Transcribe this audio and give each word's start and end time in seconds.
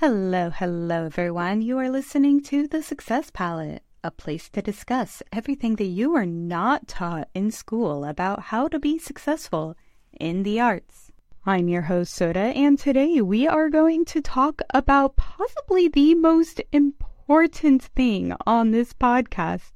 Hello, 0.00 0.48
hello, 0.48 1.04
everyone. 1.04 1.60
You 1.60 1.76
are 1.76 1.90
listening 1.90 2.42
to 2.44 2.66
The 2.66 2.82
Success 2.82 3.30
Palette, 3.30 3.82
a 4.02 4.10
place 4.10 4.48
to 4.48 4.62
discuss 4.62 5.22
everything 5.30 5.76
that 5.76 5.92
you 5.92 6.14
are 6.14 6.24
not 6.24 6.88
taught 6.88 7.28
in 7.34 7.50
school 7.50 8.06
about 8.06 8.44
how 8.44 8.66
to 8.68 8.78
be 8.78 8.98
successful 8.98 9.76
in 10.18 10.42
the 10.42 10.58
arts. 10.58 11.12
I'm 11.44 11.68
your 11.68 11.82
host, 11.82 12.14
Soda, 12.14 12.40
and 12.40 12.78
today 12.78 13.20
we 13.20 13.46
are 13.46 13.68
going 13.68 14.06
to 14.06 14.22
talk 14.22 14.62
about 14.72 15.16
possibly 15.16 15.88
the 15.88 16.14
most 16.14 16.62
important 16.72 17.82
thing 17.94 18.32
on 18.46 18.70
this 18.70 18.94
podcast, 18.94 19.72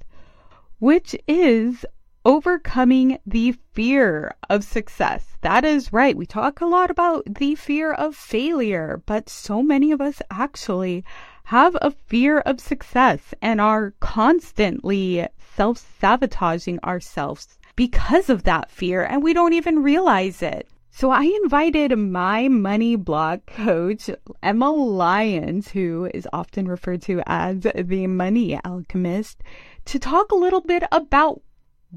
which 0.79 1.15
is 1.29 1.85
overcoming 2.25 3.19
the 3.27 3.53
fear 3.73 4.35
of 4.49 4.65
success. 4.65 5.37
That 5.43 5.65
is 5.65 5.93
right. 5.93 6.17
We 6.17 6.27
talk 6.27 6.61
a 6.61 6.67
lot 6.67 6.91
about 6.91 7.25
the 7.27 7.55
fear 7.55 7.93
of 7.93 8.17
failure, 8.17 9.03
but 9.05 9.29
so 9.29 9.63
many 9.63 9.93
of 9.93 10.01
us 10.01 10.23
actually 10.31 11.05
have 11.45 11.77
a 11.83 11.91
fear 11.91 12.39
of 12.41 12.61
success 12.61 13.35
and 13.43 13.61
are 13.61 13.93
constantly 14.01 15.27
self 15.55 15.79
sabotaging 16.01 16.79
ourselves 16.83 17.59
because 17.77 18.31
of 18.31 18.45
that 18.45 18.71
fear, 18.71 19.05
and 19.05 19.23
we 19.23 19.35
don't 19.35 19.53
even 19.53 19.83
realize 19.83 20.43
it. 20.43 20.69
So 20.91 21.11
I 21.11 21.25
invited 21.43 21.95
my 21.99 22.47
money 22.47 22.95
block 22.95 23.47
coach, 23.47 24.09
Emma 24.43 24.71
Lyons, 24.71 25.73
who 25.73 26.09
is 26.15 26.29
often 26.33 26.69
referred 26.69 27.03
to 27.03 27.21
as 27.27 27.67
the 27.75 28.07
money 28.07 28.59
alchemist, 28.65 29.43
to 29.87 29.99
talk 29.99 30.31
a 30.31 30.37
little 30.37 30.61
bit 30.61 30.85
about 30.93 31.43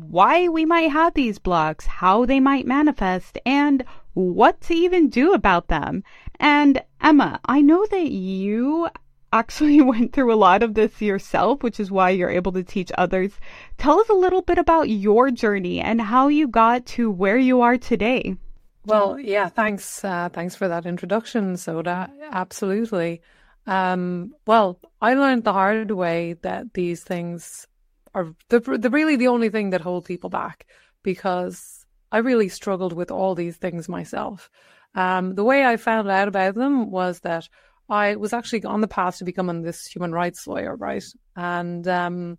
why 0.03 0.47
we 0.47 0.65
might 0.65 0.91
have 0.91 1.13
these 1.13 1.39
blocks, 1.39 1.85
how 1.85 2.25
they 2.25 2.39
might 2.39 2.65
manifest, 2.65 3.37
and 3.45 3.83
what 4.13 4.61
to 4.61 4.73
even 4.73 5.09
do 5.09 5.33
about 5.33 5.67
them. 5.67 6.03
And 6.39 6.81
Emma, 7.01 7.39
I 7.45 7.61
know 7.61 7.85
that 7.85 8.11
you 8.11 8.89
actually 9.33 9.81
went 9.91 10.13
through 10.13 10.33
a 10.33 10.35
lot 10.35 10.63
of 10.63 10.73
this 10.73 11.01
yourself, 11.01 11.63
which 11.63 11.79
is 11.79 11.91
why 11.91 12.09
you're 12.11 12.29
able 12.29 12.51
to 12.53 12.63
teach 12.63 12.91
others. 12.97 13.31
Tell 13.77 13.99
us 13.99 14.09
a 14.09 14.13
little 14.13 14.41
bit 14.41 14.57
about 14.57 14.89
your 14.89 15.31
journey 15.31 15.79
and 15.79 16.01
how 16.01 16.27
you 16.27 16.47
got 16.47 16.85
to 16.97 17.11
where 17.11 17.37
you 17.37 17.61
are 17.61 17.77
today. 17.77 18.35
Well, 18.85 19.19
yeah, 19.19 19.49
thanks. 19.49 20.03
Uh, 20.03 20.29
thanks 20.31 20.55
for 20.55 20.67
that 20.69 20.85
introduction, 20.85 21.57
Soda. 21.57 22.09
Absolutely. 22.31 23.21
Um, 23.65 24.33
well, 24.45 24.79
I 25.01 25.13
learned 25.13 25.43
the 25.43 25.51
hard 25.51 25.91
way 25.91 26.37
that 26.41 26.73
these 26.73 27.03
things 27.03 27.67
are 28.17 28.33
the, 28.49 28.59
the 28.59 28.89
really 28.89 29.15
the 29.15 29.27
only 29.27 29.49
thing 29.49 29.69
that 29.69 29.81
hold 29.81 30.05
people 30.05 30.29
back 30.29 30.65
because 31.03 31.85
I 32.11 32.19
really 32.19 32.49
struggled 32.49 32.93
with 32.93 33.11
all 33.11 33.35
these 33.35 33.57
things 33.57 33.87
myself. 33.87 34.49
Um, 34.95 35.35
the 35.35 35.43
way 35.43 35.63
I 35.63 35.77
found 35.77 36.09
out 36.09 36.27
about 36.27 36.55
them 36.55 36.89
was 36.89 37.19
that 37.19 37.47
I 37.89 38.15
was 38.15 38.33
actually 38.33 38.63
on 38.65 38.81
the 38.81 38.87
path 38.87 39.17
to 39.17 39.23
becoming 39.23 39.61
this 39.61 39.85
human 39.85 40.11
rights 40.11 40.47
lawyer, 40.47 40.75
right? 40.75 41.03
And 41.35 41.87
um, 41.87 42.37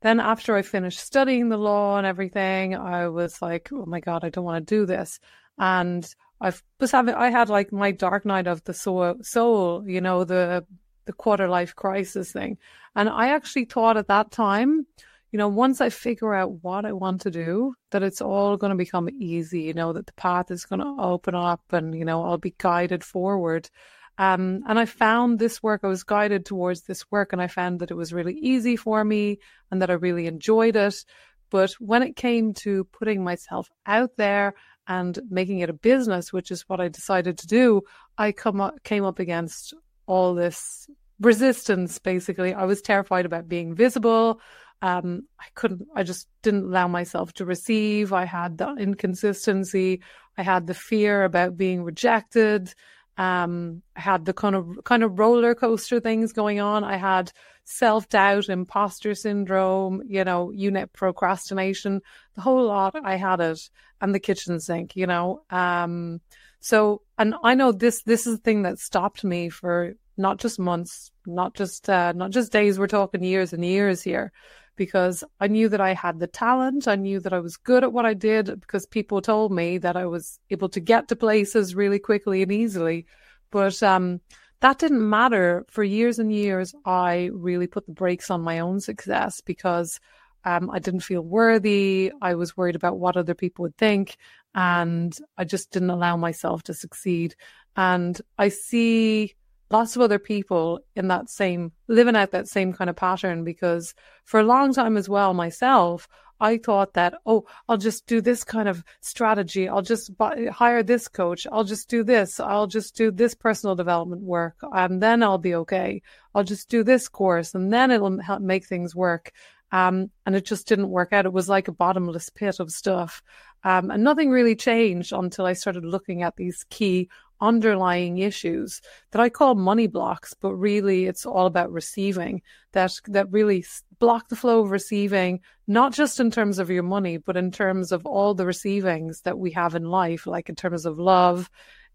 then 0.00 0.18
after 0.18 0.56
I 0.56 0.62
finished 0.62 0.98
studying 0.98 1.48
the 1.48 1.56
law 1.56 1.96
and 1.96 2.06
everything, 2.06 2.74
I 2.74 3.08
was 3.08 3.40
like, 3.40 3.70
oh 3.72 3.86
my 3.86 4.00
God, 4.00 4.24
I 4.24 4.30
don't 4.30 4.44
want 4.44 4.66
to 4.66 4.74
do 4.74 4.84
this. 4.84 5.20
And 5.58 6.04
I 6.40 6.52
was 6.80 6.90
having, 6.90 7.14
I 7.14 7.30
had 7.30 7.48
like 7.48 7.72
my 7.72 7.92
dark 7.92 8.24
night 8.24 8.48
of 8.48 8.64
the 8.64 8.74
soul, 8.74 9.14
soul 9.22 9.84
you 9.86 10.00
know, 10.00 10.24
the 10.24 10.66
the 11.08 11.12
quarter 11.14 11.48
life 11.48 11.74
crisis 11.74 12.30
thing. 12.30 12.58
And 12.94 13.08
I 13.08 13.30
actually 13.30 13.64
thought 13.64 13.96
at 13.96 14.08
that 14.08 14.30
time, 14.30 14.86
you 15.32 15.38
know, 15.38 15.48
once 15.48 15.80
I 15.80 15.88
figure 15.88 16.34
out 16.34 16.62
what 16.62 16.84
I 16.84 16.92
want 16.92 17.22
to 17.22 17.30
do, 17.30 17.74
that 17.90 18.02
it's 18.02 18.20
all 18.20 18.58
going 18.58 18.70
to 18.70 18.76
become 18.76 19.08
easy, 19.18 19.62
you 19.62 19.74
know, 19.74 19.94
that 19.94 20.06
the 20.06 20.12
path 20.12 20.50
is 20.50 20.66
going 20.66 20.80
to 20.80 21.02
open 21.02 21.34
up 21.34 21.62
and, 21.72 21.94
you 21.94 22.04
know, 22.04 22.22
I'll 22.22 22.38
be 22.38 22.54
guided 22.56 23.02
forward. 23.02 23.70
Um, 24.18 24.62
and 24.68 24.78
I 24.78 24.84
found 24.84 25.38
this 25.38 25.62
work, 25.62 25.80
I 25.82 25.88
was 25.88 26.04
guided 26.04 26.44
towards 26.44 26.82
this 26.82 27.10
work, 27.10 27.32
and 27.32 27.40
I 27.40 27.46
found 27.46 27.80
that 27.80 27.90
it 27.90 27.96
was 27.96 28.12
really 28.12 28.34
easy 28.34 28.76
for 28.76 29.02
me 29.02 29.38
and 29.70 29.80
that 29.80 29.90
I 29.90 29.94
really 29.94 30.26
enjoyed 30.26 30.76
it. 30.76 31.04
But 31.50 31.72
when 31.78 32.02
it 32.02 32.16
came 32.16 32.52
to 32.64 32.84
putting 32.84 33.24
myself 33.24 33.70
out 33.86 34.10
there 34.16 34.54
and 34.86 35.18
making 35.30 35.60
it 35.60 35.70
a 35.70 35.74
business, 35.74 36.32
which 36.32 36.50
is 36.50 36.68
what 36.68 36.80
I 36.80 36.88
decided 36.88 37.38
to 37.38 37.46
do, 37.46 37.82
I 38.18 38.32
come 38.32 38.60
up, 38.60 38.82
came 38.82 39.04
up 39.04 39.18
against 39.18 39.72
all 40.06 40.34
this 40.34 40.88
resistance 41.20 41.98
basically. 41.98 42.54
I 42.54 42.64
was 42.64 42.82
terrified 42.82 43.26
about 43.26 43.48
being 43.48 43.74
visible. 43.74 44.40
Um, 44.80 45.24
i 45.40 45.46
couldn't 45.56 45.88
i 45.96 46.04
just 46.04 46.28
didn't 46.42 46.66
allow 46.66 46.86
myself 46.86 47.32
to 47.34 47.44
receive. 47.44 48.12
I 48.12 48.24
had 48.24 48.58
the 48.58 48.74
inconsistency. 48.76 50.02
I 50.36 50.42
had 50.42 50.66
the 50.68 50.74
fear 50.74 51.24
about 51.24 51.56
being 51.56 51.82
rejected. 51.82 52.72
Um, 53.16 53.82
i 53.96 54.00
had 54.00 54.24
the 54.24 54.32
kind 54.32 54.54
of 54.54 54.78
kind 54.84 55.02
of 55.02 55.18
roller 55.18 55.54
coaster 55.54 55.98
things 56.00 56.32
going 56.32 56.60
on. 56.60 56.84
I 56.84 56.96
had 56.96 57.32
self-doubt 57.64 58.48
imposter 58.48 59.14
syndrome 59.14 60.02
you 60.06 60.24
know 60.24 60.50
unit 60.52 60.92
procrastination 60.92 62.00
the 62.36 62.42
whole 62.42 62.66
lot. 62.66 62.94
I 63.04 63.16
had 63.16 63.40
it. 63.40 63.60
And 64.00 64.14
the 64.14 64.20
kitchen 64.20 64.60
sink 64.60 64.94
you 64.94 65.08
know? 65.08 65.42
Um, 65.50 66.20
so 66.60 67.02
and 67.18 67.34
i 67.44 67.54
know 67.54 67.70
this 67.72 68.02
this 68.02 68.26
is 68.26 68.36
the 68.36 68.42
thing 68.42 68.62
that 68.62 68.78
stopped 68.78 69.22
me 69.24 69.48
for 69.48 69.94
not 70.18 70.38
just 70.38 70.58
months, 70.58 71.10
not 71.26 71.54
just 71.54 71.88
uh, 71.88 72.12
not 72.12 72.30
just 72.30 72.52
days. 72.52 72.78
We're 72.78 72.86
talking 72.86 73.22
years 73.22 73.52
and 73.52 73.64
years 73.64 74.02
here, 74.02 74.32
because 74.78 75.24
I 75.40 75.48
knew 75.48 75.68
that 75.68 75.80
I 75.80 75.92
had 75.92 76.18
the 76.18 76.26
talent. 76.26 76.88
I 76.88 76.96
knew 76.96 77.20
that 77.20 77.34
I 77.34 77.40
was 77.40 77.56
good 77.58 77.84
at 77.84 77.92
what 77.92 78.06
I 78.06 78.14
did 78.14 78.60
because 78.60 78.86
people 78.86 79.20
told 79.20 79.52
me 79.52 79.76
that 79.78 79.96
I 79.96 80.06
was 80.06 80.38
able 80.48 80.70
to 80.70 80.80
get 80.80 81.08
to 81.08 81.16
places 81.16 81.74
really 81.74 81.98
quickly 81.98 82.42
and 82.42 82.52
easily. 82.52 83.04
But 83.50 83.82
um, 83.82 84.20
that 84.60 84.78
didn't 84.78 85.08
matter 85.08 85.66
for 85.68 85.84
years 85.84 86.18
and 86.18 86.32
years. 86.32 86.74
I 86.86 87.30
really 87.32 87.66
put 87.66 87.86
the 87.86 87.92
brakes 87.92 88.30
on 88.30 88.40
my 88.40 88.60
own 88.60 88.80
success 88.80 89.40
because 89.42 90.00
um, 90.44 90.70
I 90.70 90.78
didn't 90.78 91.00
feel 91.00 91.22
worthy. 91.22 92.12
I 92.22 92.36
was 92.36 92.56
worried 92.56 92.76
about 92.76 92.98
what 92.98 93.16
other 93.16 93.34
people 93.34 93.64
would 93.64 93.76
think, 93.76 94.16
and 94.54 95.16
I 95.36 95.44
just 95.44 95.72
didn't 95.72 95.90
allow 95.90 96.16
myself 96.16 96.62
to 96.64 96.74
succeed. 96.74 97.34
And 97.76 98.18
I 98.38 98.48
see 98.48 99.34
lots 99.70 99.96
of 99.96 100.02
other 100.02 100.18
people 100.18 100.80
in 100.96 101.08
that 101.08 101.28
same 101.28 101.72
living 101.88 102.16
out 102.16 102.30
that 102.30 102.48
same 102.48 102.72
kind 102.72 102.90
of 102.90 102.96
pattern 102.96 103.44
because 103.44 103.94
for 104.24 104.40
a 104.40 104.44
long 104.44 104.72
time 104.72 104.96
as 104.96 105.08
well 105.08 105.34
myself 105.34 106.08
I 106.40 106.58
thought 106.58 106.94
that 106.94 107.14
oh 107.26 107.46
I'll 107.68 107.78
just 107.78 108.06
do 108.06 108.20
this 108.20 108.44
kind 108.44 108.68
of 108.68 108.84
strategy. 109.00 109.68
I'll 109.68 109.82
just 109.82 110.16
buy, 110.16 110.46
hire 110.52 110.82
this 110.82 111.08
coach. 111.08 111.46
I'll 111.50 111.64
just 111.64 111.88
do 111.88 112.04
this. 112.04 112.38
I'll 112.38 112.66
just 112.66 112.96
do 112.96 113.10
this 113.10 113.34
personal 113.34 113.74
development 113.74 114.22
work 114.22 114.56
and 114.62 115.02
then 115.02 115.22
I'll 115.22 115.38
be 115.38 115.54
okay. 115.56 116.02
I'll 116.34 116.44
just 116.44 116.68
do 116.68 116.84
this 116.84 117.08
course 117.08 117.54
and 117.54 117.72
then 117.72 117.90
it'll 117.90 118.20
help 118.20 118.40
make 118.40 118.66
things 118.66 118.94
work. 118.94 119.32
Um, 119.70 120.10
and 120.24 120.34
it 120.34 120.46
just 120.46 120.66
didn't 120.66 120.88
work 120.88 121.12
out. 121.12 121.26
It 121.26 121.32
was 121.32 121.48
like 121.48 121.68
a 121.68 121.72
bottomless 121.72 122.30
pit 122.30 122.58
of 122.58 122.70
stuff. 122.70 123.22
Um, 123.64 123.90
and 123.90 124.02
nothing 124.02 124.30
really 124.30 124.56
changed 124.56 125.12
until 125.12 125.44
I 125.44 125.52
started 125.52 125.84
looking 125.84 126.22
at 126.22 126.36
these 126.36 126.64
key 126.70 127.10
underlying 127.40 128.18
issues 128.18 128.80
that 129.10 129.20
I 129.20 129.28
call 129.28 129.54
money 129.54 129.86
blocks, 129.86 130.34
but 130.34 130.54
really 130.54 131.06
it's 131.06 131.26
all 131.26 131.46
about 131.46 131.72
receiving 131.72 132.42
that, 132.72 132.92
that 133.06 133.30
really 133.30 133.64
block 133.98 134.28
the 134.28 134.36
flow 134.36 134.60
of 134.60 134.70
receiving, 134.70 135.40
not 135.66 135.92
just 135.92 136.20
in 136.20 136.30
terms 136.30 136.58
of 136.58 136.70
your 136.70 136.82
money, 136.82 137.16
but 137.16 137.36
in 137.36 137.50
terms 137.50 137.92
of 137.92 138.06
all 138.06 138.34
the 138.34 138.46
receivings 138.46 139.22
that 139.22 139.38
we 139.38 139.50
have 139.52 139.74
in 139.74 139.84
life, 139.84 140.26
like 140.26 140.48
in 140.48 140.54
terms 140.54 140.86
of 140.86 140.98
love, 140.98 141.50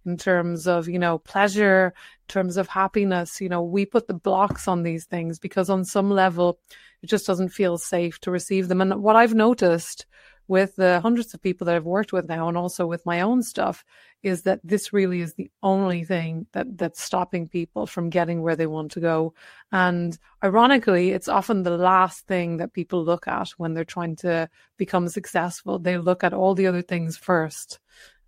in 0.06 0.18
terms 0.18 0.68
of, 0.68 0.90
you 0.90 1.00
know, 1.00 1.18
pleasure, 1.18 1.94
in 1.96 2.28
terms 2.28 2.58
of 2.58 2.68
happiness. 2.68 3.40
You 3.40 3.50
know, 3.50 3.64
we 3.64 3.86
put 3.86 4.08
the 4.08 4.14
blocks 4.14 4.68
on 4.68 4.84
these 4.84 5.06
things 5.06 5.40
because 5.40 5.70
on 5.70 5.86
some 5.86 6.10
level, 6.10 6.60
it 7.02 7.08
just 7.08 7.26
doesn't 7.26 7.50
feel 7.50 7.78
safe 7.78 8.20
to 8.22 8.32
receive 8.32 8.68
them. 8.68 8.82
And 8.82 9.02
what 9.02 9.16
I've 9.16 9.34
noticed 9.34 10.06
with 10.48 10.76
the 10.76 11.00
hundreds 11.00 11.34
of 11.34 11.42
people 11.42 11.66
that 11.66 11.76
I've 11.76 11.86
worked 11.86 12.14
with 12.14 12.28
now 12.28 12.48
and 12.48 12.58
also 12.58 12.86
with 12.86 13.06
my 13.06 13.22
own 13.22 13.44
stuff 13.44 13.86
is 14.22 14.44
that 14.44 14.60
this 14.64 14.94
really 14.94 15.22
is 15.22 15.34
the 15.34 15.50
only 15.62 16.04
thing 16.04 16.48
that 16.54 16.78
that's 16.78 17.02
stopping 17.02 17.48
people 17.48 17.86
from 17.88 18.10
getting 18.10 18.42
where 18.42 18.56
they 18.56 18.68
want 18.68 18.92
to 18.92 19.00
go. 19.00 19.34
And 19.72 20.18
ironically, 20.44 21.12
it's 21.12 21.28
often 21.28 21.64
the 21.64 21.78
last 21.78 22.28
thing 22.28 22.58
that 22.58 22.74
people 22.74 23.04
look 23.04 23.28
at 23.28 23.50
when 23.58 23.74
they're 23.74 23.84
trying 23.84 24.16
to 24.18 24.50
become 24.78 25.08
successful. 25.08 25.80
They 25.80 25.98
look 25.98 26.24
at 26.24 26.34
all 26.34 26.56
the 26.56 26.68
other 26.68 26.82
things 26.82 27.18
first. 27.18 27.80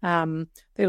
Um, 0.05 0.49
they 0.75 0.85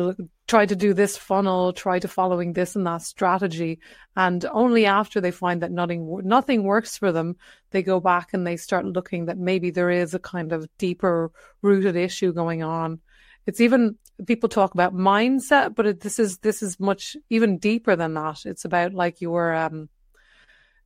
try 0.46 0.66
to 0.66 0.76
do 0.76 0.92
this 0.92 1.16
funnel, 1.16 1.72
try 1.72 1.98
to 1.98 2.06
following 2.06 2.52
this 2.52 2.76
and 2.76 2.86
that 2.86 3.00
strategy, 3.00 3.80
and 4.14 4.44
only 4.52 4.84
after 4.84 5.22
they 5.22 5.30
find 5.30 5.62
that 5.62 5.72
nothing 5.72 6.20
nothing 6.22 6.64
works 6.64 6.98
for 6.98 7.12
them, 7.12 7.36
they 7.70 7.82
go 7.82 7.98
back 7.98 8.34
and 8.34 8.46
they 8.46 8.58
start 8.58 8.84
looking 8.84 9.24
that 9.24 9.38
maybe 9.38 9.70
there 9.70 9.88
is 9.88 10.12
a 10.12 10.18
kind 10.18 10.52
of 10.52 10.68
deeper 10.76 11.32
rooted 11.62 11.96
issue 11.96 12.34
going 12.34 12.62
on. 12.62 13.00
It's 13.46 13.62
even 13.62 13.96
people 14.26 14.50
talk 14.50 14.74
about 14.74 14.94
mindset, 14.94 15.74
but 15.74 15.86
it, 15.86 16.00
this 16.00 16.18
is 16.18 16.36
this 16.38 16.62
is 16.62 16.78
much 16.78 17.16
even 17.30 17.56
deeper 17.56 17.96
than 17.96 18.12
that. 18.14 18.44
It's 18.44 18.66
about 18.66 18.92
like 18.92 19.22
your 19.22 19.54
um, 19.54 19.88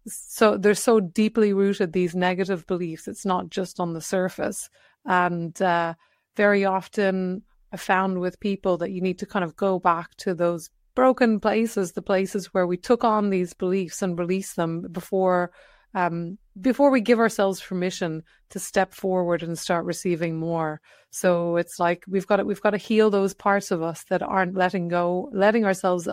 so 0.07 0.57
they're 0.57 0.77
so 0.77 1.01
deeply 1.01 1.53
rooted 1.53 1.93
these 1.93 2.15
negative 2.15 2.65
beliefs. 2.69 3.09
It's 3.09 3.27
not 3.27 3.51
just 3.51 3.81
on 3.81 3.93
the 3.93 4.01
surface, 4.01 4.71
and 5.05 5.61
uh, 5.61 5.95
very 6.37 6.65
often 6.65 7.43
I 7.73 7.77
found 7.77 8.21
with 8.21 8.41
people 8.41 8.77
that 8.79 8.91
you 8.91 9.01
need 9.01 9.19
to 9.21 9.27
kind 9.27 9.45
of 9.45 9.57
go 9.57 9.79
back 9.79 10.15
to 10.19 10.35
those 10.35 10.71
broken 10.95 11.41
places, 11.41 11.93
the 11.93 12.03
places 12.03 12.53
where 12.53 12.67
we 12.67 12.77
took 12.77 13.05
on 13.05 13.31
these 13.31 13.55
beliefs 13.55 14.03
and 14.03 14.19
release 14.19 14.55
them 14.55 14.87
before 14.91 15.53
um, 15.95 16.39
before 16.61 16.91
we 16.91 17.01
give 17.01 17.19
ourselves 17.19 17.61
permission 17.61 18.23
to 18.51 18.59
step 18.59 18.95
forward 18.95 19.43
and 19.43 19.59
start 19.59 19.85
receiving 19.85 20.39
more. 20.39 20.81
So 21.11 21.57
it's 21.57 21.79
like 21.79 22.05
we've 22.07 22.27
got 22.27 22.37
to, 22.37 22.45
we've 22.45 22.61
got 22.61 22.71
to 22.71 22.79
heal 22.79 23.11
those 23.11 23.35
parts 23.35 23.71
of 23.71 23.83
us 23.83 24.05
that 24.11 24.23
aren't 24.23 24.55
letting 24.55 24.89
go, 24.89 25.31
letting 25.33 25.65
ourselves, 25.65 26.09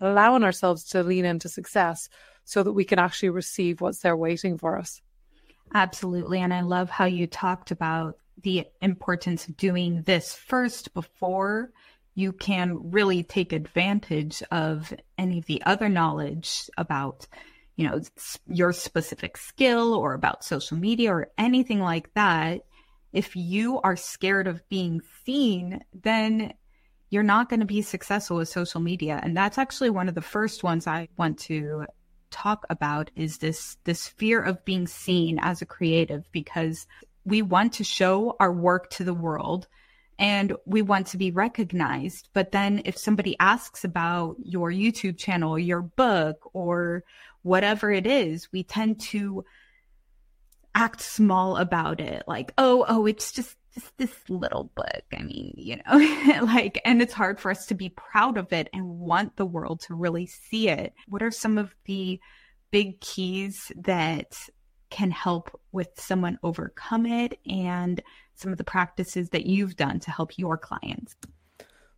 allowing 0.00 0.42
ourselves 0.42 0.84
to 0.86 1.02
lean 1.02 1.24
into 1.24 1.48
success 1.48 2.08
so 2.44 2.62
that 2.62 2.72
we 2.72 2.84
can 2.84 2.98
actually 2.98 3.30
receive 3.30 3.80
what's 3.80 4.00
there 4.00 4.16
waiting 4.16 4.58
for 4.58 4.78
us. 4.78 5.00
Absolutely. 5.72 6.40
And 6.40 6.52
I 6.52 6.62
love 6.62 6.90
how 6.90 7.04
you 7.04 7.26
talked 7.26 7.70
about 7.70 8.16
the 8.42 8.66
importance 8.80 9.48
of 9.48 9.56
doing 9.56 10.02
this 10.02 10.34
first 10.34 10.92
before 10.94 11.70
you 12.14 12.32
can 12.32 12.90
really 12.90 13.22
take 13.22 13.52
advantage 13.52 14.42
of 14.50 14.92
any 15.18 15.38
of 15.38 15.46
the 15.46 15.62
other 15.64 15.88
knowledge 15.88 16.70
about 16.76 17.26
you 17.76 17.88
know 17.88 18.00
your 18.46 18.72
specific 18.72 19.36
skill 19.36 19.94
or 19.94 20.14
about 20.14 20.44
social 20.44 20.76
media 20.76 21.12
or 21.12 21.28
anything 21.36 21.80
like 21.80 22.12
that. 22.14 22.62
If 23.12 23.36
you 23.36 23.80
are 23.80 23.96
scared 23.96 24.46
of 24.46 24.68
being 24.68 25.00
seen 25.24 25.82
then 25.92 26.54
you're 27.10 27.22
not 27.22 27.48
going 27.48 27.60
to 27.60 27.66
be 27.66 27.82
successful 27.82 28.38
with 28.38 28.48
social 28.48 28.80
media. 28.80 29.20
And 29.22 29.36
that's 29.36 29.58
actually 29.58 29.90
one 29.90 30.08
of 30.08 30.14
the 30.14 30.22
first 30.22 30.64
ones 30.64 30.86
i 30.86 31.08
want 31.16 31.38
to 31.40 31.84
talk 32.34 32.66
about 32.68 33.12
is 33.14 33.38
this 33.38 33.76
this 33.84 34.08
fear 34.08 34.42
of 34.42 34.64
being 34.64 34.88
seen 34.88 35.38
as 35.40 35.62
a 35.62 35.66
creative 35.66 36.24
because 36.32 36.86
we 37.24 37.42
want 37.42 37.74
to 37.74 37.84
show 37.84 38.36
our 38.40 38.52
work 38.52 38.90
to 38.90 39.04
the 39.04 39.14
world 39.14 39.66
and 40.18 40.54
we 40.64 40.82
want 40.82 41.08
to 41.08 41.16
be 41.16 41.30
recognized. 41.30 42.28
But 42.32 42.52
then 42.52 42.82
if 42.84 42.96
somebody 42.96 43.36
asks 43.40 43.84
about 43.84 44.36
your 44.42 44.70
YouTube 44.70 45.18
channel, 45.18 45.58
your 45.58 45.82
book, 45.82 46.50
or 46.52 47.04
whatever 47.42 47.90
it 47.90 48.06
is, 48.06 48.50
we 48.52 48.62
tend 48.62 49.00
to 49.00 49.44
act 50.74 51.00
small 51.00 51.56
about 51.56 52.00
it. 52.00 52.22
Like, 52.26 52.52
oh, 52.58 52.84
oh, 52.88 53.06
it's 53.06 53.32
just, 53.32 53.56
just 53.74 53.96
this 53.96 54.14
little 54.28 54.70
book. 54.76 55.02
I 55.12 55.22
mean, 55.22 55.54
you 55.56 55.76
know, 55.76 56.42
like, 56.44 56.80
and 56.84 57.02
it's 57.02 57.12
hard 57.12 57.40
for 57.40 57.50
us 57.50 57.66
to 57.66 57.74
be 57.74 57.88
proud 57.88 58.38
of 58.38 58.52
it 58.52 58.68
and 58.72 59.00
want 59.00 59.36
the 59.36 59.46
world 59.46 59.80
to 59.82 59.94
really 59.94 60.26
see 60.26 60.68
it. 60.68 60.94
What 61.08 61.22
are 61.22 61.30
some 61.30 61.58
of 61.58 61.74
the 61.86 62.20
big 62.70 63.00
keys 63.00 63.70
that 63.76 64.36
can 64.94 65.10
help 65.10 65.60
with 65.72 65.88
someone 65.96 66.38
overcome 66.44 67.04
it 67.04 67.40
and 67.50 68.00
some 68.36 68.52
of 68.52 68.58
the 68.58 68.64
practices 68.64 69.30
that 69.30 69.44
you've 69.44 69.74
done 69.74 69.98
to 69.98 70.12
help 70.12 70.38
your 70.38 70.56
clients? 70.56 71.16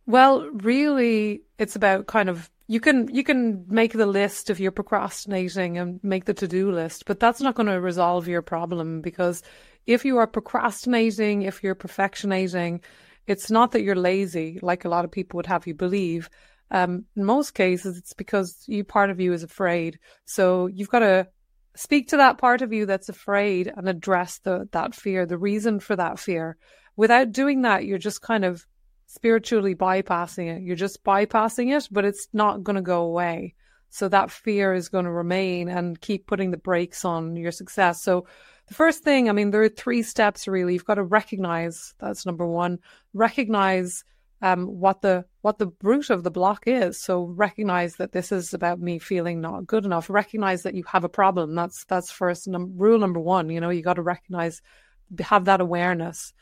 Well, 0.07 0.49
really, 0.51 1.43
it's 1.59 1.75
about 1.75 2.07
kind 2.07 2.27
of 2.27 2.49
you 2.65 2.79
can 2.79 3.13
you 3.13 3.23
can 3.23 3.65
make 3.67 3.93
the 3.93 4.07
list 4.07 4.49
if 4.49 4.59
you're 4.59 4.71
procrastinating 4.71 5.77
and 5.77 5.99
make 6.03 6.25
the 6.25 6.33
to-do 6.33 6.71
list, 6.71 7.05
but 7.05 7.19
that's 7.19 7.39
not 7.39 7.53
going 7.53 7.67
to 7.67 7.79
resolve 7.79 8.27
your 8.27 8.41
problem 8.41 9.01
because 9.01 9.43
if 9.85 10.03
you 10.03 10.17
are 10.17 10.25
procrastinating, 10.25 11.43
if 11.43 11.61
you're 11.61 11.75
perfectionating, 11.75 12.81
it's 13.27 13.51
not 13.51 13.73
that 13.73 13.83
you're 13.83 13.95
lazy, 13.95 14.57
like 14.63 14.85
a 14.85 14.89
lot 14.89 15.05
of 15.05 15.11
people 15.11 15.37
would 15.37 15.45
have 15.45 15.67
you 15.67 15.75
believe. 15.75 16.31
Um, 16.71 17.05
in 17.15 17.23
most 17.23 17.53
cases, 17.53 17.95
it's 17.95 18.13
because 18.13 18.63
you 18.65 18.83
part 18.83 19.11
of 19.11 19.19
you 19.19 19.33
is 19.33 19.43
afraid. 19.43 19.99
So 20.25 20.65
you've 20.65 20.89
got 20.89 20.99
to 20.99 21.27
speak 21.77 22.09
to 22.09 22.17
that 22.17 22.37
part 22.37 22.61
of 22.61 22.73
you 22.73 22.85
that's 22.85 23.09
afraid 23.09 23.71
and 23.75 23.87
address 23.87 24.39
the 24.39 24.67
that 24.71 24.95
fear, 24.95 25.25
the 25.25 25.37
reason 25.37 25.79
for 25.79 25.95
that 25.95 26.19
fear. 26.19 26.57
Without 26.95 27.31
doing 27.31 27.61
that, 27.61 27.85
you're 27.85 27.97
just 27.97 28.21
kind 28.21 28.43
of 28.43 28.65
spiritually 29.05 29.75
bypassing 29.75 30.55
it. 30.55 30.63
You're 30.63 30.75
just 30.75 31.03
bypassing 31.03 31.75
it, 31.75 31.87
but 31.91 32.05
it's 32.05 32.27
not 32.33 32.63
going 32.63 32.75
to 32.75 32.81
go 32.81 33.03
away. 33.03 33.53
So 33.89 34.09
that 34.09 34.31
fear 34.31 34.73
is 34.73 34.89
going 34.89 35.05
to 35.05 35.11
remain 35.11 35.69
and 35.69 35.99
keep 35.99 36.27
putting 36.27 36.51
the 36.51 36.57
brakes 36.57 37.05
on 37.05 37.35
your 37.35 37.51
success. 37.51 38.03
So 38.03 38.27
the 38.67 38.73
first 38.73 39.03
thing, 39.03 39.29
I 39.29 39.31
mean, 39.31 39.51
there 39.51 39.61
are 39.61 39.69
three 39.69 40.03
steps 40.03 40.47
really. 40.47 40.73
You've 40.73 40.85
got 40.85 40.95
to 40.95 41.03
recognize 41.03 41.93
that's 41.99 42.25
number 42.25 42.45
one. 42.45 42.79
Recognize 43.13 44.03
um, 44.41 44.65
what 44.65 45.01
the 45.01 45.25
what 45.41 45.57
the 45.57 45.71
root 45.81 46.09
of 46.09 46.23
the 46.23 46.31
block 46.31 46.63
is. 46.67 47.01
So 47.01 47.23
recognize 47.23 47.95
that 47.95 48.11
this 48.11 48.31
is 48.31 48.53
about 48.53 48.79
me 48.79 48.99
feeling 48.99 49.41
not 49.41 49.65
good 49.65 49.85
enough. 49.85 50.09
Recognize 50.09 50.63
that 50.63 50.75
you 50.75 50.83
have 50.83 51.03
a 51.03 51.09
problem. 51.09 51.55
That's 51.55 51.85
that's 51.85 52.11
first 52.11 52.47
num- 52.47 52.73
rule 52.77 52.99
number 52.99 53.19
one. 53.19 53.49
You 53.49 53.59
know, 53.59 53.69
you 53.69 53.81
got 53.81 53.95
to 53.95 54.01
recognize, 54.01 54.61
have 55.19 55.45
that 55.45 55.61
awareness. 55.61 56.33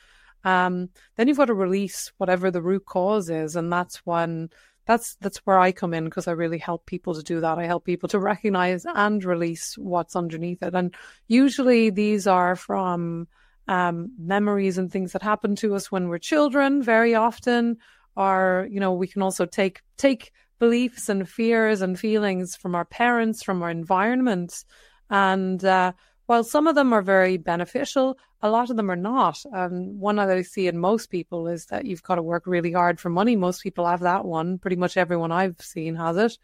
Um, 0.44 0.90
then 1.16 1.28
you've 1.28 1.38
got 1.38 1.46
to 1.46 1.54
release 1.54 2.12
whatever 2.18 2.52
the 2.52 2.62
root 2.62 2.86
cause 2.86 3.30
is, 3.30 3.56
and 3.56 3.72
that's 3.72 3.98
when 4.06 4.50
that's 4.86 5.16
that's 5.16 5.38
where 5.40 5.58
I 5.58 5.72
come 5.72 5.94
in 5.94 6.06
because 6.06 6.28
I 6.28 6.32
really 6.32 6.60
help 6.60 6.86
people 6.86 7.16
to 7.16 7.24
do 7.24 7.40
that. 7.42 7.58
I 7.58 7.66
help 7.66 7.86
people 7.86 8.10
to 8.10 8.20
recognize 8.20 8.86
and 8.86 9.24
release 9.24 9.78
what's 9.78 10.16
underneath 10.16 10.62
it, 10.62 10.76
and 10.76 10.94
usually 11.28 11.90
these 11.90 12.28
are 12.28 12.56
from 12.56 13.28
um, 13.68 14.12
memories 14.20 14.78
and 14.78 14.92
things 14.92 15.14
that 15.14 15.22
happen 15.22 15.56
to 15.58 15.76
us 15.76 15.92
when 15.92 16.08
we're 16.08 16.18
children 16.18 16.84
very 16.84 17.16
often 17.16 17.78
or 18.16 18.68
you 18.70 18.80
know 18.80 18.94
we 18.94 19.08
can 19.08 19.22
also 19.22 19.46
take 19.46 19.82
take 19.98 20.32
beliefs 20.60 21.10
and 21.10 21.28
fears 21.28 21.82
and 21.82 22.00
feelings 22.00 22.56
from 22.56 22.76
our 22.76 22.86
parents 22.86 23.44
from 23.44 23.62
our 23.62 23.70
environment. 23.70 24.64
And 25.10 25.64
uh, 25.64 25.92
while 26.26 26.44
some 26.44 26.66
of 26.66 26.76
them 26.76 26.94
are 26.94 27.02
very 27.02 27.38
beneficial 27.38 28.18
a 28.46 28.50
lot 28.50 28.70
of 28.70 28.78
them 28.78 28.92
are 28.92 28.96
not. 28.96 29.44
And 29.52 30.00
one 30.00 30.18
that 30.18 30.30
i 30.30 30.44
see 30.44 30.68
in 30.68 30.78
most 30.78 31.08
people 31.08 31.48
is 31.48 31.66
that 31.68 31.86
you've 31.86 32.04
got 32.04 32.16
to 32.16 32.22
work 32.22 32.44
really 32.46 32.72
hard 32.72 33.00
for 33.00 33.10
money. 33.10 33.36
Most 33.36 33.64
people 33.64 33.88
have 33.88 34.02
that 34.02 34.24
one. 34.24 34.60
Pretty 34.60 34.76
much 34.76 34.98
everyone 34.98 35.32
i've 35.32 35.60
seen 35.60 35.96
has 35.96 36.16
it. 36.18 36.38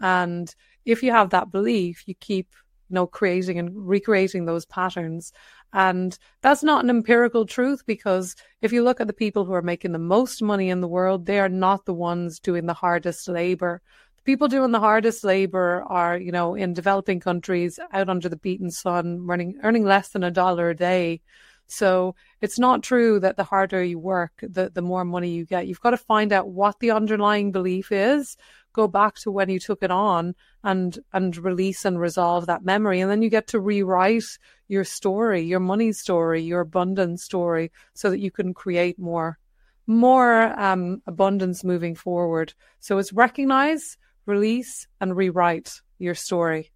And 0.00 0.52
if 0.84 1.02
you 1.02 1.12
have 1.12 1.30
that 1.30 1.52
belief 1.52 2.02
you 2.06 2.14
keep 2.14 2.48
you 2.88 2.94
know 2.94 3.06
creating 3.06 3.58
and 3.58 3.70
recreating 3.74 4.44
those 4.44 4.66
patterns 4.66 5.32
and 5.74 6.16
that's 6.40 6.62
not 6.62 6.84
an 6.84 6.90
empirical 6.90 7.44
truth 7.44 7.84
because 7.84 8.36
if 8.62 8.72
you 8.72 8.84
look 8.84 9.00
at 9.00 9.08
the 9.08 9.12
people 9.12 9.44
who 9.44 9.52
are 9.54 9.60
making 9.60 9.90
the 9.90 9.98
most 9.98 10.40
money 10.40 10.70
in 10.70 10.80
the 10.80 10.88
world, 10.88 11.26
they 11.26 11.40
are 11.40 11.48
not 11.48 11.84
the 11.84 11.92
ones 11.92 12.38
doing 12.38 12.66
the 12.66 12.72
hardest 12.72 13.26
labor. 13.28 13.82
The 14.18 14.22
people 14.22 14.46
doing 14.46 14.70
the 14.70 14.78
hardest 14.78 15.24
labor 15.24 15.82
are, 15.88 16.16
you 16.16 16.30
know, 16.30 16.54
in 16.54 16.74
developing 16.74 17.18
countries 17.18 17.80
out 17.92 18.08
under 18.08 18.28
the 18.28 18.36
beaten 18.36 18.70
sun, 18.70 19.26
earning, 19.28 19.58
earning 19.64 19.84
less 19.84 20.10
than 20.10 20.22
a 20.22 20.30
dollar 20.30 20.70
a 20.70 20.76
day. 20.76 21.20
So 21.66 22.14
it's 22.40 22.58
not 22.58 22.84
true 22.84 23.18
that 23.18 23.36
the 23.36 23.42
harder 23.42 23.82
you 23.82 23.98
work, 23.98 24.32
the, 24.42 24.70
the 24.72 24.82
more 24.82 25.04
money 25.04 25.30
you 25.30 25.44
get. 25.44 25.66
You've 25.66 25.80
got 25.80 25.90
to 25.90 25.96
find 25.96 26.32
out 26.32 26.48
what 26.48 26.78
the 26.78 26.92
underlying 26.92 27.50
belief 27.50 27.90
is, 27.90 28.36
go 28.74 28.86
back 28.86 29.14
to 29.14 29.30
when 29.30 29.48
you 29.48 29.58
took 29.58 29.82
it 29.82 29.90
on 29.90 30.34
and 30.62 30.98
and 31.14 31.36
release 31.38 31.86
and 31.86 31.98
resolve 31.98 32.46
that 32.46 32.64
memory. 32.64 33.00
And 33.00 33.10
then 33.10 33.22
you 33.22 33.30
get 33.30 33.46
to 33.48 33.60
rewrite 33.60 34.38
your 34.68 34.84
story 34.84 35.42
your 35.42 35.60
money 35.60 35.92
story 35.92 36.42
your 36.42 36.60
abundance 36.60 37.22
story 37.22 37.70
so 37.92 38.10
that 38.10 38.20
you 38.20 38.30
can 38.30 38.54
create 38.54 38.98
more 38.98 39.38
more 39.86 40.58
um, 40.58 41.02
abundance 41.06 41.62
moving 41.64 41.94
forward. 41.94 42.54
So 42.80 42.98
it's 42.98 43.12
recognize 43.12 43.96
release 44.26 44.86
and 45.00 45.16
rewrite 45.16 45.80
your 45.98 46.14
story. 46.14 46.70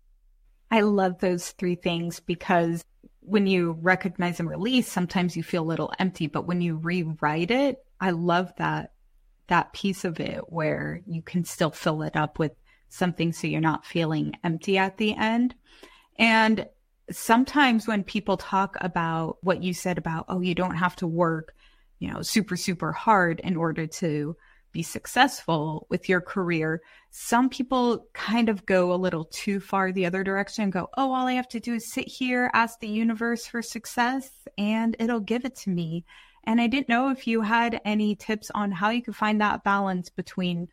I 0.71 0.83
love 0.83 1.19
those 1.19 1.53
three 1.53 1.77
things 1.77 2.21
because 2.21 2.85
when 3.29 3.47
you 3.47 3.79
recognize 3.83 4.41
and 4.41 4.49
release 4.49 4.91
sometimes 4.91 5.37
you 5.37 5.43
feel 5.43 5.63
a 5.63 5.67
little 5.73 5.93
empty 5.99 6.27
but 6.27 6.47
when 6.47 6.63
you 6.63 6.77
rewrite 6.77 7.51
it 7.51 7.85
i 8.01 8.11
love 8.11 8.51
that 8.57 8.93
that 9.49 9.73
piece 9.73 10.05
of 10.05 10.21
it 10.21 10.41
where 10.51 11.03
you 11.07 11.23
can 11.23 11.45
still 11.45 11.71
fill 11.71 12.03
it 12.03 12.17
up 12.17 12.39
with 12.39 12.53
something 12.89 13.33
so 13.33 13.47
you're 13.47 13.61
not 13.61 13.85
feeling 13.85 14.35
empty 14.45 14.79
at 14.79 14.97
the 14.97 15.15
end. 15.15 15.55
And 16.19 16.67
sometimes 17.11 17.87
when 17.87 18.05
people 18.05 18.37
talk 18.37 18.77
about 18.81 19.39
what 19.43 19.63
you 19.63 19.75
said 19.75 19.99
about, 19.99 20.27
oh, 20.29 20.41
you 20.41 20.55
don't 20.55 20.77
have 20.77 20.97
to 20.97 21.07
work, 21.07 21.55
you 21.99 22.11
know, 22.11 22.23
super, 22.23 22.57
super 22.57 22.93
hard 22.93 23.41
in 23.41 23.57
order 23.57 23.87
to 23.87 24.37
be 24.73 24.83
successful 24.83 25.87
with 25.89 26.09
your 26.09 26.21
career, 26.21 26.83
some 27.11 27.49
people 27.49 28.07
kind 28.13 28.49
of 28.49 28.67
go 28.67 28.93
a 28.93 28.97
little 28.97 29.25
too 29.25 29.61
far 29.61 29.93
the 29.93 30.05
other 30.05 30.23
direction 30.23 30.65
and 30.65 30.73
go, 30.73 30.89
oh, 30.97 31.13
all 31.13 31.27
I 31.27 31.33
have 31.33 31.49
to 31.49 31.61
do 31.61 31.75
is 31.75 31.91
sit 31.91 32.07
here, 32.07 32.51
ask 32.53 32.79
the 32.81 32.89
universe 32.89 33.47
for 33.47 33.63
success, 33.63 34.31
and 34.59 34.95
it'll 34.99 35.21
give 35.21 35.45
it 35.45 35.57
to 35.57 35.71
me. 35.71 36.05
And 36.49 36.63
I 36.63 36.67
didn't 36.67 36.89
know 36.89 37.11
if 37.11 37.27
you 37.27 37.43
had 37.43 37.79
any 37.85 38.17
tips 38.17 38.51
on 38.55 38.73
how 38.73 38.89
you 38.89 39.03
could 39.03 39.15
find 39.15 39.39
that 39.43 39.65
balance 39.65 40.09
between 40.09 40.69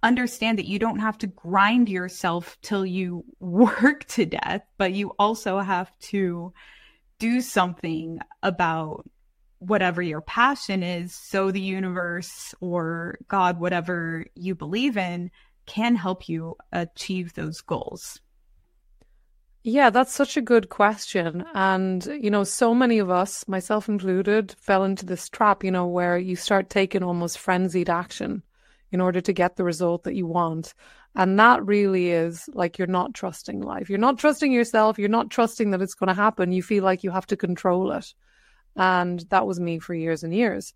understand 0.00 0.60
that 0.60 0.68
you 0.68 0.78
don't 0.78 1.00
have 1.00 1.18
to 1.18 1.26
grind 1.26 1.88
yourself 1.88 2.56
till 2.62 2.86
you 2.86 3.24
work 3.40 4.04
to 4.10 4.26
death, 4.26 4.62
but 4.76 4.92
you 4.92 5.10
also 5.18 5.58
have 5.58 5.90
to 5.98 6.52
do 7.18 7.40
something 7.40 8.20
about 8.44 9.10
whatever 9.58 10.00
your 10.00 10.20
passion 10.20 10.84
is 10.84 11.12
so 11.12 11.50
the 11.50 11.60
universe 11.60 12.54
or 12.60 13.18
God, 13.26 13.58
whatever 13.58 14.24
you 14.36 14.54
believe 14.54 14.96
in, 14.96 15.32
can 15.66 15.96
help 15.96 16.28
you 16.28 16.54
achieve 16.70 17.34
those 17.34 17.60
goals. 17.60 18.20
Yeah, 19.70 19.90
that's 19.90 20.14
such 20.14 20.38
a 20.38 20.40
good 20.40 20.70
question. 20.70 21.44
And, 21.52 22.02
you 22.06 22.30
know, 22.30 22.42
so 22.42 22.74
many 22.74 22.98
of 23.00 23.10
us, 23.10 23.46
myself 23.46 23.86
included, 23.86 24.54
fell 24.58 24.82
into 24.82 25.04
this 25.04 25.28
trap, 25.28 25.62
you 25.62 25.70
know, 25.70 25.86
where 25.86 26.16
you 26.16 26.36
start 26.36 26.70
taking 26.70 27.02
almost 27.02 27.36
frenzied 27.38 27.90
action. 27.90 28.42
in 28.90 29.00
order 29.00 29.20
to 29.20 29.32
get 29.32 29.56
the 29.56 29.64
result 29.64 30.04
that 30.04 30.14
you 30.14 30.26
want. 30.26 30.74
And 31.14 31.38
that 31.38 31.64
really 31.66 32.10
is 32.10 32.48
like 32.52 32.78
you're 32.78 32.86
not 32.86 33.14
trusting 33.14 33.60
life. 33.60 33.88
You're 33.90 33.98
not 33.98 34.18
trusting 34.18 34.52
yourself. 34.52 34.98
You're 34.98 35.08
not 35.08 35.30
trusting 35.30 35.70
that 35.70 35.82
it's 35.82 35.94
going 35.94 36.08
to 36.08 36.14
happen. 36.14 36.52
You 36.52 36.62
feel 36.62 36.84
like 36.84 37.02
you 37.04 37.10
have 37.10 37.26
to 37.26 37.36
control 37.36 37.92
it. 37.92 38.14
And 38.76 39.20
that 39.30 39.46
was 39.46 39.60
me 39.60 39.78
for 39.78 39.94
years 39.94 40.22
and 40.22 40.34
years. 40.34 40.72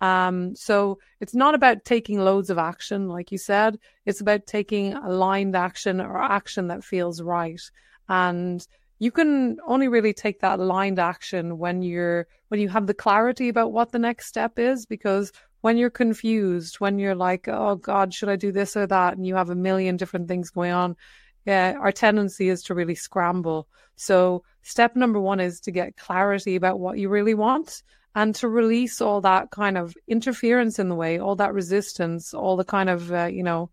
Um, 0.00 0.54
so 0.54 0.98
it's 1.20 1.34
not 1.34 1.54
about 1.54 1.84
taking 1.84 2.20
loads 2.20 2.50
of 2.50 2.58
action, 2.58 3.08
like 3.08 3.32
you 3.32 3.38
said. 3.38 3.78
It's 4.04 4.20
about 4.20 4.46
taking 4.46 4.92
aligned 4.92 5.56
action 5.56 6.00
or 6.00 6.22
action 6.22 6.68
that 6.68 6.84
feels 6.84 7.22
right. 7.22 7.60
And 8.08 8.66
you 8.98 9.10
can 9.10 9.58
only 9.66 9.88
really 9.88 10.12
take 10.12 10.40
that 10.40 10.58
aligned 10.58 10.98
action 10.98 11.58
when 11.58 11.82
you're 11.82 12.26
when 12.48 12.60
you 12.60 12.68
have 12.68 12.86
the 12.86 12.94
clarity 12.94 13.48
about 13.48 13.72
what 13.72 13.92
the 13.92 13.98
next 13.98 14.26
step 14.26 14.58
is 14.58 14.86
because 14.86 15.32
when 15.60 15.76
you're 15.76 15.90
confused 15.90 16.76
when 16.76 16.98
you're 16.98 17.14
like 17.14 17.48
oh 17.48 17.76
god 17.76 18.14
should 18.14 18.28
i 18.28 18.36
do 18.36 18.52
this 18.52 18.76
or 18.76 18.86
that? 18.86 19.16
and 19.16 19.26
you 19.26 19.34
have 19.34 19.50
a 19.50 19.54
million 19.54 19.96
different 19.96 20.28
things 20.28 20.50
going 20.50 20.72
on 20.72 20.96
yeah 21.44 21.74
our 21.80 21.92
tendency 21.92 22.48
is 22.48 22.62
to 22.64 22.74
really 22.74 22.94
scramble. 22.94 23.68
So 23.98 24.42
step 24.62 24.94
number 24.94 25.18
1 25.18 25.40
is 25.40 25.60
to 25.60 25.70
get 25.70 25.96
clarity 25.96 26.56
about 26.56 26.78
what 26.78 26.98
you 26.98 27.08
really 27.08 27.34
want 27.34 27.82
and 28.14 28.34
to 28.34 28.48
release 28.48 29.00
all 29.00 29.20
that 29.22 29.50
kind 29.50 29.78
of 29.78 29.94
interference 30.08 30.78
in 30.78 30.88
the 30.88 30.94
way 30.94 31.18
all 31.18 31.36
that 31.36 31.54
resistance 31.54 32.34
all 32.34 32.56
the 32.56 32.64
kind 32.64 32.90
of 32.90 33.12
uh, 33.12 33.26
you 33.26 33.42
know 33.42 33.70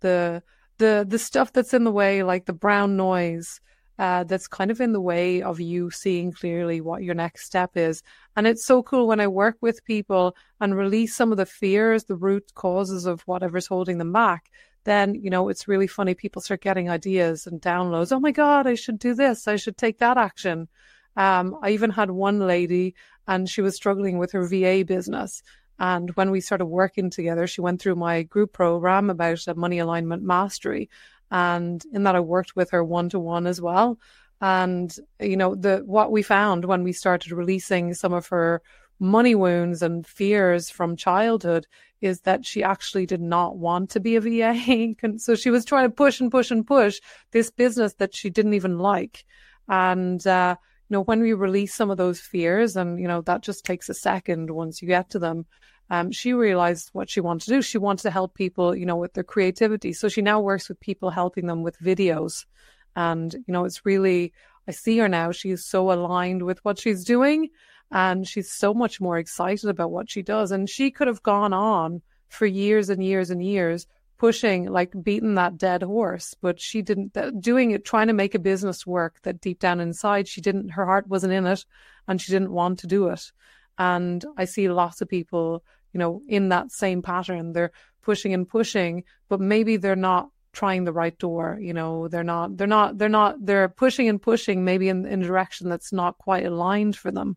the 0.00 0.42
the 0.78 1.04
the 1.08 1.18
stuff 1.18 1.52
that's 1.52 1.74
in 1.74 1.84
the 1.84 1.92
way 1.92 2.22
like 2.22 2.46
the 2.46 2.52
brown 2.52 2.96
noise 2.96 3.60
uh, 4.00 4.24
that's 4.24 4.48
kind 4.48 4.70
of 4.70 4.80
in 4.80 4.94
the 4.94 5.00
way 5.00 5.42
of 5.42 5.60
you 5.60 5.90
seeing 5.90 6.32
clearly 6.32 6.80
what 6.80 7.02
your 7.02 7.14
next 7.14 7.44
step 7.44 7.76
is. 7.76 8.02
And 8.34 8.46
it's 8.46 8.64
so 8.64 8.82
cool 8.82 9.06
when 9.06 9.20
I 9.20 9.26
work 9.26 9.58
with 9.60 9.84
people 9.84 10.34
and 10.58 10.74
release 10.74 11.14
some 11.14 11.32
of 11.32 11.36
the 11.36 11.44
fears, 11.44 12.04
the 12.04 12.16
root 12.16 12.50
causes 12.54 13.04
of 13.04 13.20
whatever's 13.22 13.66
holding 13.66 13.98
them 13.98 14.10
back. 14.10 14.50
Then, 14.84 15.14
you 15.14 15.28
know, 15.28 15.50
it's 15.50 15.68
really 15.68 15.86
funny. 15.86 16.14
People 16.14 16.40
start 16.40 16.62
getting 16.62 16.88
ideas 16.88 17.46
and 17.46 17.60
downloads. 17.60 18.10
Oh 18.10 18.20
my 18.20 18.30
God, 18.30 18.66
I 18.66 18.74
should 18.74 18.98
do 18.98 19.12
this. 19.12 19.46
I 19.46 19.56
should 19.56 19.76
take 19.76 19.98
that 19.98 20.16
action. 20.16 20.68
Um, 21.14 21.58
I 21.62 21.72
even 21.72 21.90
had 21.90 22.10
one 22.10 22.38
lady 22.38 22.94
and 23.28 23.50
she 23.50 23.60
was 23.60 23.76
struggling 23.76 24.16
with 24.16 24.32
her 24.32 24.48
VA 24.48 24.82
business. 24.82 25.42
And 25.78 26.10
when 26.12 26.30
we 26.30 26.40
started 26.40 26.66
working 26.66 27.10
together, 27.10 27.46
she 27.46 27.60
went 27.60 27.82
through 27.82 27.96
my 27.96 28.22
group 28.22 28.54
program 28.54 29.10
about 29.10 29.46
money 29.56 29.78
alignment 29.78 30.22
mastery. 30.22 30.88
And 31.30 31.82
in 31.92 32.02
that, 32.04 32.16
I 32.16 32.20
worked 32.20 32.56
with 32.56 32.70
her 32.70 32.82
one 32.82 33.08
to 33.10 33.18
one 33.18 33.46
as 33.46 33.60
well. 33.60 33.98
And, 34.40 34.94
you 35.20 35.36
know, 35.36 35.54
the, 35.54 35.82
what 35.84 36.10
we 36.10 36.22
found 36.22 36.64
when 36.64 36.82
we 36.82 36.92
started 36.92 37.32
releasing 37.32 37.94
some 37.94 38.12
of 38.12 38.28
her 38.28 38.62
money 38.98 39.34
wounds 39.34 39.82
and 39.82 40.06
fears 40.06 40.70
from 40.70 40.96
childhood 40.96 41.66
is 42.00 42.20
that 42.22 42.46
she 42.46 42.62
actually 42.62 43.06
did 43.06 43.20
not 43.20 43.56
want 43.56 43.90
to 43.90 44.00
be 44.00 44.16
a 44.16 44.20
VA. 44.20 44.94
so 45.18 45.34
she 45.34 45.50
was 45.50 45.64
trying 45.64 45.88
to 45.88 45.94
push 45.94 46.20
and 46.20 46.30
push 46.30 46.50
and 46.50 46.66
push 46.66 47.00
this 47.32 47.50
business 47.50 47.94
that 47.94 48.14
she 48.14 48.30
didn't 48.30 48.54
even 48.54 48.78
like. 48.78 49.24
And, 49.68 50.24
uh, 50.26 50.56
you 50.88 50.94
know, 50.94 51.02
when 51.02 51.20
we 51.20 51.34
release 51.34 51.74
some 51.74 51.90
of 51.90 51.98
those 51.98 52.20
fears, 52.20 52.76
and, 52.76 52.98
you 52.98 53.06
know, 53.06 53.20
that 53.22 53.42
just 53.42 53.64
takes 53.64 53.88
a 53.88 53.94
second 53.94 54.50
once 54.50 54.82
you 54.82 54.88
get 54.88 55.10
to 55.10 55.18
them, 55.18 55.46
um, 55.90 56.12
she 56.12 56.32
realized 56.32 56.90
what 56.92 57.10
she 57.10 57.20
wanted 57.20 57.46
to 57.46 57.50
do. 57.50 57.62
She 57.62 57.78
wanted 57.78 58.02
to 58.02 58.10
help 58.12 58.34
people, 58.34 58.76
you 58.76 58.86
know, 58.86 58.96
with 58.96 59.12
their 59.12 59.24
creativity. 59.24 59.92
So 59.92 60.08
she 60.08 60.22
now 60.22 60.40
works 60.40 60.68
with 60.68 60.78
people, 60.78 61.10
helping 61.10 61.46
them 61.46 61.62
with 61.62 61.78
videos. 61.80 62.46
And, 62.94 63.32
you 63.32 63.52
know, 63.52 63.64
it's 63.64 63.84
really, 63.84 64.32
I 64.68 64.70
see 64.70 64.98
her 64.98 65.08
now. 65.08 65.32
She's 65.32 65.64
so 65.64 65.90
aligned 65.90 66.42
with 66.42 66.64
what 66.64 66.78
she's 66.78 67.04
doing 67.04 67.48
and 67.90 68.26
she's 68.26 68.52
so 68.52 68.72
much 68.72 69.00
more 69.00 69.18
excited 69.18 69.68
about 69.68 69.90
what 69.90 70.08
she 70.08 70.22
does. 70.22 70.52
And 70.52 70.70
she 70.70 70.92
could 70.92 71.08
have 71.08 71.24
gone 71.24 71.52
on 71.52 72.02
for 72.28 72.46
years 72.46 72.88
and 72.88 73.02
years 73.02 73.30
and 73.30 73.44
years 73.44 73.88
pushing, 74.16 74.66
like 74.66 74.94
beating 75.02 75.34
that 75.34 75.58
dead 75.58 75.82
horse, 75.82 76.34
but 76.40 76.60
she 76.60 76.82
didn't, 76.82 77.16
doing 77.40 77.72
it, 77.72 77.84
trying 77.84 78.06
to 78.06 78.12
make 78.12 78.34
a 78.36 78.38
business 78.38 78.86
work 78.86 79.20
that 79.22 79.40
deep 79.40 79.58
down 79.58 79.80
inside, 79.80 80.28
she 80.28 80.40
didn't, 80.40 80.68
her 80.68 80.84
heart 80.84 81.08
wasn't 81.08 81.32
in 81.32 81.46
it 81.46 81.64
and 82.06 82.20
she 82.20 82.30
didn't 82.30 82.52
want 82.52 82.78
to 82.78 82.86
do 82.86 83.08
it. 83.08 83.32
And 83.78 84.24
I 84.36 84.44
see 84.44 84.68
lots 84.68 85.00
of 85.00 85.08
people 85.08 85.64
you 85.92 85.98
know, 85.98 86.22
in 86.28 86.48
that 86.50 86.72
same 86.72 87.02
pattern. 87.02 87.52
They're 87.52 87.72
pushing 88.02 88.34
and 88.34 88.48
pushing, 88.48 89.04
but 89.28 89.40
maybe 89.40 89.76
they're 89.76 89.96
not 89.96 90.30
trying 90.52 90.84
the 90.84 90.92
right 90.92 91.16
door. 91.18 91.58
You 91.60 91.74
know, 91.74 92.08
they're 92.08 92.24
not, 92.24 92.56
they're 92.56 92.66
not, 92.66 92.98
they're 92.98 93.08
not, 93.08 93.36
they're 93.44 93.68
pushing 93.68 94.08
and 94.08 94.20
pushing 94.20 94.64
maybe 94.64 94.88
in, 94.88 95.06
in 95.06 95.22
a 95.22 95.26
direction 95.26 95.68
that's 95.68 95.92
not 95.92 96.18
quite 96.18 96.46
aligned 96.46 96.96
for 96.96 97.10
them. 97.10 97.36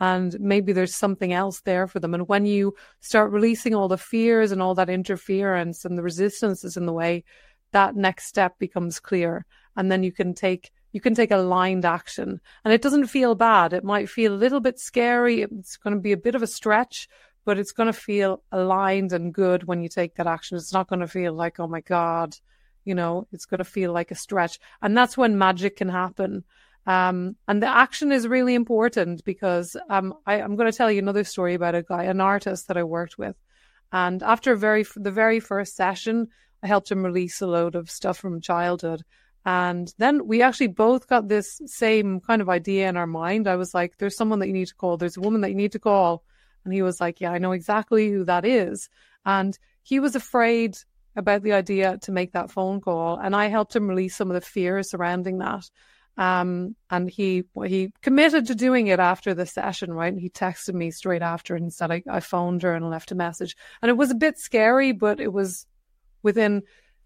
And 0.00 0.38
maybe 0.40 0.72
there's 0.72 0.94
something 0.94 1.32
else 1.32 1.60
there 1.60 1.86
for 1.86 2.00
them. 2.00 2.12
And 2.12 2.26
when 2.26 2.44
you 2.44 2.74
start 3.00 3.30
releasing 3.30 3.74
all 3.74 3.88
the 3.88 3.96
fears 3.96 4.50
and 4.50 4.60
all 4.60 4.74
that 4.74 4.90
interference 4.90 5.84
and 5.84 5.96
the 5.96 6.02
resistances 6.02 6.76
in 6.76 6.86
the 6.86 6.92
way, 6.92 7.24
that 7.70 7.94
next 7.94 8.26
step 8.26 8.58
becomes 8.58 9.00
clear. 9.00 9.46
And 9.76 9.90
then 9.90 10.02
you 10.02 10.12
can 10.12 10.34
take 10.34 10.72
you 10.92 11.00
can 11.00 11.14
take 11.14 11.30
aligned 11.30 11.84
action. 11.86 12.40
And 12.64 12.74
it 12.74 12.82
doesn't 12.82 13.06
feel 13.06 13.34
bad. 13.34 13.72
It 13.72 13.84
might 13.84 14.10
feel 14.10 14.34
a 14.34 14.36
little 14.36 14.60
bit 14.60 14.78
scary. 14.78 15.40
It's 15.40 15.78
going 15.78 15.94
to 15.94 16.00
be 16.00 16.12
a 16.12 16.18
bit 16.18 16.34
of 16.34 16.42
a 16.42 16.46
stretch, 16.46 17.08
but 17.44 17.58
it's 17.58 17.72
going 17.72 17.88
to 17.88 17.92
feel 17.92 18.42
aligned 18.52 19.12
and 19.12 19.34
good 19.34 19.64
when 19.64 19.82
you 19.82 19.88
take 19.88 20.14
that 20.14 20.26
action. 20.26 20.56
It's 20.56 20.72
not 20.72 20.88
going 20.88 21.00
to 21.00 21.08
feel 21.08 21.32
like, 21.32 21.58
oh 21.58 21.66
my 21.66 21.80
God, 21.80 22.36
you 22.84 22.94
know, 22.94 23.26
it's 23.32 23.46
going 23.46 23.58
to 23.58 23.64
feel 23.64 23.92
like 23.92 24.10
a 24.10 24.16
stretch. 24.16 24.58
And 24.80 24.96
that's 24.96 25.16
when 25.16 25.38
magic 25.38 25.76
can 25.76 25.88
happen. 25.88 26.44
Um, 26.86 27.36
and 27.46 27.62
the 27.62 27.68
action 27.68 28.10
is 28.10 28.26
really 28.26 28.54
important 28.54 29.24
because 29.24 29.76
um, 29.88 30.14
I, 30.26 30.38
am 30.38 30.56
going 30.56 30.70
to 30.70 30.76
tell 30.76 30.90
you 30.90 30.98
another 30.98 31.24
story 31.24 31.54
about 31.54 31.74
a 31.74 31.82
guy, 31.82 32.04
an 32.04 32.20
artist 32.20 32.68
that 32.68 32.76
I 32.76 32.82
worked 32.82 33.18
with. 33.18 33.36
And 33.92 34.22
after 34.22 34.56
very 34.56 34.86
the 34.96 35.10
very 35.10 35.38
first 35.38 35.76
session, 35.76 36.28
I 36.62 36.66
helped 36.66 36.90
him 36.90 37.04
release 37.04 37.40
a 37.40 37.46
load 37.46 37.74
of 37.74 37.90
stuff 37.90 38.18
from 38.18 38.40
childhood. 38.40 39.02
And 39.44 39.92
then 39.98 40.26
we 40.26 40.42
actually 40.42 40.68
both 40.68 41.08
got 41.08 41.28
this 41.28 41.60
same 41.66 42.20
kind 42.20 42.40
of 42.40 42.48
idea 42.48 42.88
in 42.88 42.96
our 42.96 43.06
mind. 43.06 43.48
I 43.48 43.56
was 43.56 43.74
like, 43.74 43.98
there's 43.98 44.16
someone 44.16 44.38
that 44.38 44.46
you 44.46 44.52
need 44.52 44.68
to 44.68 44.74
call. 44.74 44.96
There's 44.96 45.16
a 45.16 45.20
woman 45.20 45.40
that 45.42 45.50
you 45.50 45.56
need 45.56 45.72
to 45.72 45.80
call. 45.80 46.24
And 46.64 46.72
he 46.72 46.82
was 46.82 47.00
like, 47.00 47.20
Yeah, 47.20 47.32
I 47.32 47.38
know 47.38 47.52
exactly 47.52 48.10
who 48.10 48.24
that 48.24 48.44
is. 48.44 48.88
And 49.24 49.58
he 49.82 50.00
was 50.00 50.14
afraid 50.16 50.76
about 51.16 51.42
the 51.42 51.52
idea 51.52 51.98
to 52.02 52.12
make 52.12 52.32
that 52.32 52.50
phone 52.50 52.80
call. 52.80 53.18
And 53.18 53.36
I 53.36 53.48
helped 53.48 53.76
him 53.76 53.88
release 53.88 54.16
some 54.16 54.30
of 54.30 54.34
the 54.34 54.40
fear 54.40 54.82
surrounding 54.82 55.38
that. 55.38 55.68
Um, 56.18 56.76
and 56.90 57.08
he 57.08 57.44
he 57.64 57.90
committed 58.02 58.46
to 58.46 58.54
doing 58.54 58.88
it 58.88 59.00
after 59.00 59.32
the 59.32 59.46
session, 59.46 59.92
right? 59.92 60.12
And 60.12 60.20
he 60.20 60.28
texted 60.28 60.74
me 60.74 60.90
straight 60.90 61.22
after 61.22 61.54
and 61.54 61.72
said 61.72 61.90
I, 61.90 62.02
I 62.08 62.20
phoned 62.20 62.62
her 62.62 62.74
and 62.74 62.90
left 62.90 63.12
a 63.12 63.14
message. 63.14 63.56
And 63.80 63.88
it 63.88 63.96
was 63.96 64.10
a 64.10 64.16
bit 64.16 64.38
scary, 64.38 64.92
but 64.92 65.20
it 65.20 65.32
was 65.32 65.66
within 66.22 66.62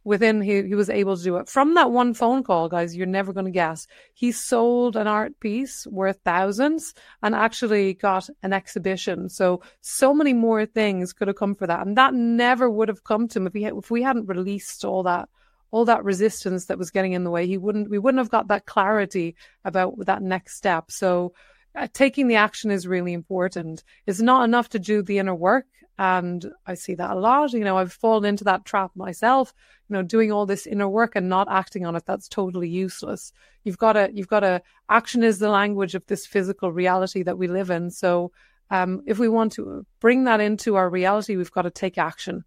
within 0.06 0.40
he, 0.40 0.62
he 0.62 0.74
was 0.76 0.88
able 0.88 1.16
to 1.16 1.22
do 1.22 1.36
it. 1.36 1.48
From 1.48 1.74
that 1.74 1.90
one 1.90 2.14
phone 2.14 2.44
call 2.44 2.68
guys 2.68 2.96
you're 2.96 3.06
never 3.06 3.32
going 3.32 3.44
to 3.44 3.50
guess. 3.50 3.88
He 4.14 4.30
sold 4.30 4.94
an 4.94 5.08
art 5.08 5.38
piece 5.40 5.84
worth 5.88 6.20
thousands 6.24 6.94
and 7.22 7.34
actually 7.34 7.94
got 7.94 8.30
an 8.44 8.52
exhibition. 8.52 9.28
So 9.28 9.62
so 9.80 10.14
many 10.14 10.32
more 10.32 10.64
things 10.64 11.12
could 11.12 11.26
have 11.26 11.36
come 11.36 11.56
for 11.56 11.66
that. 11.66 11.84
And 11.84 11.98
that 11.98 12.14
never 12.14 12.70
would 12.70 12.88
have 12.88 13.02
come 13.02 13.26
to 13.28 13.40
him 13.40 13.48
if, 13.48 13.52
he, 13.52 13.64
if 13.64 13.90
we 13.90 14.02
hadn't 14.02 14.28
released 14.28 14.84
all 14.84 15.02
that 15.02 15.28
all 15.72 15.84
that 15.86 16.04
resistance 16.04 16.66
that 16.66 16.78
was 16.78 16.92
getting 16.92 17.12
in 17.12 17.24
the 17.24 17.30
way. 17.30 17.48
He 17.48 17.58
wouldn't 17.58 17.90
we 17.90 17.98
wouldn't 17.98 18.20
have 18.20 18.30
got 18.30 18.46
that 18.48 18.64
clarity 18.64 19.34
about 19.64 20.06
that 20.06 20.22
next 20.22 20.56
step. 20.56 20.92
So 20.92 21.34
uh, 21.76 21.88
taking 21.92 22.26
the 22.26 22.36
action 22.36 22.70
is 22.70 22.86
really 22.86 23.12
important. 23.12 23.84
It's 24.06 24.20
not 24.20 24.44
enough 24.44 24.70
to 24.70 24.78
do 24.78 25.02
the 25.02 25.18
inner 25.18 25.34
work. 25.34 25.66
And 25.98 26.44
I 26.66 26.74
see 26.74 26.94
that 26.94 27.10
a 27.10 27.18
lot. 27.18 27.52
You 27.52 27.64
know, 27.64 27.78
I've 27.78 27.92
fallen 27.92 28.24
into 28.24 28.44
that 28.44 28.64
trap 28.64 28.90
myself, 28.94 29.54
you 29.88 29.94
know, 29.94 30.02
doing 30.02 30.30
all 30.30 30.44
this 30.44 30.66
inner 30.66 30.88
work 30.88 31.16
and 31.16 31.28
not 31.28 31.48
acting 31.50 31.86
on 31.86 31.96
it. 31.96 32.04
That's 32.06 32.28
totally 32.28 32.68
useless. 32.68 33.32
You've 33.64 33.78
got 33.78 33.94
to, 33.94 34.10
you've 34.12 34.28
got 34.28 34.40
to, 34.40 34.62
action 34.90 35.22
is 35.22 35.38
the 35.38 35.48
language 35.48 35.94
of 35.94 36.06
this 36.06 36.26
physical 36.26 36.70
reality 36.70 37.22
that 37.22 37.38
we 37.38 37.46
live 37.46 37.70
in. 37.70 37.90
So, 37.90 38.32
um, 38.68 39.02
if 39.06 39.18
we 39.18 39.28
want 39.28 39.52
to 39.52 39.86
bring 40.00 40.24
that 40.24 40.40
into 40.40 40.74
our 40.74 40.90
reality, 40.90 41.36
we've 41.36 41.52
got 41.52 41.62
to 41.62 41.70
take 41.70 41.98
action 41.98 42.44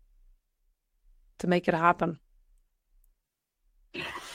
to 1.40 1.48
make 1.48 1.68
it 1.68 1.74
happen. 1.74 2.20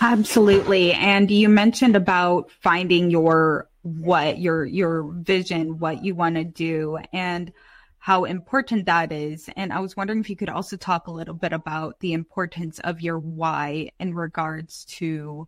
Absolutely. 0.00 0.92
And 0.92 1.30
you 1.30 1.48
mentioned 1.48 1.94
about 1.94 2.50
finding 2.62 3.10
your 3.10 3.68
what 3.84 4.38
your 4.38 4.64
your 4.64 5.12
vision, 5.12 5.78
what 5.78 6.02
you 6.02 6.14
want 6.14 6.36
to 6.36 6.44
do 6.44 6.98
and 7.12 7.52
how 7.98 8.24
important 8.24 8.86
that 8.86 9.12
is. 9.12 9.48
And 9.56 9.72
I 9.72 9.80
was 9.80 9.96
wondering 9.96 10.20
if 10.20 10.30
you 10.30 10.36
could 10.36 10.48
also 10.48 10.76
talk 10.76 11.06
a 11.06 11.12
little 11.12 11.34
bit 11.34 11.52
about 11.52 12.00
the 12.00 12.14
importance 12.14 12.78
of 12.80 13.02
your 13.02 13.18
why 13.18 13.90
in 14.00 14.14
regards 14.14 14.86
to 14.96 15.46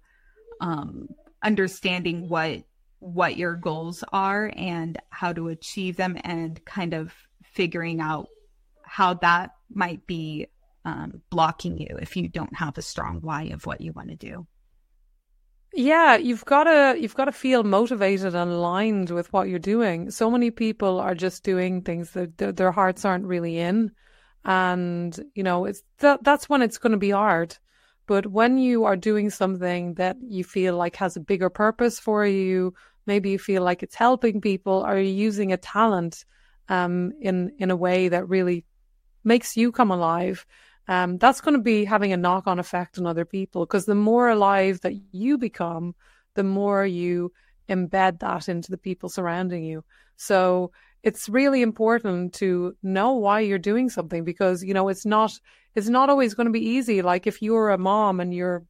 um, 0.60 1.08
understanding 1.42 2.28
what 2.28 2.62
what 2.98 3.36
your 3.36 3.56
goals 3.56 4.04
are 4.12 4.52
and 4.54 4.98
how 5.10 5.32
to 5.32 5.48
achieve 5.48 5.96
them 5.96 6.18
and 6.24 6.62
kind 6.64 6.92
of 6.92 7.12
figuring 7.42 8.00
out 8.00 8.28
how 8.82 9.14
that 9.14 9.50
might 9.70 10.06
be 10.06 10.46
um, 10.84 11.22
blocking 11.30 11.78
you 11.78 11.98
if 12.00 12.16
you 12.16 12.28
don't 12.28 12.54
have 12.54 12.76
a 12.76 12.82
strong 12.82 13.20
why 13.20 13.44
of 13.44 13.64
what 13.64 13.80
you 13.80 13.92
want 13.92 14.08
to 14.08 14.16
do. 14.16 14.46
Yeah, 15.74 16.16
you've 16.16 16.44
got 16.46 16.64
to 16.64 16.96
you've 16.98 17.14
got 17.14 17.26
to 17.26 17.32
feel 17.32 17.62
motivated 17.62 18.34
and 18.34 18.50
aligned 18.50 19.10
with 19.10 19.32
what 19.32 19.48
you're 19.48 19.58
doing. 19.58 20.10
So 20.10 20.30
many 20.30 20.50
people 20.50 20.98
are 21.00 21.14
just 21.14 21.42
doing 21.44 21.82
things 21.82 22.12
that 22.12 22.38
th- 22.38 22.56
their 22.56 22.72
hearts 22.72 23.04
aren't 23.04 23.26
really 23.26 23.58
in, 23.58 23.92
and 24.44 25.18
you 25.34 25.42
know 25.42 25.66
it's 25.66 25.82
that 26.00 26.24
that's 26.24 26.48
when 26.48 26.62
it's 26.62 26.78
going 26.78 26.92
to 26.92 26.98
be 26.98 27.10
hard 27.10 27.58
but 28.08 28.26
when 28.28 28.58
you 28.58 28.84
are 28.84 28.96
doing 28.96 29.30
something 29.30 29.94
that 29.94 30.16
you 30.22 30.44
feel 30.44 30.76
like 30.76 30.96
has 30.96 31.16
a 31.16 31.20
bigger 31.20 31.50
purpose 31.50 32.00
for 32.00 32.26
you 32.26 32.74
maybe 33.06 33.30
you 33.30 33.38
feel 33.38 33.62
like 33.64 33.82
it's 33.82 33.96
helping 33.96 34.40
people 34.40 34.84
or 34.86 34.94
you're 34.94 35.02
using 35.28 35.52
a 35.52 35.58
talent 35.58 36.24
um, 36.70 37.12
in 37.20 37.52
in 37.58 37.70
a 37.72 37.76
way 37.76 38.08
that 38.08 38.28
really 38.28 38.64
makes 39.24 39.56
you 39.56 39.72
come 39.72 39.90
alive 39.90 40.46
um, 40.88 41.18
that's 41.18 41.40
going 41.40 41.56
to 41.56 41.62
be 41.62 41.84
having 41.84 42.12
a 42.12 42.16
knock 42.16 42.46
on 42.46 42.58
effect 42.58 42.98
on 42.98 43.06
other 43.06 43.24
people 43.24 43.66
because 43.66 43.86
the 43.86 43.94
more 43.94 44.28
alive 44.28 44.80
that 44.82 44.94
you 45.12 45.36
become 45.38 45.94
the 46.34 46.44
more 46.44 46.86
you 46.86 47.32
embed 47.68 48.20
that 48.20 48.48
into 48.48 48.70
the 48.70 48.78
people 48.78 49.08
surrounding 49.08 49.64
you. 49.64 49.84
So 50.16 50.70
it's 51.02 51.28
really 51.28 51.62
important 51.62 52.34
to 52.34 52.76
know 52.82 53.14
why 53.14 53.40
you're 53.40 53.58
doing 53.58 53.88
something 53.90 54.24
because 54.24 54.62
you 54.62 54.74
know 54.74 54.88
it's 54.88 55.04
not 55.04 55.32
it's 55.74 55.88
not 55.88 56.08
always 56.08 56.34
going 56.34 56.46
to 56.46 56.52
be 56.52 56.64
easy. 56.64 57.02
Like 57.02 57.26
if 57.26 57.42
you're 57.42 57.70
a 57.70 57.78
mom 57.78 58.20
and 58.20 58.32
you're 58.32 58.64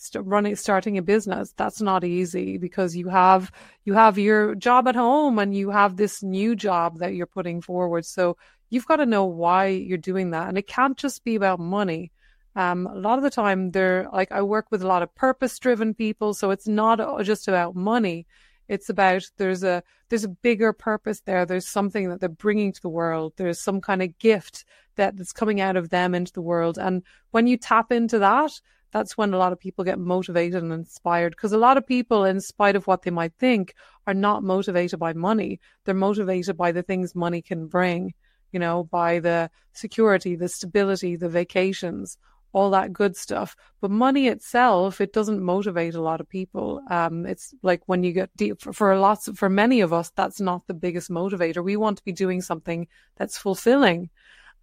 st- 0.00 0.26
running 0.26 0.56
starting 0.56 0.98
a 0.98 1.02
business 1.02 1.52
that's 1.56 1.80
not 1.80 2.04
easy 2.04 2.58
because 2.58 2.96
you 2.96 3.08
have 3.08 3.52
you 3.84 3.94
have 3.94 4.18
your 4.18 4.54
job 4.54 4.88
at 4.88 4.96
home 4.96 5.38
and 5.38 5.54
you 5.54 5.70
have 5.70 5.96
this 5.96 6.22
new 6.22 6.56
job 6.56 6.98
that 6.98 7.14
you're 7.14 7.26
putting 7.26 7.60
forward 7.60 8.04
so 8.04 8.36
you've 8.68 8.86
got 8.86 8.96
to 8.96 9.06
know 9.06 9.24
why 9.24 9.66
you're 9.66 9.98
doing 9.98 10.30
that 10.30 10.48
and 10.48 10.58
it 10.58 10.66
can't 10.66 10.96
just 10.96 11.24
be 11.24 11.34
about 11.34 11.60
money 11.60 12.10
um, 12.56 12.86
a 12.86 12.94
lot 12.94 13.18
of 13.18 13.22
the 13.22 13.30
time 13.30 13.70
they're 13.70 14.08
like 14.12 14.32
i 14.32 14.42
work 14.42 14.66
with 14.70 14.82
a 14.82 14.86
lot 14.86 15.02
of 15.02 15.14
purpose 15.14 15.58
driven 15.58 15.94
people 15.94 16.34
so 16.34 16.50
it's 16.50 16.66
not 16.66 16.98
just 17.24 17.48
about 17.48 17.76
money 17.76 18.26
it's 18.70 18.88
about 18.88 19.24
there's 19.36 19.64
a 19.64 19.82
there's 20.10 20.24
a 20.24 20.28
bigger 20.28 20.72
purpose 20.72 21.20
there. 21.22 21.44
There's 21.44 21.68
something 21.68 22.08
that 22.08 22.20
they're 22.20 22.28
bringing 22.28 22.72
to 22.72 22.80
the 22.80 22.88
world. 22.88 23.32
There's 23.36 23.60
some 23.60 23.80
kind 23.80 24.00
of 24.00 24.16
gift 24.18 24.64
that, 24.94 25.16
that's 25.16 25.32
coming 25.32 25.60
out 25.60 25.76
of 25.76 25.90
them 25.90 26.14
into 26.14 26.32
the 26.32 26.40
world. 26.40 26.78
And 26.78 27.02
when 27.32 27.48
you 27.48 27.56
tap 27.56 27.90
into 27.90 28.20
that, 28.20 28.60
that's 28.92 29.16
when 29.16 29.32
a 29.32 29.38
lot 29.38 29.52
of 29.52 29.60
people 29.60 29.84
get 29.84 29.98
motivated 29.98 30.62
and 30.62 30.72
inspired. 30.72 31.32
Because 31.32 31.52
a 31.52 31.58
lot 31.58 31.76
of 31.76 31.86
people, 31.86 32.24
in 32.24 32.40
spite 32.40 32.76
of 32.76 32.86
what 32.86 33.02
they 33.02 33.10
might 33.10 33.32
think, 33.38 33.74
are 34.06 34.14
not 34.14 34.42
motivated 34.42 34.98
by 34.98 35.12
money. 35.12 35.60
They're 35.84 35.94
motivated 35.94 36.56
by 36.56 36.72
the 36.72 36.82
things 36.82 37.14
money 37.14 37.42
can 37.42 37.66
bring, 37.66 38.14
you 38.52 38.58
know, 38.58 38.84
by 38.84 39.20
the 39.20 39.50
security, 39.72 40.36
the 40.36 40.48
stability, 40.48 41.16
the 41.16 41.28
vacations, 41.28 42.18
all 42.52 42.70
that 42.70 42.92
good 42.92 43.16
stuff. 43.16 43.54
But 43.80 43.90
money 43.90 44.26
itself, 44.26 45.00
it 45.00 45.12
doesn't 45.12 45.42
motivate 45.42 45.94
a 45.94 46.02
lot 46.02 46.20
of 46.20 46.28
people. 46.28 46.82
Um, 46.90 47.26
it's 47.26 47.54
like 47.62 47.82
when 47.86 48.02
you 48.02 48.12
get 48.12 48.36
deep 48.36 48.60
for, 48.60 48.72
for 48.72 48.98
lots 48.98 49.28
for 49.36 49.48
many 49.48 49.80
of 49.80 49.92
us, 49.92 50.10
that's 50.16 50.40
not 50.40 50.66
the 50.66 50.74
biggest 50.74 51.10
motivator. 51.10 51.62
We 51.62 51.76
want 51.76 51.98
to 51.98 52.04
be 52.04 52.12
doing 52.12 52.42
something 52.42 52.88
that's 53.16 53.38
fulfilling. 53.38 54.10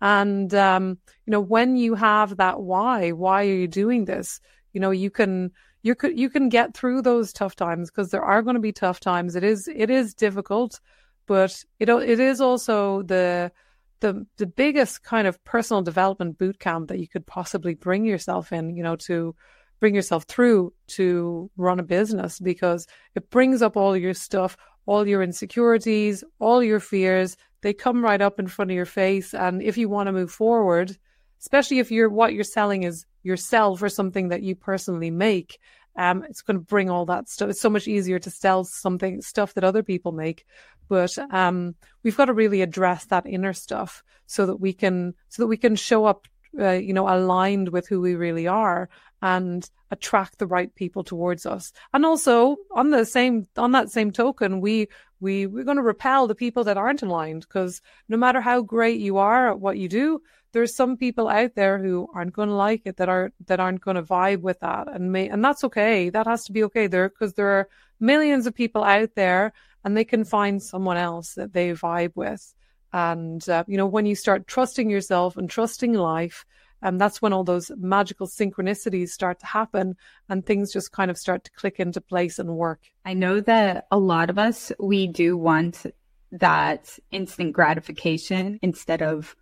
And, 0.01 0.53
um, 0.53 0.97
you 1.25 1.31
know, 1.31 1.39
when 1.39 1.77
you 1.77 1.95
have 1.95 2.37
that 2.37 2.61
why, 2.61 3.11
why 3.11 3.45
are 3.45 3.53
you 3.53 3.67
doing 3.67 4.05
this? 4.05 4.39
You 4.73 4.79
know, 4.81 4.91
you 4.91 5.09
can, 5.09 5.51
you 5.81 5.95
could, 5.95 6.17
you 6.17 6.29
can 6.29 6.49
get 6.49 6.75
through 6.75 7.01
those 7.01 7.33
tough 7.33 7.55
times 7.55 7.89
because 7.89 8.11
there 8.11 8.23
are 8.23 8.41
going 8.41 8.55
to 8.55 8.59
be 8.61 8.71
tough 8.71 8.99
times. 8.99 9.35
It 9.35 9.43
is, 9.43 9.67
it 9.67 9.89
is 9.89 10.13
difficult, 10.13 10.79
but 11.25 11.63
it, 11.79 11.89
it 11.89 12.19
is 12.19 12.41
also 12.41 13.01
the, 13.01 13.51
the 13.99 14.25
the 14.37 14.45
biggest 14.45 15.03
kind 15.03 15.27
of 15.27 15.43
personal 15.43 15.81
development 15.81 16.37
boot 16.37 16.59
camp 16.59 16.89
that 16.89 16.99
you 16.99 17.07
could 17.07 17.25
possibly 17.25 17.73
bring 17.73 18.05
yourself 18.05 18.51
in, 18.51 18.75
you 18.75 18.83
know, 18.83 18.95
to 18.95 19.35
bring 19.79 19.95
yourself 19.95 20.23
through 20.23 20.73
to 20.87 21.49
run 21.57 21.79
a 21.79 21.83
business 21.83 22.39
because 22.39 22.87
it 23.15 23.29
brings 23.29 23.61
up 23.61 23.77
all 23.77 23.95
your 23.95 24.13
stuff, 24.13 24.57
all 24.85 25.07
your 25.07 25.21
insecurities, 25.21 26.23
all 26.39 26.63
your 26.63 26.79
fears. 26.79 27.37
They 27.61 27.73
come 27.73 28.03
right 28.03 28.21
up 28.21 28.39
in 28.39 28.47
front 28.47 28.71
of 28.71 28.75
your 28.75 28.85
face. 28.85 29.33
And 29.33 29.61
if 29.61 29.77
you 29.77 29.89
want 29.89 30.07
to 30.07 30.13
move 30.13 30.31
forward, 30.31 30.97
especially 31.39 31.79
if 31.79 31.91
you're 31.91 32.09
what 32.09 32.33
you're 32.33 32.43
selling 32.43 32.83
is 32.83 33.05
yourself 33.23 33.81
or 33.81 33.89
something 33.89 34.29
that 34.29 34.43
you 34.43 34.55
personally 34.55 35.11
make, 35.11 35.59
um, 35.97 36.23
it's 36.29 36.41
going 36.41 36.57
to 36.57 36.63
bring 36.65 36.89
all 36.89 37.05
that 37.07 37.27
stuff. 37.27 37.49
It's 37.49 37.61
so 37.61 37.69
much 37.69 37.87
easier 37.87 38.19
to 38.19 38.29
sell 38.29 38.63
something, 38.63 39.21
stuff 39.21 39.53
that 39.55 39.63
other 39.63 39.83
people 39.83 40.11
make. 40.11 40.45
But 40.87 41.17
um, 41.31 41.75
we've 42.03 42.15
got 42.15 42.25
to 42.25 42.33
really 42.33 42.61
address 42.61 43.05
that 43.05 43.25
inner 43.25 43.53
stuff 43.53 44.03
so 44.27 44.45
that 44.45 44.57
we 44.57 44.73
can 44.73 45.15
so 45.29 45.43
that 45.43 45.47
we 45.47 45.57
can 45.57 45.75
show 45.75 46.05
up, 46.05 46.27
uh, 46.59 46.71
you 46.71 46.93
know, 46.93 47.09
aligned 47.09 47.69
with 47.69 47.87
who 47.87 47.99
we 47.99 48.15
really 48.15 48.47
are 48.47 48.89
and 49.21 49.69
attract 49.91 50.37
the 50.37 50.47
right 50.47 50.73
people 50.75 51.03
towards 51.03 51.45
us. 51.45 51.71
And 51.93 52.05
also 52.05 52.57
on 52.71 52.89
the 52.89 53.05
same 53.05 53.47
on 53.57 53.71
that 53.71 53.91
same 53.91 54.11
token, 54.11 54.61
we 54.61 54.87
we 55.19 55.47
we're 55.47 55.63
going 55.63 55.77
to 55.77 55.83
repel 55.83 56.27
the 56.27 56.35
people 56.35 56.63
that 56.65 56.77
aren't 56.77 57.01
aligned 57.01 57.41
because 57.41 57.81
no 58.07 58.17
matter 58.17 58.41
how 58.41 58.61
great 58.61 58.99
you 58.99 59.17
are 59.17 59.51
at 59.51 59.59
what 59.59 59.77
you 59.77 59.87
do, 59.89 60.21
there's 60.51 60.75
some 60.75 60.97
people 60.97 61.27
out 61.27 61.55
there 61.55 61.79
who 61.79 62.09
aren't 62.13 62.33
going 62.33 62.49
to 62.49 62.55
like 62.55 62.81
it 62.85 62.97
that 62.97 63.09
are 63.09 63.31
that 63.47 63.59
aren't 63.59 63.81
going 63.81 63.95
to 63.95 64.03
vibe 64.03 64.41
with 64.41 64.59
that 64.59 64.87
and 64.93 65.11
may 65.11 65.27
and 65.27 65.43
that's 65.43 65.63
okay. 65.63 66.09
That 66.09 66.27
has 66.27 66.43
to 66.45 66.51
be 66.51 66.63
okay 66.65 66.87
there 66.87 67.09
because 67.09 67.33
there 67.33 67.49
are 67.49 67.69
millions 67.99 68.45
of 68.45 68.53
people 68.53 68.83
out 68.83 69.15
there 69.15 69.53
and 69.83 69.95
they 69.95 70.03
can 70.03 70.23
find 70.23 70.61
someone 70.61 70.97
else 70.97 71.35
that 71.35 71.53
they 71.53 71.71
vibe 71.71 72.11
with. 72.15 72.53
And, 72.93 73.47
uh, 73.49 73.63
you 73.67 73.77
know, 73.77 73.85
when 73.85 74.05
you 74.05 74.15
start 74.15 74.47
trusting 74.47 74.89
yourself 74.89 75.37
and 75.37 75.49
trusting 75.49 75.93
life, 75.93 76.45
and 76.81 77.01
that's 77.01 77.21
when 77.21 77.33
all 77.33 77.43
those 77.43 77.71
magical 77.75 78.27
synchronicities 78.27 79.09
start 79.09 79.39
to 79.39 79.45
happen 79.45 79.95
and 80.29 80.45
things 80.45 80.71
just 80.71 80.91
kind 80.91 81.09
of 81.09 81.17
start 81.17 81.43
to 81.43 81.51
click 81.51 81.79
into 81.79 82.01
place 82.01 82.39
and 82.39 82.49
work. 82.49 82.81
I 83.05 83.13
know 83.13 83.39
that 83.41 83.87
a 83.91 83.97
lot 83.97 84.29
of 84.29 84.37
us, 84.37 84.71
we 84.79 85.07
do 85.07 85.35
want 85.37 85.85
that 86.31 86.97
instant 87.11 87.53
gratification 87.53 88.59
instead 88.61 89.01
of 89.01 89.35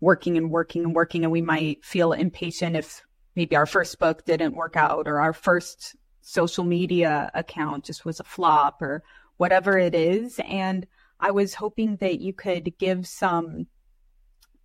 working 0.00 0.36
and 0.36 0.50
working 0.50 0.84
and 0.84 0.94
working. 0.94 1.24
And 1.24 1.32
we 1.32 1.42
might 1.42 1.84
feel 1.84 2.12
impatient 2.12 2.76
if 2.76 3.02
maybe 3.36 3.56
our 3.56 3.66
first 3.66 3.98
book 3.98 4.24
didn't 4.24 4.56
work 4.56 4.76
out 4.76 5.08
or 5.08 5.20
our 5.20 5.32
first 5.32 5.96
social 6.20 6.64
media 6.64 7.30
account 7.34 7.84
just 7.84 8.04
was 8.04 8.20
a 8.20 8.24
flop 8.24 8.82
or 8.82 9.02
whatever 9.36 9.78
it 9.78 9.94
is. 9.94 10.40
And 10.44 10.86
I 11.18 11.30
was 11.30 11.54
hoping 11.54 11.96
that 11.96 12.20
you 12.20 12.32
could 12.32 12.76
give 12.78 13.06
some 13.06 13.66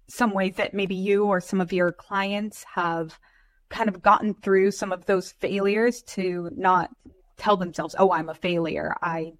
some 0.08 0.34
ways 0.34 0.56
that 0.56 0.74
maybe 0.74 0.96
you 0.96 1.26
or 1.26 1.42
some 1.42 1.62
of 1.62 1.74
your 1.74 1.92
clients 1.92 2.64
have 2.64 3.20
kind 3.70 3.90
of 3.90 4.02
gotten 4.02 4.34
through 4.34 4.72
some 4.72 4.92
of 4.92 5.06
those 5.06 5.32
failures 5.32 6.02
to 6.02 6.50
not 6.56 6.90
tell 7.38 7.58
themselves, 7.58 7.96
"Oh, 8.00 8.12
I'm 8.12 8.30
a 8.30 8.34
failure." 8.34 8.96
I 9.02 9.34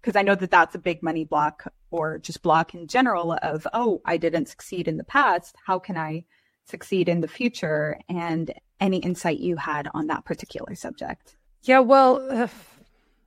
because 0.00 0.16
I 0.16 0.22
know 0.22 0.34
that 0.34 0.50
that's 0.50 0.74
a 0.74 0.78
big 0.78 1.02
money 1.02 1.24
block 1.24 1.72
or 1.90 2.18
just 2.18 2.42
block 2.42 2.74
in 2.74 2.86
general 2.86 3.38
of, 3.42 3.66
"Oh, 3.72 4.02
I 4.04 4.16
didn't 4.16 4.48
succeed 4.48 4.86
in 4.86 4.98
the 4.98 5.04
past. 5.04 5.56
How 5.66 5.78
can 5.78 5.96
I 5.96 6.24
succeed 6.66 7.08
in 7.08 7.20
the 7.20 7.28
future?" 7.28 7.98
And 8.08 8.52
any 8.80 8.98
insight 8.98 9.38
you 9.38 9.56
had 9.56 9.88
on 9.94 10.06
that 10.08 10.24
particular 10.24 10.74
subject. 10.74 11.36
Yeah, 11.62 11.80
well, 11.80 12.26
uh, 12.30 12.48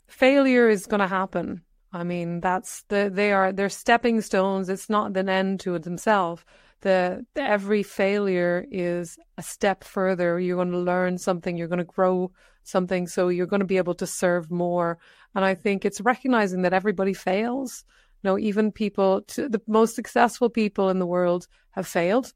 failure 0.07 0.69
is 0.69 0.85
going 0.85 0.99
to 0.99 1.07
happen. 1.07 1.63
I 1.91 2.03
mean, 2.03 2.41
that's 2.41 2.83
the 2.83 3.09
they 3.11 3.31
are 3.31 3.51
they're 3.51 3.69
stepping 3.69 4.21
stones. 4.21 4.69
It's 4.69 4.89
not 4.89 5.17
an 5.17 5.29
end 5.29 5.59
to 5.61 5.79
themselves. 5.79 6.43
The, 6.81 7.25
the 7.33 7.41
every 7.41 7.83
failure 7.83 8.65
is 8.71 9.17
a 9.37 9.43
step 9.43 9.83
further. 9.83 10.39
You're 10.39 10.57
going 10.57 10.71
to 10.71 10.77
learn 10.77 11.17
something. 11.17 11.57
You're 11.57 11.67
going 11.67 11.79
to 11.79 11.83
grow 11.83 12.31
something. 12.63 13.07
So 13.07 13.29
you're 13.29 13.47
going 13.47 13.61
to 13.61 13.65
be 13.65 13.77
able 13.77 13.95
to 13.95 14.07
serve 14.07 14.51
more. 14.51 14.99
And 15.33 15.43
I 15.43 15.55
think 15.55 15.85
it's 15.85 16.01
recognizing 16.01 16.61
that 16.63 16.73
everybody 16.73 17.13
fails. 17.13 17.83
You 18.21 18.29
know, 18.29 18.37
even 18.37 18.71
people, 18.71 19.23
the 19.27 19.61
most 19.67 19.95
successful 19.95 20.49
people 20.49 20.89
in 20.89 20.99
the 20.99 21.05
world 21.05 21.47
have 21.71 21.87
failed. 21.87 22.33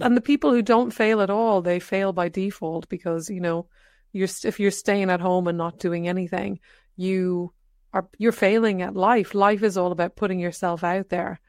And 0.00 0.16
the 0.16 0.20
people 0.20 0.50
who 0.50 0.62
don't 0.62 0.90
fail 0.92 1.20
at 1.20 1.30
all, 1.30 1.62
they 1.62 1.78
fail 1.78 2.12
by 2.12 2.28
default 2.28 2.88
because, 2.88 3.30
you 3.30 3.40
know, 3.40 3.68
you're 4.12 4.28
if 4.44 4.58
you're 4.60 4.70
staying 4.70 5.10
at 5.10 5.20
home 5.20 5.48
and 5.48 5.58
not 5.58 5.78
doing 5.78 6.08
anything, 6.08 6.60
you 6.96 7.52
are 7.92 8.08
you're 8.18 8.32
failing 8.32 8.82
at 8.82 8.94
life. 8.96 9.34
Life 9.34 9.62
is 9.62 9.76
all 9.76 9.92
about 9.92 10.16
putting 10.16 10.38
yourself 10.38 10.82
out 10.84 11.08
there. 11.08 11.40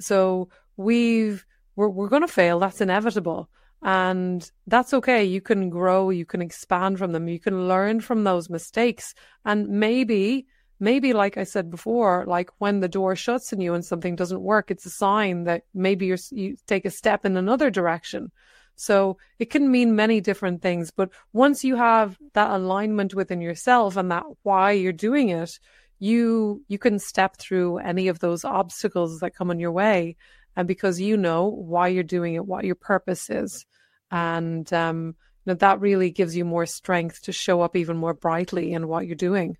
So 0.00 0.48
we've 0.76 1.44
we're 1.76 1.88
we're 1.88 2.08
going 2.08 2.22
to 2.22 2.28
fail. 2.28 2.58
That's 2.58 2.80
inevitable. 2.80 3.48
And 3.84 4.50
that's 4.66 4.94
okay. 4.94 5.24
You 5.24 5.42
can 5.42 5.68
grow, 5.68 6.08
you 6.08 6.24
can 6.24 6.40
expand 6.40 6.98
from 6.98 7.12
them, 7.12 7.28
you 7.28 7.38
can 7.38 7.68
learn 7.68 8.00
from 8.00 8.24
those 8.24 8.48
mistakes. 8.48 9.14
And 9.44 9.68
maybe, 9.68 10.46
maybe, 10.80 11.12
like 11.12 11.36
I 11.36 11.44
said 11.44 11.70
before, 11.70 12.24
like 12.26 12.48
when 12.56 12.80
the 12.80 12.88
door 12.88 13.14
shuts 13.14 13.52
on 13.52 13.60
you 13.60 13.74
and 13.74 13.84
something 13.84 14.16
doesn't 14.16 14.40
work, 14.40 14.70
it's 14.70 14.86
a 14.86 14.90
sign 14.90 15.44
that 15.44 15.64
maybe 15.74 16.06
you're, 16.06 16.18
you 16.30 16.56
take 16.66 16.86
a 16.86 16.90
step 16.90 17.26
in 17.26 17.36
another 17.36 17.70
direction. 17.70 18.32
So 18.74 19.18
it 19.38 19.50
can 19.50 19.70
mean 19.70 19.94
many 19.94 20.22
different 20.22 20.62
things. 20.62 20.90
But 20.90 21.10
once 21.34 21.62
you 21.62 21.76
have 21.76 22.16
that 22.32 22.50
alignment 22.50 23.14
within 23.14 23.42
yourself 23.42 23.98
and 23.98 24.10
that 24.10 24.24
why 24.44 24.72
you're 24.72 24.92
doing 24.92 25.28
it, 25.28 25.60
you 26.00 26.62
you 26.68 26.78
can 26.78 26.98
step 26.98 27.36
through 27.36 27.78
any 27.78 28.08
of 28.08 28.18
those 28.18 28.44
obstacles 28.44 29.20
that 29.20 29.34
come 29.34 29.50
in 29.50 29.60
your 29.60 29.70
way 29.70 30.16
and 30.56 30.68
because 30.68 31.00
you 31.00 31.16
know 31.16 31.48
why 31.48 31.88
you're 31.88 32.02
doing 32.02 32.34
it 32.34 32.46
what 32.46 32.64
your 32.64 32.74
purpose 32.74 33.30
is. 33.30 33.66
And 34.10 34.70
um 34.72 35.14
you 35.44 35.52
know, 35.52 35.54
that 35.56 35.80
really 35.80 36.10
gives 36.10 36.34
you 36.34 36.44
more 36.44 36.64
strength 36.64 37.22
to 37.22 37.32
show 37.32 37.60
up 37.60 37.76
even 37.76 37.96
more 37.98 38.14
brightly 38.14 38.72
in 38.72 38.88
what 38.88 39.06
you're 39.06 39.16
doing. 39.16 39.56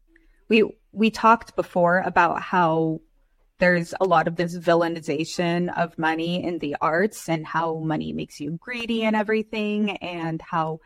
We 0.48 0.64
we 0.92 1.10
talked 1.10 1.56
before 1.56 1.98
about 1.98 2.40
how 2.40 3.00
there's 3.58 3.94
a 4.00 4.04
lot 4.04 4.26
of 4.26 4.36
this 4.36 4.56
villainization 4.56 5.72
of 5.76 5.98
money 5.98 6.42
in 6.42 6.58
the 6.58 6.76
arts 6.80 7.28
and 7.28 7.46
how 7.46 7.78
money 7.78 8.12
makes 8.12 8.40
you 8.40 8.52
greedy 8.52 9.04
and 9.04 9.14
everything, 9.14 9.96
and 9.98 10.40
how 10.42 10.80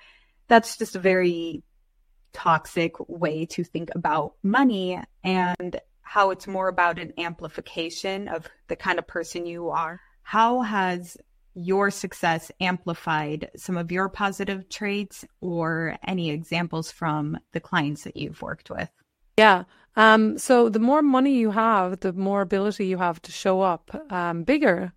that's 0.48 0.76
just 0.76 0.96
a 0.96 1.00
very 1.00 1.62
toxic 2.32 2.92
way 3.08 3.46
to 3.46 3.64
think 3.64 3.90
about 3.94 4.34
money. 4.42 5.00
And 5.24 5.80
how 6.08 6.30
it's 6.30 6.46
more 6.46 6.68
about 6.68 6.98
an 6.98 7.12
amplification 7.18 8.28
of 8.28 8.48
the 8.68 8.76
kind 8.76 8.98
of 8.98 9.06
person 9.06 9.44
you 9.44 9.68
are. 9.68 10.00
How 10.22 10.62
has 10.62 11.18
your 11.52 11.90
success 11.90 12.50
amplified 12.60 13.50
some 13.56 13.76
of 13.76 13.92
your 13.92 14.08
positive 14.08 14.70
traits 14.70 15.26
or 15.42 15.98
any 16.06 16.30
examples 16.30 16.90
from 16.90 17.38
the 17.52 17.60
clients 17.60 18.04
that 18.04 18.16
you've 18.16 18.40
worked 18.40 18.70
with? 18.70 18.88
Yeah. 19.36 19.64
Um, 19.96 20.38
so 20.38 20.70
the 20.70 20.78
more 20.78 21.02
money 21.02 21.34
you 21.34 21.50
have, 21.50 22.00
the 22.00 22.14
more 22.14 22.40
ability 22.40 22.86
you 22.86 22.96
have 22.96 23.20
to 23.22 23.32
show 23.32 23.60
up 23.60 23.90
um, 24.10 24.44
bigger. 24.44 24.94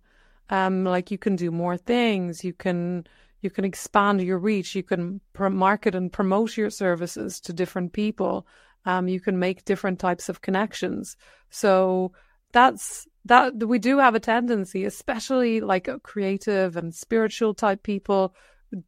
Um, 0.48 0.84
like 0.84 1.10
you 1.10 1.18
can 1.18 1.36
do 1.36 1.50
more 1.50 1.76
things. 1.76 2.42
You 2.42 2.54
can 2.54 3.06
you 3.42 3.50
can 3.50 3.66
expand 3.66 4.22
your 4.22 4.38
reach. 4.38 4.74
You 4.74 4.82
can 4.82 5.20
pr- 5.34 5.48
market 5.48 5.94
and 5.94 6.10
promote 6.10 6.56
your 6.56 6.70
services 6.70 7.38
to 7.40 7.52
different 7.52 7.92
people. 7.92 8.46
Um, 8.84 9.08
you 9.08 9.20
can 9.20 9.38
make 9.38 9.64
different 9.64 9.98
types 9.98 10.28
of 10.28 10.40
connections. 10.40 11.16
So 11.50 12.12
that's 12.52 13.06
that 13.24 13.54
we 13.66 13.78
do 13.78 13.98
have 13.98 14.14
a 14.14 14.20
tendency, 14.20 14.84
especially 14.84 15.60
like 15.60 15.88
creative 16.02 16.76
and 16.76 16.94
spiritual 16.94 17.54
type 17.54 17.82
people, 17.82 18.34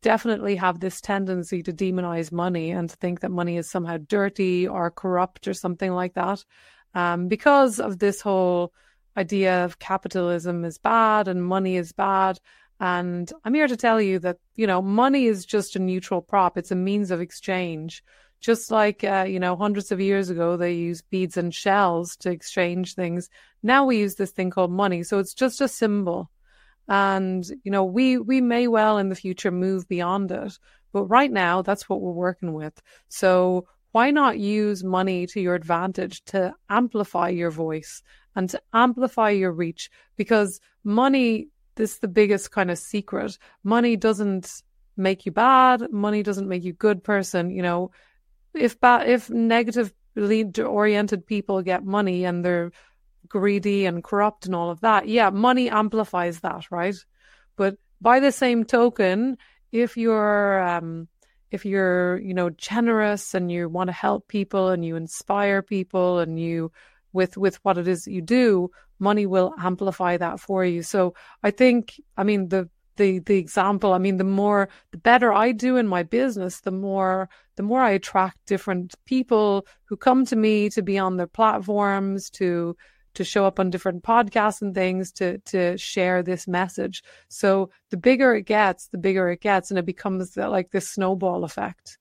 definitely 0.00 0.56
have 0.56 0.80
this 0.80 1.00
tendency 1.00 1.62
to 1.62 1.72
demonize 1.72 2.32
money 2.32 2.70
and 2.70 2.90
to 2.90 2.96
think 2.96 3.20
that 3.20 3.30
money 3.30 3.56
is 3.56 3.70
somehow 3.70 3.98
dirty 4.08 4.66
or 4.66 4.90
corrupt 4.90 5.46
or 5.46 5.54
something 5.54 5.92
like 5.92 6.14
that. 6.14 6.44
Um, 6.94 7.28
because 7.28 7.80
of 7.80 7.98
this 7.98 8.20
whole 8.20 8.72
idea 9.16 9.64
of 9.64 9.78
capitalism 9.78 10.64
is 10.64 10.78
bad 10.78 11.28
and 11.28 11.44
money 11.44 11.76
is 11.76 11.92
bad. 11.92 12.38
And 12.80 13.30
I'm 13.44 13.54
here 13.54 13.68
to 13.68 13.76
tell 13.76 14.00
you 14.00 14.18
that, 14.20 14.38
you 14.56 14.66
know, 14.66 14.82
money 14.82 15.26
is 15.26 15.44
just 15.44 15.76
a 15.76 15.78
neutral 15.78 16.22
prop. 16.22 16.58
It's 16.58 16.72
a 16.72 16.76
means 16.76 17.10
of 17.10 17.20
exchange. 17.20 18.02
Just 18.44 18.70
like, 18.70 19.02
uh, 19.02 19.24
you 19.26 19.40
know, 19.40 19.56
hundreds 19.56 19.90
of 19.90 20.02
years 20.02 20.28
ago, 20.28 20.58
they 20.58 20.74
used 20.74 21.08
beads 21.08 21.38
and 21.38 21.54
shells 21.54 22.14
to 22.18 22.30
exchange 22.30 22.94
things. 22.94 23.30
Now 23.62 23.86
we 23.86 23.96
use 23.96 24.16
this 24.16 24.32
thing 24.32 24.50
called 24.50 24.70
money. 24.70 25.02
So 25.02 25.18
it's 25.18 25.32
just 25.32 25.62
a 25.62 25.66
symbol. 25.66 26.30
And, 26.86 27.42
you 27.62 27.70
know, 27.70 27.84
we, 27.84 28.18
we 28.18 28.42
may 28.42 28.68
well 28.68 28.98
in 28.98 29.08
the 29.08 29.14
future 29.14 29.50
move 29.50 29.88
beyond 29.88 30.30
it. 30.30 30.58
But 30.92 31.06
right 31.06 31.32
now, 31.32 31.62
that's 31.62 31.88
what 31.88 32.02
we're 32.02 32.12
working 32.12 32.52
with. 32.52 32.82
So 33.08 33.66
why 33.92 34.10
not 34.10 34.38
use 34.38 34.84
money 34.84 35.26
to 35.28 35.40
your 35.40 35.54
advantage 35.54 36.22
to 36.26 36.52
amplify 36.68 37.30
your 37.30 37.50
voice 37.50 38.02
and 38.36 38.50
to 38.50 38.60
amplify 38.74 39.30
your 39.30 39.52
reach? 39.52 39.90
Because 40.16 40.60
money, 40.84 41.48
this 41.76 41.94
is 41.94 41.98
the 42.00 42.08
biggest 42.08 42.50
kind 42.50 42.70
of 42.70 42.76
secret. 42.76 43.38
Money 43.62 43.96
doesn't 43.96 44.62
make 44.98 45.24
you 45.24 45.32
bad. 45.32 45.90
Money 45.90 46.22
doesn't 46.22 46.46
make 46.46 46.62
you 46.62 46.74
good 46.74 47.02
person. 47.02 47.48
You 47.48 47.62
know, 47.62 47.90
if 48.54 48.80
ba- 48.80 49.04
if 49.06 49.30
negative 49.30 49.92
lead 50.16 50.58
oriented 50.58 51.26
people 51.26 51.62
get 51.62 51.84
money 51.84 52.24
and 52.24 52.44
they're 52.44 52.70
greedy 53.28 53.84
and 53.86 54.04
corrupt 54.04 54.46
and 54.46 54.54
all 54.54 54.70
of 54.70 54.80
that, 54.80 55.08
yeah, 55.08 55.30
money 55.30 55.68
amplifies 55.68 56.40
that, 56.40 56.70
right? 56.70 56.94
But 57.56 57.76
by 58.00 58.20
the 58.20 58.32
same 58.32 58.64
token, 58.64 59.38
if 59.72 59.96
you're 59.96 60.62
um, 60.62 61.08
if 61.50 61.64
you're 61.64 62.18
you 62.20 62.34
know 62.34 62.50
generous 62.50 63.34
and 63.34 63.50
you 63.50 63.68
want 63.68 63.88
to 63.88 63.92
help 63.92 64.28
people 64.28 64.70
and 64.70 64.84
you 64.84 64.96
inspire 64.96 65.62
people 65.62 66.18
and 66.18 66.38
you 66.38 66.70
with 67.12 67.36
with 67.36 67.56
what 67.64 67.78
it 67.78 67.88
is 67.88 68.04
that 68.04 68.12
you 68.12 68.22
do, 68.22 68.70
money 68.98 69.26
will 69.26 69.54
amplify 69.58 70.16
that 70.16 70.40
for 70.40 70.64
you. 70.64 70.82
So 70.82 71.14
I 71.42 71.50
think, 71.50 72.00
I 72.16 72.24
mean, 72.24 72.48
the 72.48 72.68
the 72.96 73.18
the 73.20 73.36
example 73.36 73.92
i 73.92 73.98
mean 73.98 74.16
the 74.16 74.24
more 74.24 74.68
the 74.92 74.98
better 74.98 75.32
i 75.32 75.52
do 75.52 75.76
in 75.76 75.86
my 75.86 76.02
business 76.02 76.60
the 76.60 76.70
more 76.70 77.28
the 77.56 77.62
more 77.62 77.80
i 77.80 77.90
attract 77.90 78.36
different 78.46 78.94
people 79.04 79.66
who 79.84 79.96
come 79.96 80.24
to 80.24 80.36
me 80.36 80.68
to 80.70 80.82
be 80.82 80.98
on 80.98 81.16
their 81.16 81.26
platforms 81.26 82.30
to 82.30 82.76
to 83.14 83.24
show 83.24 83.46
up 83.46 83.58
on 83.58 83.70
different 83.70 84.02
podcasts 84.02 84.60
and 84.60 84.74
things 84.74 85.12
to 85.12 85.38
to 85.38 85.78
share 85.78 86.22
this 86.22 86.46
message. 86.46 87.02
So 87.28 87.70
the 87.90 87.96
bigger 87.96 88.34
it 88.34 88.42
gets 88.42 88.88
the 88.88 88.98
bigger 88.98 89.30
it 89.30 89.40
gets 89.40 89.70
and 89.70 89.78
it 89.78 89.86
becomes 89.86 90.36
like 90.36 90.70
this 90.70 90.88
snowball 90.88 91.44
effect. 91.44 91.98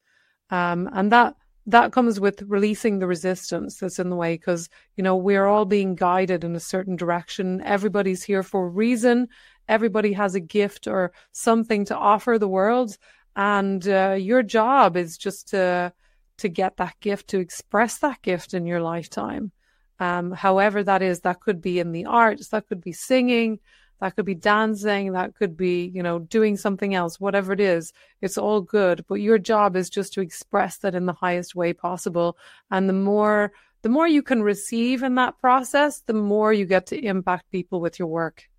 Um, 0.50 0.90
and 0.94 1.12
that 1.12 1.36
that 1.66 1.94
comes 1.94 2.20
with 2.20 2.42
releasing 2.42 3.00
the 3.00 3.08
resistance 3.08 3.78
that's 3.78 3.98
in 3.98 4.10
the 4.10 4.18
way 4.18 4.34
because 4.34 4.70
you 4.98 5.04
know 5.04 5.16
we're 5.16 5.46
all 5.46 5.66
being 5.66 5.96
guided 5.96 6.44
in 6.44 6.56
a 6.56 6.60
certain 6.60 6.96
direction. 6.96 7.62
Everybody's 7.62 8.24
here 8.24 8.44
for 8.44 8.66
a 8.66 8.70
reason 8.70 9.28
everybody 9.68 10.14
has 10.14 10.36
a 10.36 10.40
gift 10.40 10.88
or 10.88 11.12
something 11.32 11.86
to 11.86 11.98
offer 11.98 12.38
the 12.38 12.48
world. 12.48 12.98
And 13.36 13.88
uh, 13.88 14.16
your 14.20 14.44
job 14.44 14.96
is 14.98 15.18
just 15.18 15.50
to 15.50 15.94
to 16.38 16.50
get 16.50 16.78
that 16.78 17.00
gift 17.00 17.30
to 17.30 17.40
express 17.40 18.00
that 18.00 18.22
gift 18.22 18.54
in 18.54 18.66
your 18.66 18.82
lifetime. 18.82 19.52
Um, 20.00 20.32
however 20.32 20.84
that 20.84 21.02
is 21.02 21.22
that 21.22 21.40
could 21.40 21.62
be 21.62 21.80
in 21.80 21.92
the 21.92 22.06
arts 22.06 22.50
that 22.50 22.68
could 22.68 22.82
be 22.82 22.92
singing 22.92 23.60
that 24.02 24.16
could 24.16 24.26
be 24.26 24.36
dancing 24.36 25.14
that 25.14 25.36
could 25.36 25.56
be 25.56 25.86
you 25.94 26.02
know 26.04 26.20
doing 26.20 26.58
something 26.58 26.94
else 26.96 27.20
whatever 27.20 27.54
it 27.54 27.60
is 27.60 27.94
it's 28.22 28.38
all 28.38 28.62
good. 28.62 29.06
But 29.08 29.16
your 29.16 29.38
job 29.38 29.76
is 29.76 29.90
just 29.90 30.14
to 30.14 30.22
express 30.22 30.78
that 30.80 30.96
in 30.96 31.06
the 31.06 31.14
highest 31.14 31.56
way 31.56 31.74
possible. 31.74 32.38
And 32.70 32.90
the 32.90 32.94
more 32.94 33.52
the 33.82 33.90
more 33.90 34.08
you 34.08 34.24
can 34.24 34.42
receive 34.42 35.04
in 35.04 35.16
that 35.16 35.40
process 35.40 36.02
the 36.02 36.14
more 36.14 36.52
you 36.52 36.66
get 36.66 36.88
to 36.88 37.06
impact 37.06 37.52
people 37.52 37.80
with 37.80 38.00
your 38.00 38.08
work 38.08 38.50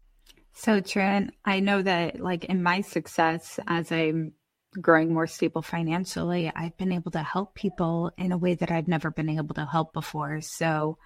so 0.55 0.81
true. 0.81 1.03
And 1.03 1.33
I 1.45 1.61
know 1.61 1.83
that, 1.83 2.21
like, 2.21 2.45
in 2.45 2.63
my 2.63 2.81
success 2.81 3.59
as 3.67 3.93
I'm 3.93 4.33
growing 4.81 5.13
more 5.13 5.27
stable 5.27 5.63
financially, 5.63 6.51
I've 6.55 6.77
been 6.77 6.93
able 6.93 7.11
to 7.13 7.23
help 7.23 7.55
people 7.55 8.13
in 8.17 8.33
a 8.33 8.39
way 8.39 8.55
that 8.55 8.71
I've 8.71 8.89
never 8.89 9.11
been 9.11 9.29
able 9.29 9.55
to 9.55 9.67
help 9.67 9.93
before. 9.93 10.41
So 10.41 10.99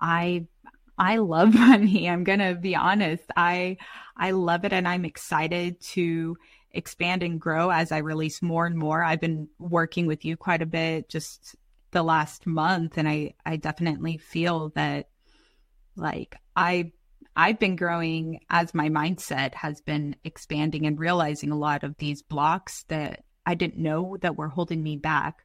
I 0.00 0.46
I 0.98 1.16
love 1.16 1.54
money. 1.58 2.08
I'm 2.08 2.24
going 2.24 2.40
to 2.40 2.54
be 2.54 2.76
honest. 2.76 3.24
I 3.36 3.78
I 4.16 4.32
love 4.32 4.64
it 4.64 4.72
and 4.72 4.86
I'm 4.86 5.04
excited 5.04 5.80
to 5.92 6.36
expand 6.72 7.22
and 7.22 7.40
grow 7.40 7.70
as 7.70 7.90
I 7.90 7.98
release 7.98 8.42
more 8.42 8.66
and 8.66 8.76
more. 8.76 9.02
I've 9.02 9.20
been 9.20 9.48
working 9.58 10.06
with 10.06 10.24
you 10.24 10.36
quite 10.36 10.62
a 10.62 10.66
bit 10.66 11.08
just 11.08 11.56
the 11.90 12.02
last 12.02 12.46
month 12.46 12.98
and 12.98 13.08
I 13.08 13.34
I 13.44 13.56
definitely 13.56 14.18
feel 14.18 14.70
that 14.76 15.08
like 15.96 16.36
I 16.54 16.92
I've 17.36 17.58
been 17.58 17.76
growing 17.76 18.40
as 18.50 18.74
my 18.74 18.88
mindset 18.88 19.54
has 19.54 19.80
been 19.80 20.16
expanding 20.24 20.86
and 20.86 20.98
realizing 20.98 21.50
a 21.50 21.58
lot 21.58 21.84
of 21.84 21.96
these 21.98 22.22
blocks 22.22 22.84
that 22.88 23.24
I 23.46 23.54
didn't 23.54 23.82
know 23.82 24.16
that 24.20 24.36
were 24.36 24.48
holding 24.48 24.82
me 24.82 24.96
back. 24.96 25.44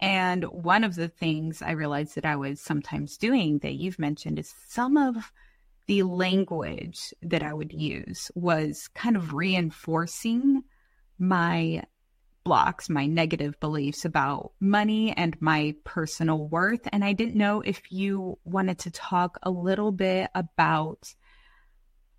And 0.00 0.44
one 0.44 0.84
of 0.84 0.94
the 0.94 1.08
things 1.08 1.60
I 1.60 1.72
realized 1.72 2.14
that 2.14 2.24
I 2.24 2.36
was 2.36 2.60
sometimes 2.60 3.16
doing 3.16 3.58
that 3.58 3.74
you've 3.74 3.98
mentioned 3.98 4.38
is 4.38 4.54
some 4.68 4.96
of 4.96 5.32
the 5.86 6.02
language 6.02 7.12
that 7.22 7.42
I 7.42 7.52
would 7.52 7.72
use 7.72 8.30
was 8.34 8.88
kind 8.94 9.16
of 9.16 9.32
reinforcing 9.32 10.62
my 11.18 11.82
blocks, 12.48 12.88
my 12.88 13.04
negative 13.04 13.60
beliefs 13.60 14.06
about 14.06 14.52
money 14.58 15.12
and 15.18 15.36
my 15.38 15.74
personal 15.84 16.48
worth. 16.48 16.80
And 16.90 17.04
I 17.04 17.12
didn't 17.12 17.34
know 17.34 17.60
if 17.60 17.92
you 17.92 18.38
wanted 18.46 18.78
to 18.80 18.90
talk 18.90 19.38
a 19.42 19.50
little 19.50 19.92
bit 19.92 20.30
about 20.34 21.14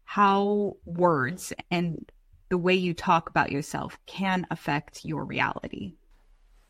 how 0.04 0.78
words 0.86 1.52
and 1.72 2.12
the 2.50 2.60
way 2.60 2.76
you 2.76 2.94
talk 2.94 3.28
about 3.32 3.52
yourself 3.52 3.98
can 4.06 4.46
affect 4.52 5.04
your 5.04 5.26
reality. 5.26 5.94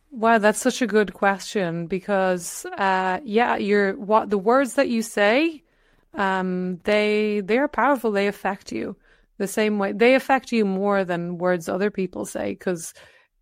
Wow, 0.10 0.38
that's 0.38 0.62
such 0.62 0.82
a 0.82 0.88
good 0.88 1.14
question 1.14 1.88
because, 1.88 2.66
uh, 2.78 3.20
yeah, 3.26 3.58
you're 3.58 3.92
what 3.98 4.30
the 4.30 4.38
words 4.38 4.76
that 4.76 4.88
you 4.88 5.02
say, 5.02 5.64
um, 6.14 6.80
they 6.86 7.42
they 7.44 7.58
are 7.58 7.68
powerful. 7.68 8.12
They 8.12 8.28
affect 8.28 8.72
you 8.72 8.96
the 9.38 9.48
same 9.48 9.80
way. 9.80 9.92
They 9.92 10.16
affect 10.16 10.54
you 10.54 10.64
more 10.64 11.04
than 11.04 11.38
words 11.38 11.68
other 11.68 11.92
people 11.92 12.26
say 12.26 12.54
because 12.54 12.94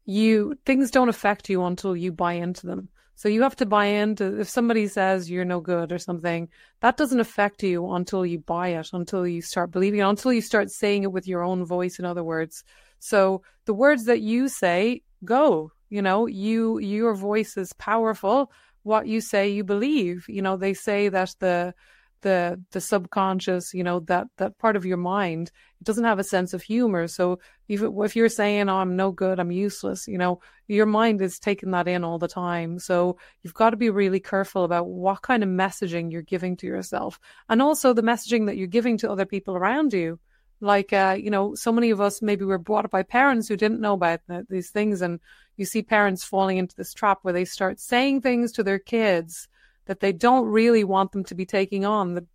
you 0.08 0.58
things 0.65 0.89
don't 0.89 1.10
affect 1.10 1.50
you 1.50 1.63
until 1.65 1.96
you 1.96 2.12
buy 2.12 2.34
into 2.34 2.65
them. 2.65 2.88
So 3.15 3.28
you 3.30 3.41
have 3.41 3.58
to 3.58 3.65
buy 3.65 3.86
into 3.86 4.39
if 4.39 4.48
somebody 4.48 4.88
says 4.88 5.30
you're 5.30 5.43
no 5.43 5.60
good 5.60 5.91
or 5.91 6.00
something, 6.00 6.48
that 6.80 6.98
doesn't 6.98 7.20
affect 7.20 7.62
you 7.62 7.91
until 7.91 8.26
you 8.26 8.39
buy 8.39 8.70
it, 8.70 8.89
until 8.93 9.28
you 9.28 9.41
start 9.41 9.72
believing 9.72 10.00
it, 10.00 10.04
until 10.04 10.32
you 10.32 10.41
start 10.41 10.72
saying 10.72 11.04
it 11.04 11.12
with 11.12 11.28
your 11.28 11.43
own 11.43 11.65
voice, 11.65 12.00
in 12.00 12.06
other 12.06 12.24
words. 12.24 12.63
So 13.00 13.41
the 13.65 13.74
words 13.74 14.06
that 14.06 14.22
you 14.22 14.48
say 14.48 15.02
go, 15.26 15.72
you 15.89 16.02
know, 16.02 16.26
you 16.26 16.80
your 16.80 17.13
voice 17.13 17.58
is 17.58 17.74
powerful. 17.74 18.52
What 18.84 19.08
you 19.08 19.20
say 19.20 19.50
you 19.50 19.65
believe. 19.65 20.26
You 20.30 20.41
know, 20.41 20.56
they 20.56 20.74
say 20.74 21.10
that 21.10 21.36
the 21.39 21.74
the 22.21 22.62
the 22.71 22.82
subconscious, 22.82 23.73
you 23.73 23.84
know, 23.84 23.99
that 24.01 24.27
that 24.38 24.58
part 24.58 24.75
of 24.75 24.86
your 24.86 24.97
mind, 24.97 25.51
it 25.80 25.84
doesn't 25.84 26.03
have 26.03 26.19
a 26.19 26.23
sense 26.23 26.53
of 26.53 26.62
humor. 26.62 27.08
So 27.08 27.39
if 27.67 27.82
if 27.84 28.15
you're 28.15 28.30
saying, 28.30 28.69
"Oh, 28.69 28.77
I'm 28.77 28.95
no 28.95 29.12
good, 29.12 29.39
I'm 29.39 29.51
useless," 29.51 30.08
you 30.08 30.17
know, 30.17 30.39
your 30.67 30.86
mind 30.86 31.21
is 31.21 31.39
taking 31.39 31.71
that 31.71 31.88
in 31.88 32.03
all 32.03 32.19
the 32.19 32.27
time. 32.27 32.80
So 32.80 33.17
you've 33.43 33.53
got 33.53 33.71
to 33.71 33.77
be 33.77 33.89
really 33.89 34.19
careful 34.19 34.63
about 34.63 34.88
what 34.88 35.21
kind 35.21 35.43
of 35.43 35.49
messaging 35.49 36.12
you're 36.12 36.21
giving 36.21 36.58
to 36.58 36.67
yourself, 36.67 37.19
and 37.49 37.62
also 37.62 37.93
the 37.93 38.01
messaging 38.03 38.47
that 38.47 38.58
you're 38.58 38.67
giving 38.67 38.97
to 38.99 39.12
other 39.12 39.25
people 39.25 39.56
around 39.56 39.93
you. 39.93 40.19
Like, 40.60 40.91
uh, 40.91 41.15
you 41.19 41.30
know, 41.30 41.53
so 41.53 41.71
many 41.71 41.91
of 41.91 42.01
us 42.01 42.21
maybe 42.21 42.43
were 42.43 42.58
brought 42.58 42.86
up 42.86 42.91
by 42.91 43.03
parents 43.03 43.47
who 43.47 43.56
didn't 43.56 43.80
know 43.80 43.93
about 43.93 44.21
these 44.49 44.71
things, 44.71 45.01
and 45.01 45.19
you 45.56 45.65
see 45.65 45.84
parents 45.84 46.23
falling 46.23 46.58
into 46.58 46.75
this 46.75 46.93
trap 46.93 47.19
where 47.21 47.34
they 47.34 47.45
start 47.45 47.80
saying 47.80 48.21
things 48.21 48.51
to 48.53 48.63
their 48.63 48.80
kids 48.80 49.47
that 49.88 50.00
they 50.00 50.13
don't 50.13 50.45
really 50.45 50.84
want 50.84 51.12
them 51.12 51.23
to 51.26 51.36
be 51.36 51.45
taking 51.45 51.86
on 51.86 52.13
the 52.13 52.26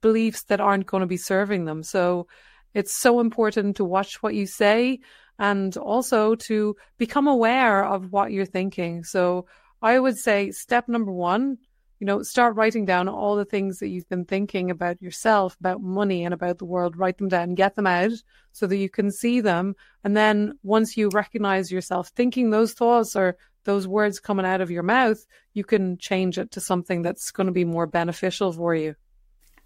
beliefs 0.00 0.44
that 0.44 0.60
aren't 0.60 0.86
going 0.86 1.00
to 1.00 1.06
be 1.06 1.16
serving 1.16 1.64
them. 1.64 1.82
So 1.82 2.26
it's 2.74 3.00
so 3.00 3.20
important 3.20 3.76
to 3.76 3.84
watch 3.84 4.22
what 4.22 4.34
you 4.34 4.46
say 4.46 5.00
and 5.38 5.76
also 5.76 6.34
to 6.34 6.76
become 6.98 7.26
aware 7.26 7.84
of 7.84 8.12
what 8.12 8.30
you're 8.30 8.44
thinking. 8.44 9.04
So 9.04 9.46
I 9.80 9.98
would 9.98 10.16
say 10.18 10.50
step 10.50 10.88
number 10.88 11.12
one, 11.12 11.58
you 12.04 12.06
know, 12.06 12.22
start 12.22 12.54
writing 12.54 12.84
down 12.84 13.08
all 13.08 13.34
the 13.34 13.46
things 13.46 13.78
that 13.78 13.88
you've 13.88 14.10
been 14.10 14.26
thinking 14.26 14.70
about 14.70 15.00
yourself, 15.00 15.56
about 15.58 15.80
money 15.80 16.22
and 16.22 16.34
about 16.34 16.58
the 16.58 16.66
world. 16.66 16.98
Write 16.98 17.16
them 17.16 17.28
down, 17.28 17.54
get 17.54 17.76
them 17.76 17.86
out 17.86 18.12
so 18.52 18.66
that 18.66 18.76
you 18.76 18.90
can 18.90 19.10
see 19.10 19.40
them. 19.40 19.74
And 20.04 20.14
then 20.14 20.58
once 20.62 20.98
you 20.98 21.08
recognize 21.08 21.72
yourself 21.72 22.08
thinking 22.08 22.50
those 22.50 22.74
thoughts 22.74 23.16
or 23.16 23.38
those 23.64 23.88
words 23.88 24.20
coming 24.20 24.44
out 24.44 24.60
of 24.60 24.70
your 24.70 24.82
mouth, 24.82 25.24
you 25.54 25.64
can 25.64 25.96
change 25.96 26.36
it 26.36 26.50
to 26.50 26.60
something 26.60 27.00
that's 27.00 27.30
going 27.30 27.46
to 27.46 27.54
be 27.54 27.64
more 27.64 27.86
beneficial 27.86 28.52
for 28.52 28.74
you. 28.74 28.96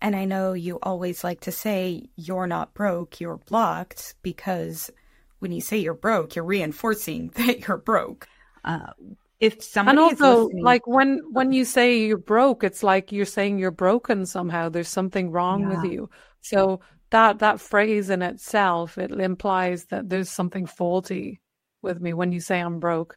And 0.01 0.14
I 0.14 0.24
know 0.24 0.53
you 0.53 0.79
always 0.81 1.24
like 1.24 1.40
to 1.40 1.51
say 1.51 2.09
you're 2.14 2.46
not 2.46 2.72
broke, 2.72 3.18
you're 3.18 3.38
blocked, 3.38 4.14
because 4.22 4.92
when 5.40 5.51
you 5.51 5.61
say 5.61 5.79
you're 5.79 5.92
broke, 5.92 6.37
you're 6.37 6.44
reinforcing 6.44 7.31
that 7.35 7.66
you're 7.66 7.79
broke. 7.79 8.29
Uh, 8.64 8.92
if 9.40 9.62
somebody 9.62 9.96
and 9.96 10.01
also 10.01 10.48
like 10.61 10.87
when 10.87 11.20
when 11.31 11.53
you 11.53 11.64
say 11.64 11.98
you're 11.98 12.16
broke, 12.18 12.64
it's 12.64 12.83
like 12.83 13.12
you're 13.12 13.24
saying 13.24 13.59
you're 13.59 13.70
broken 13.70 14.27
somehow. 14.27 14.68
There's 14.68 14.88
something 14.88 15.31
wrong 15.31 15.62
yeah. 15.62 15.68
with 15.81 15.92
you. 15.92 16.11
So 16.40 16.81
that 17.11 17.38
that 17.38 17.61
phrase 17.61 18.11
in 18.11 18.22
itself 18.22 18.98
it 18.98 19.11
implies 19.12 19.87
that 19.87 20.09
there's 20.09 20.31
something 20.31 20.66
faulty 20.66 21.40
with 21.83 22.01
me 22.01 22.12
when 22.12 22.33
you 22.33 22.40
say 22.40 22.61
I'm 22.61 22.81
broke 22.81 23.16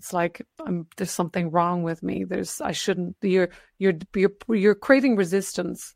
it's 0.00 0.14
like 0.14 0.40
I'm, 0.64 0.86
there's 0.96 1.10
something 1.10 1.50
wrong 1.50 1.82
with 1.82 2.02
me. 2.02 2.24
There's 2.24 2.62
I 2.62 2.72
shouldn't. 2.72 3.16
You're 3.20 3.50
you're 3.78 3.92
you're 4.14 4.32
you're 4.48 4.74
creating 4.74 5.16
resistance 5.16 5.94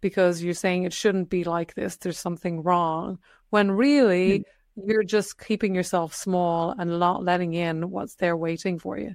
because 0.00 0.42
you're 0.42 0.54
saying 0.54 0.84
it 0.84 0.94
shouldn't 0.94 1.28
be 1.28 1.44
like 1.44 1.74
this. 1.74 1.98
There's 1.98 2.18
something 2.18 2.62
wrong 2.62 3.18
when 3.50 3.70
really 3.72 4.38
mm-hmm. 4.38 4.50
You're 4.76 5.02
just 5.02 5.42
keeping 5.42 5.74
yourself 5.74 6.14
small 6.14 6.74
and 6.78 6.98
not 6.98 7.24
letting 7.24 7.54
in 7.54 7.90
what's 7.90 8.16
there 8.16 8.36
waiting 8.36 8.78
for 8.78 8.98
you. 8.98 9.14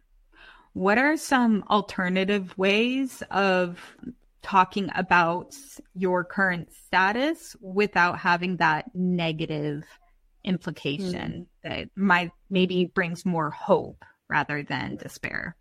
What 0.73 0.97
are 0.97 1.17
some 1.17 1.63
alternative 1.69 2.57
ways 2.57 3.21
of 3.29 3.79
talking 4.41 4.89
about 4.95 5.55
your 5.93 6.23
current 6.23 6.71
status 6.73 7.55
without 7.61 8.17
having 8.17 8.57
that 8.57 8.85
negative 8.95 9.83
implication 10.43 11.47
mm-hmm. 11.63 11.69
that 11.69 11.89
might 11.95 12.31
maybe 12.49 12.85
brings 12.85 13.25
more 13.25 13.51
hope 13.51 14.03
rather 14.29 14.63
than 14.63 14.95
despair? 14.95 15.55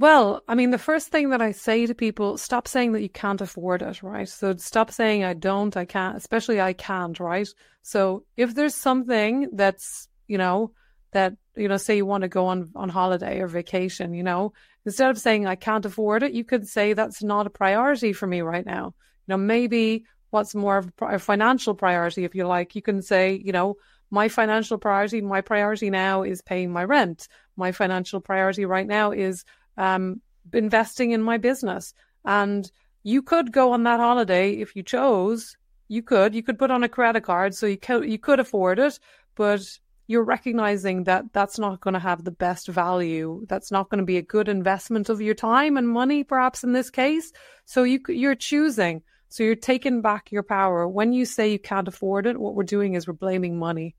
Well, 0.00 0.42
I 0.48 0.54
mean, 0.54 0.70
the 0.70 0.78
first 0.78 1.08
thing 1.08 1.28
that 1.28 1.42
I 1.42 1.52
say 1.52 1.84
to 1.84 1.94
people, 1.94 2.38
stop 2.38 2.66
saying 2.66 2.92
that 2.92 3.02
you 3.02 3.10
can't 3.10 3.42
afford 3.42 3.82
it, 3.82 4.02
right? 4.02 4.26
So 4.26 4.56
stop 4.56 4.90
saying 4.90 5.24
I 5.24 5.34
don't, 5.34 5.76
I 5.76 5.84
can't, 5.84 6.16
especially 6.16 6.58
I 6.58 6.72
can't, 6.72 7.20
right? 7.20 7.46
So 7.82 8.24
if 8.34 8.54
there's 8.54 8.74
something 8.74 9.50
that's, 9.52 10.08
you 10.26 10.38
know, 10.38 10.72
that, 11.12 11.34
you 11.54 11.68
know, 11.68 11.76
say 11.76 11.98
you 11.98 12.06
want 12.06 12.22
to 12.22 12.28
go 12.28 12.46
on, 12.46 12.70
on 12.74 12.88
holiday 12.88 13.40
or 13.40 13.46
vacation, 13.46 14.14
you 14.14 14.22
know, 14.22 14.54
instead 14.86 15.10
of 15.10 15.18
saying 15.18 15.46
I 15.46 15.54
can't 15.54 15.84
afford 15.84 16.22
it, 16.22 16.32
you 16.32 16.44
could 16.44 16.66
say 16.66 16.94
that's 16.94 17.22
not 17.22 17.46
a 17.46 17.50
priority 17.50 18.14
for 18.14 18.26
me 18.26 18.40
right 18.40 18.64
now. 18.64 18.94
You 19.26 19.32
know, 19.32 19.36
maybe 19.36 20.06
what's 20.30 20.54
more 20.54 20.78
of 20.78 20.90
a 21.02 21.18
financial 21.18 21.74
priority, 21.74 22.24
if 22.24 22.34
you 22.34 22.46
like, 22.46 22.74
you 22.74 22.80
can 22.80 23.02
say, 23.02 23.34
you 23.44 23.52
know, 23.52 23.76
my 24.10 24.28
financial 24.28 24.78
priority, 24.78 25.20
my 25.20 25.42
priority 25.42 25.90
now 25.90 26.22
is 26.22 26.40
paying 26.40 26.72
my 26.72 26.84
rent. 26.84 27.28
My 27.54 27.72
financial 27.72 28.20
priority 28.20 28.64
right 28.64 28.86
now 28.86 29.12
is 29.12 29.44
um, 29.80 30.20
investing 30.52 31.12
in 31.12 31.22
my 31.22 31.38
business. 31.38 31.94
And 32.24 32.70
you 33.02 33.22
could 33.22 33.50
go 33.50 33.72
on 33.72 33.82
that 33.84 33.98
holiday 33.98 34.52
if 34.52 34.76
you 34.76 34.82
chose. 34.82 35.56
You 35.88 36.02
could. 36.02 36.34
You 36.34 36.42
could 36.42 36.58
put 36.58 36.70
on 36.70 36.84
a 36.84 36.88
credit 36.88 37.22
card, 37.24 37.54
so 37.54 37.66
you 37.66 37.78
could 37.78 38.08
you 38.08 38.18
could 38.18 38.38
afford 38.38 38.78
it, 38.78 39.00
but 39.34 39.62
you're 40.06 40.24
recognizing 40.24 41.04
that 41.04 41.24
that's 41.32 41.58
not 41.58 41.80
going 41.80 41.94
to 41.94 42.00
have 42.00 42.24
the 42.24 42.30
best 42.30 42.68
value. 42.68 43.44
That's 43.48 43.72
not 43.72 43.88
going 43.88 44.00
to 44.00 44.04
be 44.04 44.18
a 44.18 44.22
good 44.22 44.48
investment 44.48 45.08
of 45.08 45.20
your 45.20 45.34
time 45.34 45.76
and 45.76 45.88
money, 45.88 46.22
perhaps 46.24 46.62
in 46.62 46.72
this 46.72 46.90
case. 46.90 47.32
So 47.64 47.82
you 47.82 48.00
you're 48.08 48.34
choosing. 48.34 49.02
So 49.30 49.44
you're 49.44 49.54
taking 49.54 50.02
back 50.02 50.30
your 50.30 50.42
power. 50.42 50.86
When 50.86 51.12
you 51.12 51.24
say 51.24 51.52
you 51.52 51.58
can't 51.58 51.88
afford 51.88 52.26
it, 52.26 52.38
what 52.38 52.54
we're 52.54 52.64
doing 52.64 52.94
is 52.94 53.06
we're 53.06 53.14
blaming 53.14 53.58
money 53.58 53.94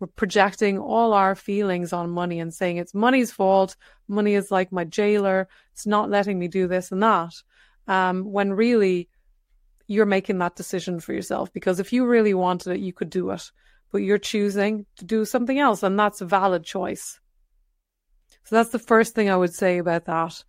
we're 0.00 0.06
projecting 0.06 0.78
all 0.78 1.12
our 1.12 1.34
feelings 1.34 1.92
on 1.92 2.10
money 2.10 2.40
and 2.40 2.52
saying 2.52 2.78
it's 2.78 2.94
money's 2.94 3.30
fault. 3.30 3.76
Money 4.08 4.34
is 4.34 4.50
like 4.50 4.72
my 4.72 4.84
jailer. 4.84 5.46
It's 5.72 5.86
not 5.86 6.08
letting 6.08 6.38
me 6.38 6.48
do 6.48 6.66
this 6.66 6.90
and 6.90 7.02
that. 7.02 7.34
Um, 7.86 8.24
when 8.24 8.54
really 8.54 9.10
you're 9.86 10.06
making 10.06 10.38
that 10.38 10.56
decision 10.56 11.00
for 11.00 11.12
yourself 11.12 11.52
because 11.52 11.80
if 11.80 11.92
you 11.92 12.06
really 12.06 12.32
wanted 12.32 12.72
it, 12.72 12.80
you 12.80 12.92
could 12.92 13.10
do 13.10 13.28
it, 13.30 13.50
but 13.92 13.98
you're 13.98 14.18
choosing 14.18 14.86
to 14.96 15.04
do 15.04 15.24
something 15.24 15.58
else 15.58 15.82
and 15.82 15.98
that's 15.98 16.20
a 16.22 16.26
valid 16.26 16.64
choice. 16.64 17.20
So 18.44 18.56
that's 18.56 18.70
the 18.70 18.78
first 18.78 19.14
thing 19.14 19.28
I 19.28 19.36
would 19.36 19.52
say 19.52 19.78
about 19.78 20.06
that. 20.06 20.42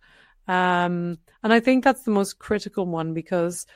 Um, 0.48 1.18
and 1.42 1.52
I 1.52 1.60
think 1.60 1.84
that's 1.84 2.04
the 2.04 2.10
most 2.10 2.38
critical 2.38 2.86
one 2.86 3.12
because 3.12 3.66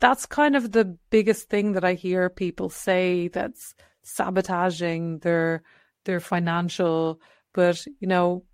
that's 0.00 0.26
kind 0.26 0.56
of 0.56 0.72
the 0.72 0.96
biggest 1.10 1.48
thing 1.48 1.72
that 1.72 1.84
I 1.84 1.94
hear 1.94 2.28
people 2.28 2.68
say 2.68 3.28
that's 3.28 3.74
sabotaging 4.04 5.18
their 5.18 5.62
their 6.04 6.20
financial 6.20 7.20
but 7.52 7.84
you 8.00 8.06
know 8.06 8.44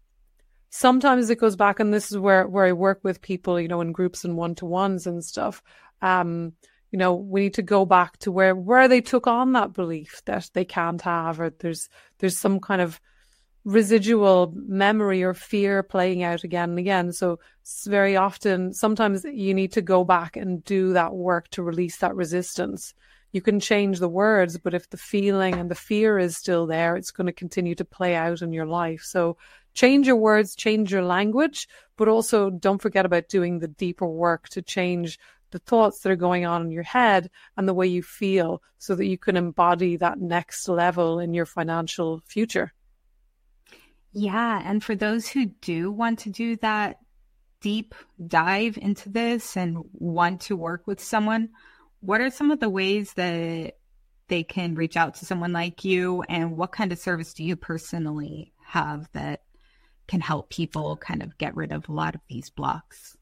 sometimes 0.70 1.30
it 1.30 1.40
goes 1.40 1.56
back 1.56 1.80
and 1.80 1.92
this 1.92 2.10
is 2.10 2.18
where 2.18 2.46
where 2.46 2.66
I 2.66 2.72
work 2.72 3.00
with 3.02 3.20
people 3.20 3.60
you 3.60 3.68
know 3.68 3.80
in 3.80 3.92
groups 3.92 4.24
and 4.24 4.36
one-to-ones 4.36 5.06
and 5.06 5.24
stuff 5.24 5.62
um 6.00 6.52
you 6.90 6.98
know 6.98 7.14
we 7.14 7.40
need 7.42 7.54
to 7.54 7.62
go 7.62 7.84
back 7.84 8.16
to 8.18 8.32
where 8.32 8.54
where 8.54 8.88
they 8.88 9.00
took 9.00 9.26
on 9.26 9.52
that 9.52 9.72
belief 9.72 10.22
that 10.26 10.48
they 10.54 10.64
can't 10.64 11.02
have 11.02 11.40
or 11.40 11.50
there's 11.50 11.88
there's 12.18 12.38
some 12.38 12.60
kind 12.60 12.80
of 12.80 13.00
residual 13.64 14.52
memory 14.54 15.22
or 15.22 15.34
fear 15.34 15.82
playing 15.82 16.22
out 16.22 16.44
again 16.44 16.70
and 16.70 16.78
again. 16.78 17.12
So 17.12 17.38
very 17.86 18.16
often 18.16 18.72
sometimes 18.72 19.24
you 19.24 19.54
need 19.54 19.72
to 19.72 19.82
go 19.82 20.04
back 20.04 20.36
and 20.36 20.64
do 20.64 20.94
that 20.94 21.14
work 21.14 21.48
to 21.50 21.62
release 21.62 21.98
that 21.98 22.14
resistance 22.14 22.94
you 23.32 23.40
can 23.40 23.60
change 23.60 23.98
the 23.98 24.08
words, 24.08 24.58
but 24.58 24.74
if 24.74 24.90
the 24.90 24.96
feeling 24.96 25.54
and 25.54 25.70
the 25.70 25.74
fear 25.74 26.18
is 26.18 26.36
still 26.36 26.66
there, 26.66 26.96
it's 26.96 27.10
going 27.10 27.26
to 27.26 27.32
continue 27.32 27.74
to 27.76 27.84
play 27.84 28.14
out 28.14 28.42
in 28.42 28.52
your 28.52 28.66
life. 28.66 29.02
So 29.02 29.36
change 29.74 30.06
your 30.06 30.16
words, 30.16 30.54
change 30.56 30.92
your 30.92 31.04
language, 31.04 31.68
but 31.96 32.08
also 32.08 32.50
don't 32.50 32.82
forget 32.82 33.06
about 33.06 33.28
doing 33.28 33.58
the 33.58 33.68
deeper 33.68 34.06
work 34.06 34.48
to 34.50 34.62
change 34.62 35.18
the 35.52 35.58
thoughts 35.60 36.00
that 36.00 36.12
are 36.12 36.16
going 36.16 36.46
on 36.46 36.62
in 36.62 36.70
your 36.70 36.82
head 36.82 37.30
and 37.56 37.68
the 37.68 37.74
way 37.74 37.86
you 37.86 38.02
feel 38.02 38.62
so 38.78 38.94
that 38.94 39.06
you 39.06 39.18
can 39.18 39.36
embody 39.36 39.96
that 39.96 40.20
next 40.20 40.68
level 40.68 41.18
in 41.18 41.34
your 41.34 41.46
financial 41.46 42.20
future. 42.24 42.72
Yeah. 44.12 44.60
And 44.64 44.82
for 44.82 44.94
those 44.94 45.28
who 45.28 45.46
do 45.46 45.92
want 45.92 46.20
to 46.20 46.30
do 46.30 46.56
that 46.56 46.98
deep 47.60 47.94
dive 48.26 48.78
into 48.78 49.08
this 49.08 49.56
and 49.56 49.78
want 49.92 50.40
to 50.42 50.56
work 50.56 50.86
with 50.86 51.00
someone, 51.00 51.50
what 52.00 52.20
are 52.20 52.30
some 52.30 52.50
of 52.50 52.60
the 52.60 52.70
ways 52.70 53.12
that 53.14 53.76
they 54.28 54.42
can 54.42 54.74
reach 54.74 54.96
out 54.96 55.14
to 55.14 55.26
someone 55.26 55.52
like 55.52 55.84
you? 55.84 56.22
And 56.28 56.56
what 56.56 56.72
kind 56.72 56.92
of 56.92 56.98
service 56.98 57.34
do 57.34 57.44
you 57.44 57.56
personally 57.56 58.52
have 58.64 59.08
that 59.12 59.42
can 60.06 60.20
help 60.20 60.50
people 60.50 60.96
kind 60.96 61.22
of 61.22 61.38
get 61.38 61.54
rid 61.54 61.72
of 61.72 61.88
a 61.88 61.92
lot 61.92 62.14
of 62.14 62.20
these 62.28 62.50
blocks? 62.50 63.16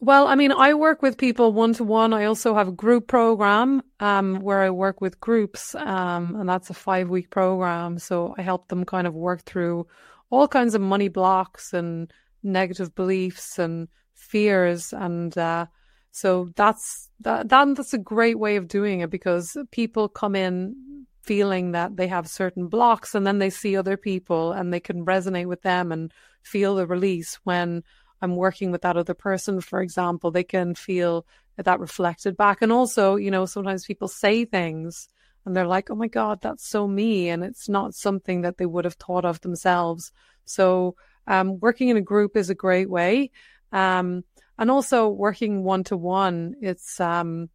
Well 0.00 0.26
i 0.26 0.34
mean 0.34 0.52
i 0.52 0.74
work 0.74 1.00
with 1.00 1.16
people 1.16 1.52
one 1.52 1.72
to 1.74 1.84
one 1.84 2.12
i 2.12 2.24
also 2.24 2.54
have 2.54 2.68
a 2.68 2.72
group 2.72 3.06
program 3.06 3.82
um, 4.00 4.40
where 4.40 4.60
i 4.60 4.68
work 4.68 5.00
with 5.00 5.18
groups 5.18 5.74
um, 5.76 6.36
and 6.36 6.46
that's 6.46 6.68
a 6.68 6.74
five 6.74 7.08
week 7.08 7.30
program. 7.30 7.98
So 7.98 8.34
i 8.36 8.42
help 8.42 8.68
them 8.68 8.84
kind 8.84 9.06
of 9.06 9.14
work 9.14 9.44
through 9.44 9.86
all 10.28 10.46
kinds 10.46 10.74
of 10.74 10.82
money 10.82 11.08
blocks 11.08 11.72
and 11.72 12.12
negative 12.42 12.94
beliefs 12.94 13.58
and 13.58 13.88
fears 14.14 14.92
and 14.92 15.36
uh, 15.38 15.66
so 16.14 16.48
that's 16.54 17.10
that, 17.22 17.48
that 17.48 17.74
that's 17.74 17.92
a 17.92 17.98
great 17.98 18.38
way 18.38 18.54
of 18.54 18.68
doing 18.68 19.00
it 19.00 19.10
because 19.10 19.56
people 19.72 20.08
come 20.08 20.36
in 20.36 21.06
feeling 21.24 21.72
that 21.72 21.96
they 21.96 22.06
have 22.06 22.28
certain 22.28 22.68
blocks 22.68 23.16
and 23.16 23.26
then 23.26 23.40
they 23.40 23.50
see 23.50 23.76
other 23.76 23.96
people 23.96 24.52
and 24.52 24.72
they 24.72 24.78
can 24.78 25.04
resonate 25.04 25.46
with 25.46 25.62
them 25.62 25.90
and 25.90 26.12
feel 26.42 26.76
the 26.76 26.86
release 26.86 27.40
when 27.42 27.82
I'm 28.22 28.36
working 28.36 28.70
with 28.70 28.82
that 28.82 28.96
other 28.96 29.14
person, 29.14 29.60
for 29.60 29.82
example, 29.82 30.30
they 30.30 30.44
can 30.44 30.76
feel 30.76 31.26
that 31.56 31.80
reflected 31.80 32.36
back. 32.36 32.62
And 32.62 32.70
also, 32.70 33.16
you 33.16 33.32
know, 33.32 33.44
sometimes 33.44 33.84
people 33.84 34.06
say 34.06 34.44
things 34.44 35.08
and 35.44 35.56
they're 35.56 35.66
like, 35.66 35.90
oh 35.90 35.96
my 35.96 36.06
God, 36.06 36.40
that's 36.40 36.64
so 36.64 36.86
me. 36.86 37.28
And 37.28 37.42
it's 37.42 37.68
not 37.68 37.92
something 37.92 38.42
that 38.42 38.58
they 38.58 38.66
would 38.66 38.84
have 38.84 38.94
thought 38.94 39.24
of 39.24 39.40
themselves. 39.40 40.12
So, 40.44 40.94
um, 41.26 41.58
working 41.58 41.88
in 41.88 41.96
a 41.96 42.02
group 42.02 42.36
is 42.36 42.50
a 42.50 42.54
great 42.54 42.88
way. 42.88 43.32
Um, 43.72 44.22
and 44.58 44.70
also 44.70 45.08
working 45.08 45.64
one 45.64 45.84
to 45.84 45.96
one, 45.96 46.54
it's, 46.60 47.00
um, 47.00 47.48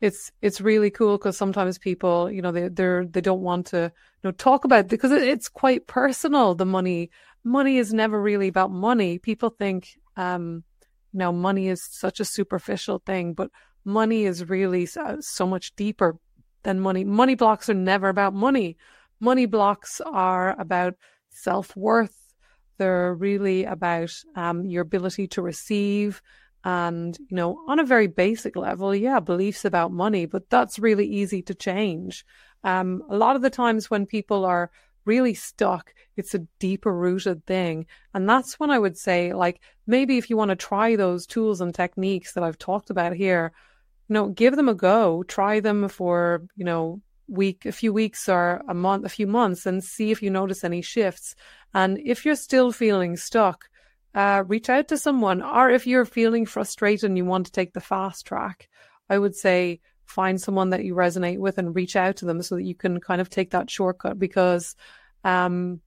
it's 0.00 0.30
it's 0.42 0.60
really 0.60 0.90
cool 0.90 1.16
because 1.16 1.36
sometimes 1.36 1.78
people 1.78 2.30
you 2.30 2.42
know 2.42 2.52
they 2.52 2.68
they're 2.68 3.06
they 3.06 3.20
don't 3.20 3.40
want 3.40 3.66
to 3.66 3.78
you 3.78 4.28
know 4.28 4.30
talk 4.32 4.64
about 4.64 4.88
because 4.88 5.10
it's 5.12 5.48
quite 5.48 5.86
personal 5.86 6.54
the 6.54 6.66
money. 6.66 7.10
Money 7.44 7.78
is 7.78 7.94
never 7.94 8.20
really 8.20 8.48
about 8.48 8.70
money. 8.70 9.18
People 9.18 9.50
think 9.50 9.96
um 10.16 10.62
you 11.12 11.18
know 11.18 11.32
money 11.32 11.68
is 11.68 11.82
such 11.82 12.20
a 12.20 12.24
superficial 12.24 13.02
thing 13.06 13.32
but 13.32 13.50
money 13.84 14.24
is 14.24 14.48
really 14.48 14.84
so, 14.84 15.16
so 15.20 15.46
much 15.46 15.74
deeper 15.76 16.16
than 16.64 16.80
money. 16.80 17.04
Money 17.04 17.34
blocks 17.34 17.70
are 17.70 17.74
never 17.74 18.08
about 18.08 18.34
money. 18.34 18.76
Money 19.20 19.46
blocks 19.46 20.00
are 20.04 20.60
about 20.60 20.94
self-worth 21.30 22.25
they're 22.78 23.14
really 23.14 23.64
about 23.64 24.12
um, 24.34 24.64
your 24.64 24.82
ability 24.82 25.28
to 25.28 25.42
receive 25.42 26.22
and, 26.64 27.16
you 27.18 27.36
know, 27.36 27.60
on 27.68 27.78
a 27.78 27.84
very 27.84 28.08
basic 28.08 28.56
level, 28.56 28.92
yeah, 28.94 29.20
beliefs 29.20 29.64
about 29.64 29.92
money, 29.92 30.26
but 30.26 30.50
that's 30.50 30.80
really 30.80 31.06
easy 31.06 31.40
to 31.42 31.54
change. 31.54 32.26
Um, 32.64 33.04
a 33.08 33.16
lot 33.16 33.36
of 33.36 33.42
the 33.42 33.50
times 33.50 33.88
when 33.88 34.04
people 34.04 34.44
are 34.44 34.70
really 35.04 35.34
stuck, 35.34 35.94
it's 36.16 36.34
a 36.34 36.46
deeper 36.58 36.92
rooted 36.92 37.46
thing. 37.46 37.86
And 38.12 38.28
that's 38.28 38.58
when 38.58 38.70
I 38.70 38.80
would 38.80 38.98
say, 38.98 39.32
like, 39.32 39.60
maybe 39.86 40.18
if 40.18 40.28
you 40.28 40.36
want 40.36 40.48
to 40.48 40.56
try 40.56 40.96
those 40.96 41.26
tools 41.26 41.60
and 41.60 41.72
techniques 41.72 42.32
that 42.32 42.42
I've 42.42 42.58
talked 42.58 42.90
about 42.90 43.12
here, 43.14 43.52
you 44.08 44.14
know, 44.14 44.28
give 44.30 44.56
them 44.56 44.68
a 44.68 44.74
go, 44.74 45.22
try 45.22 45.60
them 45.60 45.88
for, 45.88 46.42
you 46.56 46.64
know, 46.64 47.00
week, 47.28 47.66
a 47.66 47.72
few 47.72 47.92
weeks 47.92 48.28
or 48.28 48.62
a 48.68 48.74
month, 48.74 49.04
a 49.04 49.08
few 49.10 49.26
months 49.26 49.66
and 49.66 49.82
see 49.82 50.10
if 50.10 50.22
you 50.22 50.30
notice 50.30 50.64
any 50.64 50.82
shifts. 50.82 51.34
And 51.74 51.98
if 52.04 52.24
you're 52.24 52.36
still 52.36 52.72
feeling 52.72 53.16
stuck, 53.16 53.68
uh, 54.14 54.44
reach 54.46 54.70
out 54.70 54.88
to 54.88 54.98
someone. 54.98 55.42
Or 55.42 55.70
if 55.70 55.86
you're 55.86 56.04
feeling 56.04 56.46
frustrated 56.46 57.04
and 57.04 57.16
you 57.16 57.24
want 57.24 57.46
to 57.46 57.52
take 57.52 57.72
the 57.72 57.80
fast 57.80 58.26
track, 58.26 58.68
I 59.10 59.18
would 59.18 59.34
say 59.34 59.80
find 60.04 60.40
someone 60.40 60.70
that 60.70 60.84
you 60.84 60.94
resonate 60.94 61.38
with 61.38 61.58
and 61.58 61.74
reach 61.74 61.96
out 61.96 62.16
to 62.16 62.24
them 62.24 62.42
so 62.42 62.54
that 62.54 62.64
you 62.64 62.74
can 62.74 63.00
kind 63.00 63.20
of 63.20 63.28
take 63.28 63.50
that 63.50 63.70
shortcut 63.70 64.18
because 64.18 64.76
um, 65.24 65.80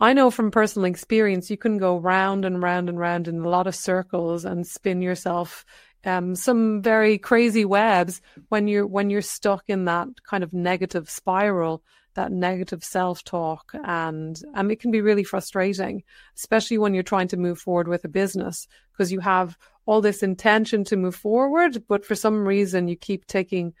I 0.00 0.12
know 0.12 0.30
from 0.30 0.50
personal 0.50 0.86
experience 0.86 1.50
you 1.50 1.56
can 1.56 1.78
go 1.78 1.98
round 1.98 2.44
and 2.44 2.62
round 2.62 2.88
and 2.88 2.98
round 2.98 3.28
in 3.28 3.38
a 3.38 3.48
lot 3.48 3.66
of 3.66 3.74
circles 3.74 4.44
and 4.44 4.66
spin 4.66 5.00
yourself 5.02 5.64
um, 6.04 6.34
some 6.34 6.82
very 6.82 7.18
crazy 7.18 7.64
webs 7.64 8.20
when 8.48 8.68
you're 8.68 8.86
when 8.86 9.10
you're 9.10 9.22
stuck 9.22 9.64
in 9.68 9.86
that 9.86 10.08
kind 10.24 10.44
of 10.44 10.52
negative 10.52 11.10
spiral 11.10 11.82
that 12.16 12.32
negative 12.32 12.82
self 12.82 13.22
talk. 13.22 13.72
And 13.84 14.40
um, 14.54 14.70
it 14.70 14.80
can 14.80 14.90
be 14.90 15.00
really 15.00 15.22
frustrating, 15.22 16.02
especially 16.36 16.78
when 16.78 16.92
you're 16.92 17.04
trying 17.04 17.28
to 17.28 17.36
move 17.36 17.60
forward 17.60 17.86
with 17.86 18.04
a 18.04 18.08
business 18.08 18.66
because 18.92 19.12
you 19.12 19.20
have 19.20 19.56
all 19.86 20.00
this 20.00 20.22
intention 20.22 20.82
to 20.84 20.96
move 20.96 21.14
forward, 21.14 21.84
but 21.86 22.04
for 22.04 22.16
some 22.16 22.46
reason 22.46 22.88
you 22.88 22.96
keep 22.96 23.26
taking 23.26 23.72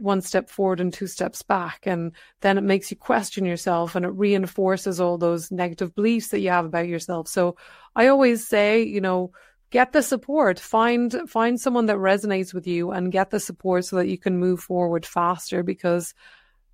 one 0.00 0.20
step 0.20 0.50
forward 0.50 0.80
and 0.80 0.92
two 0.92 1.06
steps 1.06 1.40
back. 1.40 1.78
And 1.84 2.12
then 2.42 2.58
it 2.58 2.64
makes 2.64 2.90
you 2.90 2.98
question 2.98 3.46
yourself 3.46 3.94
and 3.94 4.04
it 4.04 4.10
reinforces 4.10 5.00
all 5.00 5.16
those 5.16 5.50
negative 5.50 5.94
beliefs 5.94 6.28
that 6.28 6.40
you 6.40 6.50
have 6.50 6.66
about 6.66 6.86
yourself. 6.86 7.28
So 7.28 7.56
I 7.94 8.08
always 8.08 8.46
say, 8.46 8.82
you 8.82 9.00
know, 9.00 9.30
get 9.70 9.92
the 9.92 10.02
support. 10.02 10.58
Find 10.58 11.14
find 11.28 11.60
someone 11.60 11.86
that 11.86 11.96
resonates 11.96 12.54
with 12.54 12.66
you 12.66 12.90
and 12.92 13.12
get 13.12 13.30
the 13.30 13.40
support 13.40 13.84
so 13.84 13.96
that 13.96 14.08
you 14.08 14.18
can 14.18 14.38
move 14.38 14.60
forward 14.60 15.04
faster 15.04 15.62
because 15.62 16.14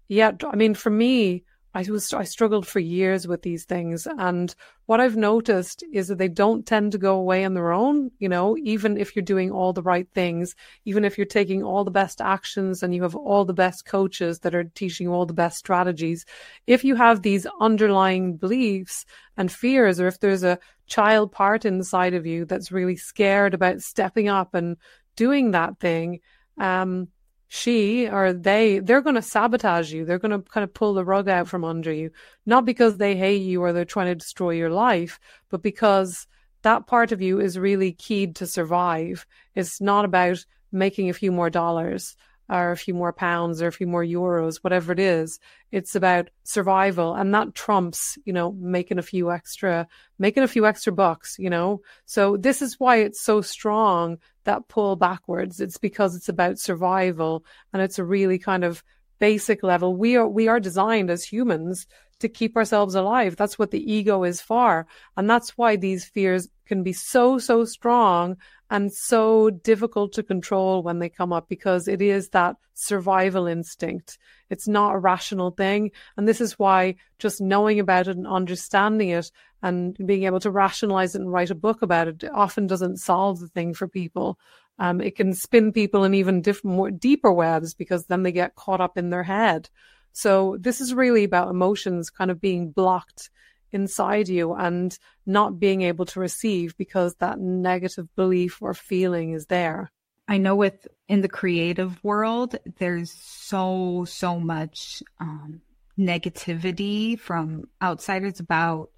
yeah, 0.08 0.32
I 0.46 0.56
mean, 0.56 0.74
for 0.74 0.90
me, 0.90 1.44
I 1.74 1.86
was 1.88 2.12
I 2.12 2.24
struggled 2.24 2.66
for 2.66 2.80
years 2.80 3.26
with 3.26 3.42
these 3.42 3.64
things, 3.64 4.06
and 4.06 4.54
what 4.86 5.00
I've 5.00 5.16
noticed 5.16 5.82
is 5.90 6.08
that 6.08 6.18
they 6.18 6.28
don't 6.28 6.66
tend 6.66 6.92
to 6.92 6.98
go 6.98 7.16
away 7.16 7.44
on 7.44 7.54
their 7.54 7.72
own. 7.72 8.10
You 8.18 8.28
know, 8.28 8.58
even 8.58 8.98
if 8.98 9.16
you're 9.16 9.24
doing 9.24 9.50
all 9.50 9.72
the 9.72 9.82
right 9.82 10.06
things, 10.14 10.54
even 10.84 11.04
if 11.04 11.16
you're 11.16 11.24
taking 11.24 11.62
all 11.62 11.84
the 11.84 11.90
best 11.90 12.20
actions 12.20 12.82
and 12.82 12.94
you 12.94 13.02
have 13.02 13.16
all 13.16 13.46
the 13.46 13.54
best 13.54 13.86
coaches 13.86 14.40
that 14.40 14.54
are 14.54 14.64
teaching 14.64 15.06
you 15.06 15.14
all 15.14 15.24
the 15.24 15.32
best 15.32 15.58
strategies, 15.58 16.26
if 16.66 16.84
you 16.84 16.94
have 16.94 17.22
these 17.22 17.46
underlying 17.58 18.36
beliefs 18.36 19.06
and 19.38 19.50
fears, 19.50 19.98
or 19.98 20.06
if 20.08 20.20
there's 20.20 20.44
a 20.44 20.58
child 20.86 21.32
part 21.32 21.64
inside 21.64 22.12
of 22.12 22.26
you 22.26 22.44
that's 22.44 22.70
really 22.70 22.96
scared 22.96 23.54
about 23.54 23.80
stepping 23.80 24.28
up 24.28 24.54
and 24.54 24.76
doing 25.16 25.52
that 25.52 25.80
thing, 25.80 26.20
um, 26.58 27.08
she 27.54 28.08
or 28.08 28.32
they, 28.32 28.78
they're 28.78 29.02
going 29.02 29.14
to 29.14 29.20
sabotage 29.20 29.92
you. 29.92 30.06
They're 30.06 30.18
going 30.18 30.30
to 30.30 30.38
kind 30.48 30.64
of 30.64 30.72
pull 30.72 30.94
the 30.94 31.04
rug 31.04 31.28
out 31.28 31.48
from 31.48 31.66
under 31.66 31.92
you, 31.92 32.10
not 32.46 32.64
because 32.64 32.96
they 32.96 33.14
hate 33.14 33.42
you 33.42 33.62
or 33.62 33.74
they're 33.74 33.84
trying 33.84 34.06
to 34.06 34.14
destroy 34.14 34.52
your 34.52 34.70
life, 34.70 35.20
but 35.50 35.60
because 35.60 36.26
that 36.62 36.86
part 36.86 37.12
of 37.12 37.20
you 37.20 37.40
is 37.40 37.58
really 37.58 37.92
keyed 37.92 38.36
to 38.36 38.46
survive. 38.46 39.26
It's 39.54 39.82
not 39.82 40.06
about 40.06 40.46
making 40.72 41.10
a 41.10 41.12
few 41.12 41.30
more 41.30 41.50
dollars 41.50 42.16
or 42.52 42.70
a 42.70 42.76
few 42.76 42.92
more 42.92 43.12
pounds 43.12 43.62
or 43.62 43.68
a 43.68 43.72
few 43.72 43.86
more 43.86 44.04
euros, 44.04 44.56
whatever 44.56 44.92
it 44.92 44.98
is. 44.98 45.38
It's 45.70 45.94
about 45.94 46.28
survival. 46.44 47.14
And 47.14 47.34
that 47.34 47.54
trumps, 47.54 48.18
you 48.24 48.32
know, 48.32 48.52
making 48.52 48.98
a 48.98 49.02
few 49.02 49.32
extra, 49.32 49.88
making 50.18 50.42
a 50.42 50.48
few 50.48 50.66
extra 50.66 50.92
bucks, 50.92 51.36
you 51.38 51.48
know? 51.48 51.80
So 52.04 52.36
this 52.36 52.60
is 52.60 52.78
why 52.78 52.96
it's 52.96 53.22
so 53.22 53.40
strong, 53.40 54.18
that 54.44 54.68
pull 54.68 54.96
backwards. 54.96 55.60
It's 55.60 55.78
because 55.78 56.14
it's 56.14 56.28
about 56.28 56.58
survival 56.58 57.44
and 57.72 57.80
it's 57.80 57.98
a 57.98 58.04
really 58.04 58.38
kind 58.38 58.64
of 58.64 58.84
basic 59.18 59.62
level. 59.62 59.96
We 59.96 60.16
are, 60.16 60.28
we 60.28 60.48
are 60.48 60.60
designed 60.60 61.10
as 61.10 61.24
humans 61.24 61.86
to 62.22 62.28
keep 62.28 62.56
ourselves 62.56 62.94
alive. 62.94 63.36
That's 63.36 63.58
what 63.58 63.70
the 63.70 63.92
ego 63.92 64.24
is 64.24 64.40
for. 64.40 64.86
And 65.16 65.28
that's 65.28 65.56
why 65.58 65.76
these 65.76 66.04
fears 66.04 66.48
can 66.66 66.82
be 66.82 66.92
so, 66.92 67.38
so 67.38 67.64
strong 67.64 68.36
and 68.70 68.92
so 68.92 69.50
difficult 69.50 70.12
to 70.14 70.22
control 70.22 70.82
when 70.82 70.98
they 70.98 71.08
come 71.08 71.32
up 71.32 71.48
because 71.48 71.86
it 71.86 72.00
is 72.00 72.30
that 72.30 72.56
survival 72.72 73.46
instinct. 73.46 74.18
It's 74.48 74.66
not 74.66 74.94
a 74.94 74.98
rational 74.98 75.50
thing. 75.50 75.90
And 76.16 76.26
this 76.26 76.40
is 76.40 76.58
why 76.58 76.94
just 77.18 77.40
knowing 77.40 77.78
about 77.78 78.08
it 78.08 78.16
and 78.16 78.26
understanding 78.26 79.10
it 79.10 79.30
and 79.62 79.96
being 80.06 80.24
able 80.24 80.40
to 80.40 80.50
rationalize 80.50 81.14
it 81.14 81.20
and 81.20 81.30
write 81.30 81.50
a 81.50 81.54
book 81.54 81.82
about 81.82 82.08
it 82.08 82.24
often 82.32 82.66
doesn't 82.66 82.96
solve 82.96 83.40
the 83.40 83.48
thing 83.48 83.74
for 83.74 83.86
people. 83.86 84.38
Um, 84.78 85.00
it 85.00 85.16
can 85.16 85.34
spin 85.34 85.72
people 85.72 86.04
in 86.04 86.14
even 86.14 86.40
different, 86.40 86.76
more 86.76 86.90
deeper 86.90 87.32
webs 87.32 87.74
because 87.74 88.06
then 88.06 88.22
they 88.22 88.32
get 88.32 88.54
caught 88.54 88.80
up 88.80 88.96
in 88.96 89.10
their 89.10 89.22
head. 89.22 89.68
So 90.12 90.56
this 90.60 90.80
is 90.80 90.94
really 90.94 91.24
about 91.24 91.48
emotions 91.48 92.10
kind 92.10 92.30
of 92.30 92.40
being 92.40 92.70
blocked 92.70 93.30
inside 93.72 94.28
you 94.28 94.52
and 94.54 94.96
not 95.26 95.58
being 95.58 95.82
able 95.82 96.04
to 96.04 96.20
receive 96.20 96.76
because 96.76 97.14
that 97.16 97.38
negative 97.38 98.14
belief 98.14 98.60
or 98.60 98.74
feeling 98.74 99.32
is 99.32 99.46
there. 99.46 99.90
I 100.28 100.38
know 100.38 100.54
with 100.54 100.86
in 101.08 101.20
the 101.20 101.28
creative 101.28 102.02
world, 102.04 102.56
there's 102.78 103.10
so, 103.12 104.04
so 104.06 104.38
much 104.38 105.02
um, 105.18 105.60
negativity 105.98 107.18
from 107.18 107.64
outsiders 107.82 108.40
about 108.40 108.90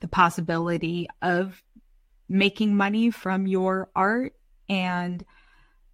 the 0.00 0.08
possibility 0.08 1.08
of 1.22 1.62
making 2.28 2.76
money 2.76 3.10
from 3.10 3.46
your 3.46 3.90
art 3.94 4.34
and 4.68 5.24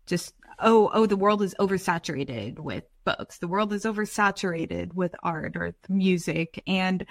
just, 0.07 0.35
oh, 0.59 0.91
oh, 0.93 1.07
the 1.07 1.17
world 1.17 1.43
is 1.43 1.55
oversaturated 1.59 2.59
with 2.59 2.85
books. 3.07 3.39
The 3.39 3.49
world 3.49 3.73
is 3.73 3.85
oversaturated 3.85 4.93
with 4.93 5.15
art 5.23 5.57
or 5.57 5.75
music. 5.89 6.63
And 6.67 7.07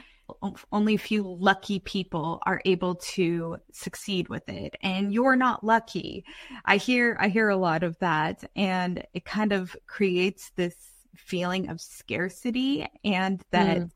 only 0.72 0.96
a 0.96 1.00
few 1.00 1.24
lucky 1.24 1.80
people 1.80 2.42
are 2.46 2.62
able 2.66 2.96
to 2.96 3.58
succeed 3.72 4.28
with 4.28 4.48
it 4.50 4.76
and 4.82 5.14
you're 5.14 5.36
not 5.36 5.64
lucky 5.64 6.26
i 6.66 6.78
hear 6.78 7.16
i 7.20 7.28
hear 7.28 7.50
a 7.50 7.58
lot 7.58 7.84
of 7.84 7.98
that 8.00 8.44
and 8.56 9.06
it 9.14 9.24
kind 9.24 9.52
of 9.52 9.76
creates 9.86 10.52
this 10.56 10.76
feeling 11.16 11.70
of 11.70 11.80
scarcity 11.80 12.88
and 13.04 13.44
that 13.52 13.78
mm. 13.78 13.92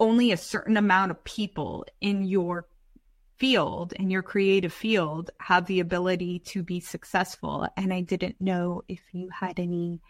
only 0.00 0.32
a 0.32 0.36
certain 0.36 0.76
amount 0.76 1.10
of 1.10 1.22
people 1.24 1.86
in 2.00 2.24
your 2.24 2.66
field 3.38 3.92
in 3.94 4.10
your 4.10 4.22
creative 4.22 4.72
field 4.72 5.30
have 5.38 5.66
the 5.66 5.80
ability 5.80 6.40
to 6.40 6.62
be 6.62 6.80
successful 6.80 7.66
and 7.76 7.92
i 7.92 8.00
didn't 8.00 8.40
know 8.40 8.82
if 8.88 9.00
you 9.12 9.28
had 9.30 9.58
any 9.58 10.00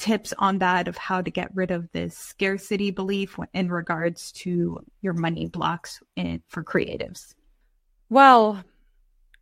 tips 0.00 0.32
on 0.38 0.58
that 0.58 0.88
of 0.88 0.96
how 0.96 1.22
to 1.22 1.30
get 1.30 1.54
rid 1.54 1.70
of 1.70 1.92
this 1.92 2.16
scarcity 2.16 2.90
belief 2.90 3.38
in 3.52 3.70
regards 3.70 4.32
to 4.32 4.80
your 5.02 5.12
money 5.12 5.46
blocks 5.46 6.02
in, 6.16 6.42
for 6.48 6.64
creatives? 6.64 7.34
Well, 8.08 8.64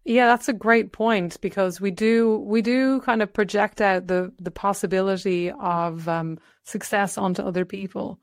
yeah, 0.05 0.27
that's 0.27 0.49
a 0.49 0.53
great 0.53 0.93
point 0.93 1.41
because 1.41 1.81
we 1.81 1.91
do 1.91 2.39
we 2.39 2.61
do 2.63 3.01
kind 3.03 3.23
of 3.23 3.33
project 3.33 3.81
out 3.81 4.07
the 4.07 4.33
the 4.39 4.51
possibility 4.51 5.51
of 5.51 6.09
um, 6.09 6.39
success 6.65 7.17
onto 7.19 7.43
other 7.43 7.65
people, 7.65 8.19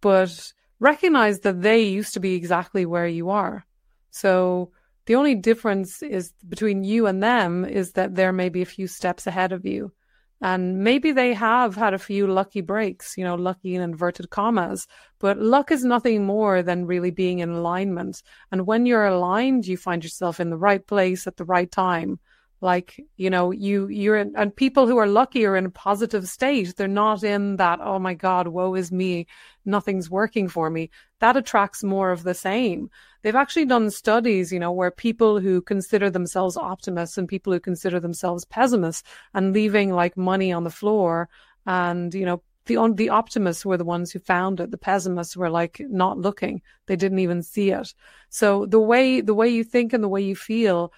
but 0.00 0.52
recognize 0.80 1.40
that 1.40 1.62
they 1.62 1.82
used 1.82 2.14
to 2.14 2.20
be 2.20 2.34
exactly 2.34 2.86
where 2.86 3.06
you 3.08 3.30
are. 3.30 3.66
So 4.10 4.70
The 5.06 5.16
only 5.16 5.34
difference 5.34 6.02
is 6.02 6.32
between 6.48 6.82
you 6.82 7.06
and 7.06 7.22
them 7.22 7.64
is 7.64 7.92
that 7.92 8.14
they're 8.14 8.32
maybe 8.32 8.62
a 8.62 8.66
few 8.66 8.86
steps 8.86 9.26
ahead 9.26 9.52
of 9.52 9.66
you. 9.66 9.92
And 10.40 10.84
maybe 10.84 11.12
they 11.12 11.32
have 11.32 11.74
had 11.74 11.94
a 11.94 11.98
few 11.98 12.26
lucky 12.26 12.60
breaks, 12.60 13.16
you 13.16 13.24
know, 13.24 13.34
lucky 13.34 13.74
in 13.74 13.80
inverted 13.80 14.30
commas. 14.30 14.86
But 15.18 15.38
luck 15.38 15.70
is 15.70 15.84
nothing 15.84 16.24
more 16.24 16.62
than 16.62 16.86
really 16.86 17.10
being 17.10 17.38
in 17.38 17.50
alignment. 17.50 18.22
And 18.52 18.66
when 18.66 18.84
you're 18.84 19.06
aligned, 19.06 19.66
you 19.66 19.76
find 19.76 20.02
yourself 20.02 20.40
in 20.40 20.50
the 20.50 20.58
right 20.58 20.86
place 20.86 21.26
at 21.26 21.36
the 21.36 21.44
right 21.44 21.70
time. 21.70 22.18
Like, 22.60 23.00
you 23.16 23.30
know, 23.30 23.50
you, 23.50 23.88
you're 23.88 24.16
in, 24.16 24.32
and 24.36 24.54
people 24.54 24.86
who 24.86 24.96
are 24.96 25.06
lucky 25.06 25.44
are 25.44 25.56
in 25.56 25.66
a 25.66 25.70
positive 25.70 26.26
state. 26.28 26.74
They're 26.76 26.88
not 26.88 27.22
in 27.22 27.56
that, 27.56 27.80
oh 27.82 27.98
my 27.98 28.14
God, 28.14 28.48
woe 28.48 28.74
is 28.74 28.90
me. 28.90 29.26
Nothing's 29.64 30.10
working 30.10 30.48
for 30.48 30.70
me. 30.70 30.90
That 31.20 31.36
attracts 31.36 31.84
more 31.84 32.10
of 32.10 32.22
the 32.22 32.34
same. 32.34 32.90
They've 33.24 33.34
actually 33.34 33.64
done 33.64 33.90
studies, 33.90 34.52
you 34.52 34.60
know, 34.60 34.70
where 34.70 34.90
people 34.90 35.40
who 35.40 35.62
consider 35.62 36.10
themselves 36.10 36.58
optimists 36.58 37.16
and 37.16 37.26
people 37.26 37.54
who 37.54 37.58
consider 37.58 37.98
themselves 37.98 38.44
pessimists 38.44 39.02
and 39.32 39.54
leaving 39.54 39.90
like 39.90 40.18
money 40.18 40.52
on 40.52 40.64
the 40.64 40.70
floor 40.70 41.30
and, 41.64 42.12
you 42.12 42.26
know, 42.26 42.42
the 42.66 42.76
the 42.94 43.08
optimists 43.08 43.64
were 43.64 43.78
the 43.78 43.84
ones 43.84 44.12
who 44.12 44.18
found 44.18 44.60
it. 44.60 44.70
The 44.70 44.78
pessimists 44.78 45.36
were 45.36 45.50
like 45.50 45.80
not 45.88 46.18
looking; 46.18 46.62
they 46.86 46.96
didn't 46.96 47.18
even 47.18 47.42
see 47.42 47.70
it. 47.70 47.94
So 48.28 48.66
the 48.66 48.80
way 48.80 49.20
the 49.20 49.34
way 49.34 49.48
you 49.48 49.64
think 49.64 49.92
and 49.92 50.02
the 50.04 50.08
way 50.08 50.22
you 50.22 50.36
feel 50.36 50.92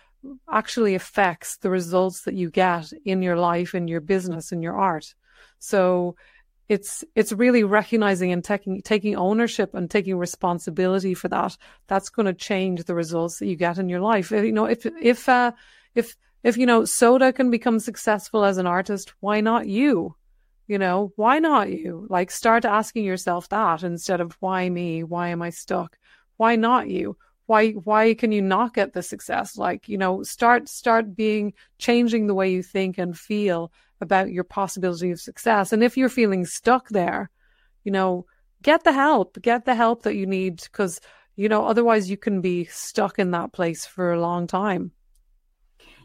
actually 0.51 0.95
affects 0.95 1.57
the 1.59 1.71
results 1.71 2.23
that 2.23 2.35
you 2.35 2.51
get 2.51 2.93
in 3.05 3.23
your 3.23 3.37
life, 3.37 3.75
in 3.75 3.89
your 3.89 4.01
business, 4.01 4.53
in 4.53 4.63
your 4.63 4.77
art. 4.77 5.15
So 5.59 6.17
it's 6.69 7.05
it's 7.15 7.33
really 7.33 7.63
recognizing 7.63 8.33
and 8.33 8.43
taking 8.43 8.83
taking 8.83 9.17
ownership 9.17 9.75
and 9.75 9.91
taking 9.91 10.19
responsibility 10.19 11.15
for 11.15 11.29
that. 11.29 11.57
That's 11.87 12.09
going 12.09 12.27
to 12.27 12.35
change 12.35 12.85
the 12.85 12.95
results 12.95 13.39
that 13.39 13.47
you 13.47 13.57
get 13.57 13.79
in 13.79 13.89
your 13.89 14.01
life. 14.01 14.31
You 14.31 14.53
know, 14.53 14.65
if 14.65 14.85
if 15.01 15.29
uh, 15.29 15.53
if 15.95 16.17
if 16.43 16.57
you 16.57 16.67
know 16.67 16.85
Soda 16.85 17.33
can 17.33 17.51
become 17.51 17.79
successful 17.79 18.45
as 18.45 18.59
an 18.59 18.67
artist, 18.67 19.15
why 19.21 19.41
not 19.41 19.69
you? 19.69 20.17
You 20.67 20.79
know, 20.79 21.13
why 21.15 21.39
not 21.39 21.71
you? 21.71 22.07
Like 22.11 22.31
start 22.33 22.65
asking 22.65 23.05
yourself 23.05 23.49
that 23.51 23.85
instead 23.85 24.21
of 24.21 24.37
why 24.41 24.69
me? 24.69 25.05
Why 25.05 25.29
am 25.29 25.43
I 25.43 25.51
stuck? 25.51 25.97
Why 26.37 26.57
not 26.57 26.89
you? 26.89 27.17
why 27.47 27.71
why 27.71 28.13
can 28.15 28.33
you 28.33 28.43
not 28.43 28.75
get 28.75 28.93
the 28.93 29.03
success 29.03 29.57
like 29.57 29.89
you 29.89 29.97
know 29.97 30.23
start 30.23 30.69
start 30.69 31.15
being 31.15 31.53
changing 31.79 32.27
the 32.27 32.35
way 32.35 32.51
you 32.51 32.63
think 32.63 32.99
and 32.99 33.17
feel 33.17 33.73
about 34.01 34.31
your 34.31 34.45
possibility 34.45 35.11
of 35.11 35.21
success. 35.21 35.73
And 35.73 35.83
if 35.83 35.97
you're 35.97 36.09
feeling 36.09 36.45
stuck 36.45 36.89
there 36.91 37.31
you 37.87 37.93
know 37.93 38.27
get 38.63 38.85
the 38.85 38.93
help 38.93 39.41
get 39.41 39.65
the 39.65 39.75
help 39.75 40.03
that 40.03 40.17
you 40.17 40.27
need 40.27 40.61
because 40.61 41.01
you 41.37 41.49
know 41.49 41.65
otherwise 41.65 42.11
you 42.11 42.17
can 42.19 42.43
be 42.43 42.65
stuck 42.65 43.19
in 43.19 43.31
that 43.31 43.53
place 43.53 43.87
for 43.87 44.13
a 44.13 44.21
long 44.21 44.47
time. 44.47 44.91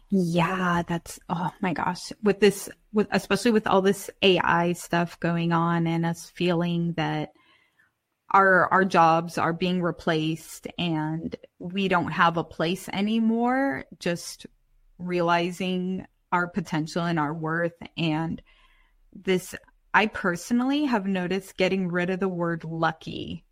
Yeah 0.09 0.83
that's 0.87 1.19
oh 1.27 1.49
my 1.61 1.73
gosh. 1.73 2.13
With 2.23 2.39
this 2.39 2.69
with 2.93 3.07
especially 3.11 3.51
with 3.51 3.67
all 3.67 3.81
this 3.81 4.09
ai 4.21 4.73
stuff 4.73 5.19
going 5.19 5.51
on 5.51 5.87
and 5.87 6.05
us 6.05 6.29
feeling 6.29 6.93
that 6.93 7.31
our 8.29 8.67
our 8.71 8.85
jobs 8.85 9.37
are 9.37 9.53
being 9.53 9.81
replaced 9.81 10.67
and 10.77 11.35
we 11.59 11.87
don't 11.87 12.11
have 12.11 12.37
a 12.37 12.43
place 12.43 12.87
anymore 12.89 13.85
just 13.99 14.45
realizing 14.99 16.05
our 16.31 16.47
potential 16.47 17.03
and 17.03 17.19
our 17.19 17.33
worth 17.33 17.73
and 17.97 18.41
this 19.13 19.55
I 19.93 20.07
personally 20.07 20.85
have 20.85 21.05
noticed 21.05 21.57
getting 21.57 21.89
rid 21.89 22.09
of 22.09 22.19
the 22.19 22.29
word 22.29 22.63
lucky 22.63 23.43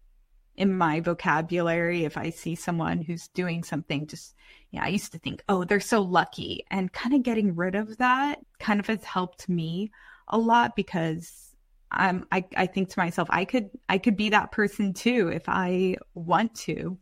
in 0.55 0.77
my 0.77 0.99
vocabulary 0.99 2.05
if 2.05 2.17
I 2.17 2.29
see 2.29 2.55
someone 2.55 3.01
who's 3.01 3.27
doing 3.29 3.63
something 3.63 4.07
just 4.07 4.35
yeah, 4.71 4.83
I 4.83 4.89
used 4.89 5.13
to 5.13 5.19
think, 5.19 5.43
"Oh, 5.49 5.63
they're 5.63 5.79
so 5.79 6.01
lucky." 6.01 6.63
And 6.69 6.93
kind 6.93 7.15
of 7.15 7.23
getting 7.23 7.55
rid 7.55 7.75
of 7.75 7.97
that 7.97 8.39
kind 8.59 8.79
of 8.79 8.87
has 8.87 9.03
helped 9.03 9.49
me 9.49 9.91
a 10.27 10.37
lot 10.37 10.75
because 10.75 11.55
um, 11.91 12.27
I, 12.31 12.45
I 12.55 12.67
think 12.67 12.89
to 12.89 12.99
myself, 12.99 13.27
I 13.31 13.45
could, 13.45 13.69
I 13.87 13.97
could 13.97 14.15
be 14.15 14.29
that 14.29 14.51
person 14.51 14.93
too 14.93 15.29
if 15.29 15.43
I 15.47 15.95
want 16.13 16.53
to. 16.55 16.99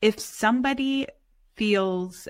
If 0.00 0.18
somebody 0.18 1.06
feels 1.54 2.28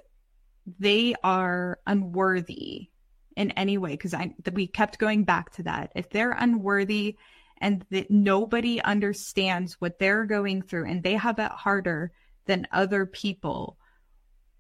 they 0.79 1.15
are 1.23 1.79
unworthy 1.87 2.89
in 3.37 3.51
any 3.53 3.79
way, 3.79 3.91
because 3.91 4.15
I, 4.15 4.35
we 4.53 4.67
kept 4.67 4.99
going 4.99 5.25
back 5.25 5.51
to 5.53 5.63
that. 5.65 5.93
If 5.95 6.11
they're 6.11 6.33
unworthy 6.33 7.17
and 7.59 7.85
that 7.91 8.11
nobody 8.11 8.81
understands 8.83 9.75
what 9.75 9.99
they're 9.99 10.25
going 10.25 10.63
through 10.63 10.87
and 10.87 11.03
they 11.03 11.15
have 11.15 11.39
it 11.39 11.53
harder 11.53 12.13
than 12.47 12.67
other 12.73 13.07
people, 13.07 13.77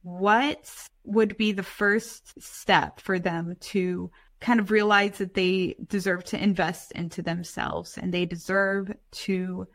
what 0.02 0.70
would 1.04 1.36
be 1.36 1.52
the 1.52 1.62
first 1.62 2.40
step 2.40 3.00
for 3.00 3.18
them 3.18 3.56
to 3.60 4.10
kind 4.40 4.60
of 4.60 4.70
realize 4.70 5.18
that 5.18 5.34
they 5.34 5.74
deserve 5.88 6.22
to 6.24 6.42
invest 6.42 6.92
into 6.92 7.22
themselves 7.22 7.96
and 7.96 8.12
they 8.12 8.26
deserve 8.26 8.92
to 9.10 9.66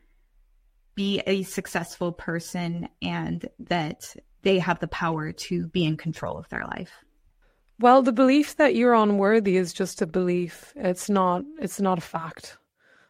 be 0.94 1.22
a 1.26 1.44
successful 1.44 2.12
person 2.12 2.88
and 3.02 3.50
that 3.60 4.16
they 4.44 4.60
have 4.60 4.80
the 4.80 4.88
power 4.88 5.32
to 5.32 5.68
be 5.68 5.86
in 5.86 5.98
control 5.98 6.38
of 6.38 6.50
their 6.50 6.66
life. 6.66 6.92
Well, 7.80 8.02
the 8.02 8.12
belief 8.12 8.58
that 8.58 8.76
you're 8.76 8.94
unworthy 8.94 9.58
is 9.58 9.74
just 9.74 10.02
a 10.02 10.08
belief. 10.08 10.74
It's 10.76 11.10
not 11.10 11.44
it's 11.60 11.82
not 11.82 11.98
a 11.98 12.02
fact. 12.02 12.58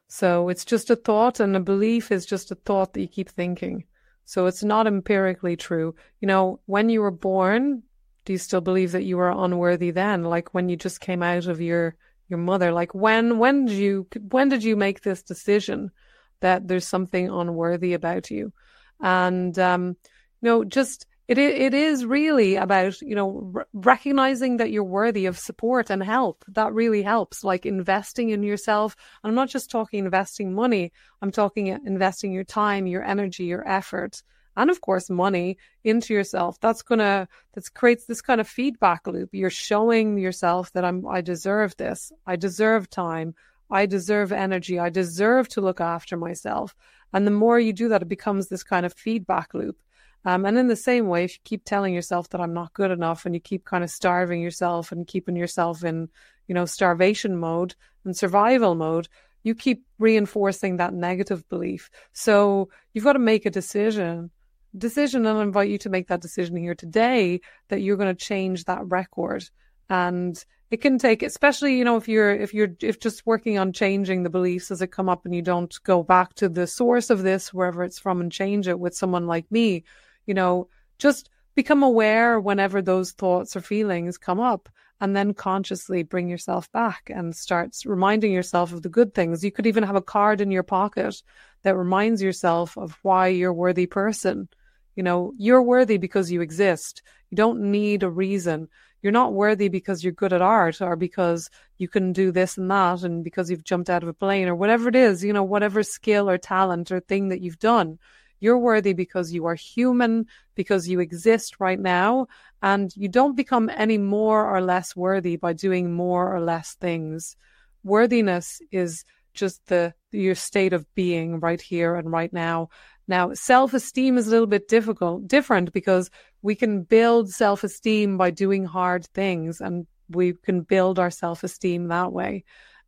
So 0.07 0.49
it's 0.49 0.65
just 0.65 0.89
a 0.89 0.95
thought 0.95 1.39
and 1.39 1.55
a 1.55 1.59
belief 1.59 2.11
is 2.11 2.25
just 2.25 2.51
a 2.51 2.55
thought 2.55 2.93
that 2.93 3.01
you 3.01 3.07
keep 3.07 3.29
thinking. 3.29 3.85
So 4.25 4.45
it's 4.45 4.63
not 4.63 4.87
empirically 4.87 5.55
true. 5.55 5.95
You 6.19 6.27
know, 6.27 6.59
when 6.65 6.89
you 6.89 7.01
were 7.01 7.11
born, 7.11 7.83
do 8.25 8.33
you 8.33 8.39
still 8.39 8.61
believe 8.61 8.91
that 8.91 9.03
you 9.03 9.17
were 9.17 9.31
unworthy 9.31 9.91
then 9.91 10.23
like 10.23 10.53
when 10.53 10.69
you 10.69 10.75
just 10.75 11.01
came 11.01 11.23
out 11.23 11.47
of 11.47 11.61
your 11.61 11.95
your 12.29 12.39
mother 12.39 12.71
like 12.71 12.93
when 12.93 13.39
when 13.39 13.65
did 13.65 13.75
you 13.75 14.07
when 14.29 14.49
did 14.49 14.63
you 14.63 14.75
make 14.75 15.01
this 15.01 15.23
decision 15.23 15.91
that 16.39 16.67
there's 16.67 16.87
something 16.87 17.29
unworthy 17.29 17.93
about 17.93 18.31
you 18.31 18.53
and 19.01 19.57
um 19.59 19.97
you 20.41 20.49
know 20.49 20.63
just 20.63 21.05
it 21.31 21.37
it 21.37 21.73
is 21.73 22.05
really 22.05 22.57
about 22.57 23.01
you 23.01 23.15
know 23.15 23.51
r- 23.55 23.67
recognizing 23.71 24.57
that 24.57 24.71
you're 24.71 24.83
worthy 24.99 25.25
of 25.27 25.39
support 25.39 25.89
and 25.89 26.03
help. 26.03 26.43
That 26.49 26.73
really 26.73 27.03
helps 27.03 27.43
like 27.43 27.65
investing 27.65 28.31
in 28.31 28.43
yourself. 28.43 28.97
And 29.23 29.29
i'm 29.29 29.35
not 29.35 29.49
just 29.49 29.71
talking 29.71 29.99
investing 30.03 30.53
money. 30.53 30.91
I'm 31.21 31.31
talking 31.31 31.67
investing 31.67 32.33
your 32.33 32.43
time 32.43 32.85
your 32.85 33.03
energy 33.03 33.45
your 33.45 33.65
effort 33.67 34.23
and 34.57 34.69
of 34.69 34.81
course 34.81 35.09
money 35.09 35.57
into 35.85 36.13
yourself. 36.13 36.59
That's 36.59 36.81
gonna 36.81 37.29
that 37.53 37.73
creates 37.73 38.05
this 38.05 38.21
kind 38.21 38.41
of 38.41 38.47
feedback 38.47 39.07
loop. 39.07 39.29
You're 39.31 39.49
showing 39.49 40.17
yourself 40.17 40.73
that 40.73 40.83
i'm 40.83 41.07
i 41.07 41.21
deserve 41.21 41.77
this. 41.77 42.11
I 42.25 42.35
deserve 42.35 42.89
time. 42.89 43.35
I 43.69 43.85
deserve 43.85 44.33
energy. 44.33 44.79
I 44.79 44.89
deserve 44.89 45.47
to 45.49 45.61
look 45.61 45.79
after 45.79 46.17
myself. 46.17 46.75
And 47.13 47.25
the 47.25 47.31
more 47.43 47.57
you 47.57 47.71
do 47.71 47.87
that 47.89 48.01
it 48.01 48.09
becomes 48.09 48.47
this 48.47 48.63
kind 48.63 48.85
of 48.85 48.93
feedback 48.93 49.53
loop 49.53 49.77
um, 50.25 50.45
and 50.45 50.57
in 50.57 50.67
the 50.67 50.75
same 50.75 51.07
way 51.07 51.23
if 51.23 51.33
you 51.33 51.39
keep 51.43 51.63
telling 51.65 51.93
yourself 51.93 52.29
that 52.29 52.41
i'm 52.41 52.53
not 52.53 52.73
good 52.73 52.91
enough 52.91 53.25
and 53.25 53.35
you 53.35 53.41
keep 53.41 53.65
kind 53.65 53.83
of 53.83 53.89
starving 53.89 54.41
yourself 54.41 54.91
and 54.91 55.07
keeping 55.07 55.35
yourself 55.35 55.83
in 55.83 56.09
you 56.47 56.55
know 56.55 56.65
starvation 56.65 57.37
mode 57.37 57.75
and 58.05 58.15
survival 58.15 58.75
mode 58.75 59.07
you 59.43 59.55
keep 59.55 59.85
reinforcing 59.99 60.77
that 60.77 60.93
negative 60.93 61.47
belief. 61.49 61.89
So 62.13 62.69
you've 62.93 63.03
got 63.03 63.13
to 63.13 63.19
make 63.19 63.45
a 63.45 63.51
decision 63.51 64.31
decision 64.77 65.25
and 65.25 65.37
I 65.37 65.41
invite 65.41 65.69
you 65.69 65.77
to 65.79 65.89
make 65.89 66.07
that 66.07 66.21
decision 66.21 66.55
here 66.55 66.75
today 66.75 67.41
that 67.67 67.81
you're 67.81 67.97
going 67.97 68.15
to 68.15 68.25
change 68.25 68.63
that 68.65 68.89
record. 68.89 69.43
And 69.89 70.41
it 70.69 70.79
can 70.79 70.97
take 70.97 71.21
especially 71.21 71.77
you 71.77 71.83
know 71.83 71.97
if 71.97 72.07
you're 72.07 72.31
if 72.31 72.53
you're 72.53 72.69
if 72.81 72.99
just 72.99 73.25
working 73.25 73.57
on 73.57 73.73
changing 73.73 74.23
the 74.23 74.29
beliefs 74.29 74.71
as 74.71 74.81
it 74.81 74.87
come 74.87 75.09
up 75.09 75.25
and 75.25 75.35
you 75.35 75.41
don't 75.41 75.77
go 75.83 76.01
back 76.01 76.33
to 76.35 76.47
the 76.47 76.65
source 76.65 77.09
of 77.09 77.23
this 77.23 77.53
wherever 77.53 77.83
it's 77.83 77.99
from 77.99 78.21
and 78.21 78.31
change 78.31 78.69
it 78.69 78.79
with 78.79 78.95
someone 78.95 79.27
like 79.27 79.51
me 79.51 79.83
you 80.25 80.33
know 80.33 80.67
just 80.97 81.29
become 81.55 81.83
aware 81.83 82.39
whenever 82.39 82.81
those 82.81 83.11
thoughts 83.11 83.55
or 83.55 83.61
feelings 83.61 84.17
come 84.17 84.39
up 84.39 84.69
and 85.01 85.15
then 85.15 85.33
consciously 85.33 86.03
bring 86.03 86.29
yourself 86.29 86.71
back 86.71 87.11
and 87.13 87.35
start 87.35 87.75
reminding 87.85 88.31
yourself 88.31 88.71
of 88.71 88.81
the 88.81 88.89
good 88.89 89.13
things 89.13 89.43
you 89.43 89.51
could 89.51 89.67
even 89.67 89.83
have 89.83 89.95
a 89.95 90.01
card 90.01 90.41
in 90.41 90.51
your 90.51 90.63
pocket 90.63 91.21
that 91.63 91.75
reminds 91.75 92.21
yourself 92.21 92.77
of 92.77 92.97
why 93.01 93.27
you're 93.27 93.51
a 93.51 93.53
worthy 93.53 93.85
person 93.85 94.47
you 94.95 95.03
know, 95.03 95.33
you're 95.37 95.61
worthy 95.61 95.97
because 95.97 96.31
you 96.31 96.41
exist. 96.41 97.01
You 97.29 97.37
don't 97.37 97.71
need 97.71 98.03
a 98.03 98.09
reason. 98.09 98.67
You're 99.01 99.11
not 99.11 99.33
worthy 99.33 99.67
because 99.69 100.03
you're 100.03 100.13
good 100.13 100.33
at 100.33 100.41
art 100.41 100.81
or 100.81 100.95
because 100.95 101.49
you 101.77 101.87
can 101.87 102.13
do 102.13 102.31
this 102.31 102.57
and 102.57 102.69
that 102.69 103.03
and 103.03 103.23
because 103.23 103.49
you've 103.49 103.63
jumped 103.63 103.89
out 103.89 104.03
of 104.03 104.09
a 104.09 104.13
plane 104.13 104.47
or 104.47 104.55
whatever 104.55 104.89
it 104.89 104.95
is, 104.95 105.23
you 105.23 105.33
know, 105.33 105.43
whatever 105.43 105.81
skill 105.81 106.29
or 106.29 106.37
talent 106.37 106.91
or 106.91 106.99
thing 106.99 107.29
that 107.29 107.41
you've 107.41 107.59
done. 107.59 107.99
You're 108.41 108.57
worthy 108.57 108.91
because 108.91 109.31
you 109.31 109.45
are 109.45 109.55
human, 109.55 110.25
because 110.55 110.89
you 110.89 110.99
exist 110.99 111.61
right 111.61 111.79
now, 111.79 112.27
and 112.61 112.91
you 112.97 113.07
don't 113.07 113.37
become 113.37 113.69
any 113.69 113.97
more 113.97 114.45
or 114.45 114.59
less 114.59 114.95
worthy 114.95 115.37
by 115.37 115.53
doing 115.53 115.93
more 115.93 116.35
or 116.35 116.41
less 116.41 116.73
things. 116.73 117.37
Worthiness 117.83 118.61
is 118.71 119.05
just 119.33 119.65
the 119.67 119.93
your 120.11 120.35
state 120.35 120.73
of 120.73 120.93
being 120.93 121.39
right 121.39 121.61
here 121.61 121.95
and 121.95 122.11
right 122.11 122.33
now. 122.33 122.69
Now, 123.07 123.33
self 123.33 123.73
esteem 123.73 124.17
is 124.17 124.27
a 124.27 124.31
little 124.31 124.47
bit 124.47 124.67
difficult, 124.67 125.27
different 125.27 125.71
because 125.73 126.09
we 126.41 126.55
can 126.55 126.83
build 126.83 127.29
self 127.29 127.63
esteem 127.63 128.17
by 128.17 128.31
doing 128.31 128.65
hard 128.65 129.05
things 129.07 129.61
and 129.61 129.87
we 130.09 130.33
can 130.33 130.61
build 130.61 130.99
our 130.99 131.11
self 131.11 131.43
esteem 131.43 131.87
that 131.87 132.11
way. 132.11 132.43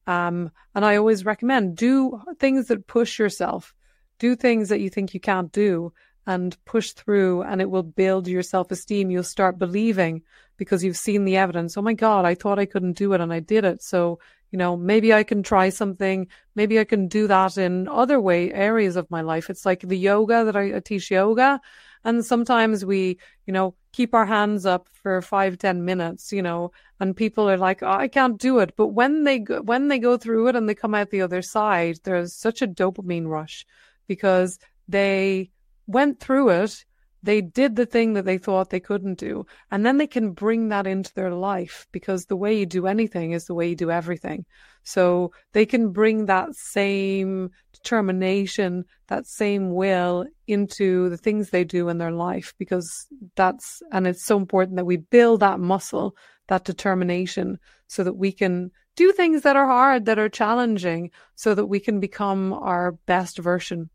Um, 0.05 0.51
and 0.75 0.85
I 0.85 0.97
always 0.97 1.25
recommend 1.25 1.77
do 1.77 2.21
things 2.39 2.67
that 2.67 2.87
push 2.87 3.19
yourself, 3.19 3.73
do 4.19 4.35
things 4.35 4.69
that 4.69 4.79
you 4.79 4.89
think 4.89 5.13
you 5.13 5.19
can't 5.19 5.51
do 5.51 5.93
and 6.25 6.57
push 6.65 6.91
through 6.91 7.43
and 7.43 7.61
it 7.61 7.69
will 7.69 7.83
build 7.83 8.27
your 8.27 8.43
self 8.43 8.71
esteem. 8.71 9.11
You'll 9.11 9.23
start 9.23 9.59
believing 9.59 10.21
because 10.57 10.83
you've 10.83 10.97
seen 10.97 11.25
the 11.25 11.37
evidence. 11.37 11.77
Oh 11.77 11.81
my 11.81 11.93
God, 11.93 12.25
I 12.25 12.35
thought 12.35 12.59
I 12.59 12.65
couldn't 12.65 12.97
do 12.97 13.13
it 13.13 13.21
and 13.21 13.33
I 13.33 13.39
did 13.39 13.65
it. 13.65 13.81
So, 13.81 14.19
you 14.51 14.57
know, 14.57 14.77
maybe 14.77 15.13
I 15.13 15.23
can 15.23 15.43
try 15.43 15.69
something. 15.69 16.27
Maybe 16.55 16.79
I 16.79 16.83
can 16.83 17.07
do 17.07 17.27
that 17.27 17.57
in 17.57 17.87
other 17.87 18.19
way 18.19 18.53
areas 18.53 18.95
of 18.95 19.09
my 19.09 19.21
life. 19.21 19.49
It's 19.49 19.65
like 19.65 19.81
the 19.81 19.97
yoga 19.97 20.45
that 20.45 20.55
I, 20.55 20.77
I 20.77 20.79
teach 20.79 21.11
yoga. 21.11 21.59
And 22.05 22.23
sometimes 22.23 22.85
we, 22.85 23.17
you 23.45 23.53
know, 23.53 23.75
keep 23.93 24.13
our 24.13 24.25
hands 24.25 24.65
up 24.65 24.89
for 24.91 25.21
five, 25.21 25.57
ten 25.57 25.85
minutes, 25.85 26.31
you 26.31 26.41
know, 26.41 26.71
and 26.99 27.15
people 27.15 27.49
are 27.49 27.57
like, 27.57 27.81
oh, 27.81 27.87
I 27.91 28.07
can't 28.07 28.37
do 28.37 28.59
it. 28.59 28.73
But 28.75 28.87
when 28.87 29.23
they 29.23 29.39
go, 29.39 29.61
when 29.61 29.87
they 29.87 29.99
go 29.99 30.17
through 30.17 30.49
it 30.49 30.55
and 30.55 30.67
they 30.67 30.75
come 30.75 30.93
out 30.95 31.09
the 31.09 31.21
other 31.21 31.41
side, 31.41 31.99
there's 32.03 32.33
such 32.33 32.61
a 32.61 32.67
dopamine 32.67 33.27
rush 33.27 33.65
because 34.07 34.59
they 34.87 35.51
went 35.87 36.19
through 36.19 36.49
it. 36.49 36.85
They 37.21 37.39
did 37.39 37.77
the 37.77 37.85
thing 37.85 38.13
that 38.13 38.25
they 38.25 38.37
thought 38.37 38.69
they 38.69 38.81
couldn't 38.81 39.17
do. 39.17 39.45
And 39.71 39.85
then 39.85 39.97
they 39.97 40.07
can 40.07 40.31
bring 40.31 40.69
that 40.69 40.85
into 40.85 41.13
their 41.13 41.31
life 41.31 41.87
because 41.93 42.25
the 42.25 42.35
way 42.35 42.59
you 42.59 42.65
do 42.65 42.85
anything 42.85 43.31
is 43.31 43.45
the 43.45 43.53
way 43.53 43.69
you 43.69 43.77
do 43.77 43.89
everything. 43.89 44.45
So 44.83 45.31
they 45.53 45.65
can 45.65 45.93
bring 45.93 46.25
that 46.25 46.53
same 46.53 47.51
determination, 47.71 48.83
that 49.07 49.25
same 49.25 49.71
will 49.71 50.25
into 50.47 51.07
the 51.09 51.17
things 51.17 51.49
they 51.49 51.63
do 51.63 51.87
in 51.87 51.97
their 51.97 52.11
life 52.11 52.53
because 52.59 53.07
that's, 53.37 53.81
and 53.93 54.05
it's 54.05 54.25
so 54.25 54.35
important 54.35 54.75
that 54.75 54.85
we 54.85 54.97
build 54.97 55.39
that 55.39 55.61
muscle, 55.61 56.17
that 56.49 56.65
determination 56.65 57.57
so 57.87 58.03
that 58.03 58.17
we 58.17 58.33
can 58.33 58.71
do 58.97 59.13
things 59.13 59.43
that 59.43 59.55
are 59.55 59.65
hard, 59.65 60.05
that 60.05 60.19
are 60.19 60.29
challenging, 60.29 61.09
so 61.35 61.55
that 61.55 61.67
we 61.67 61.79
can 61.79 62.01
become 62.01 62.51
our 62.53 62.91
best 63.05 63.37
version 63.37 63.89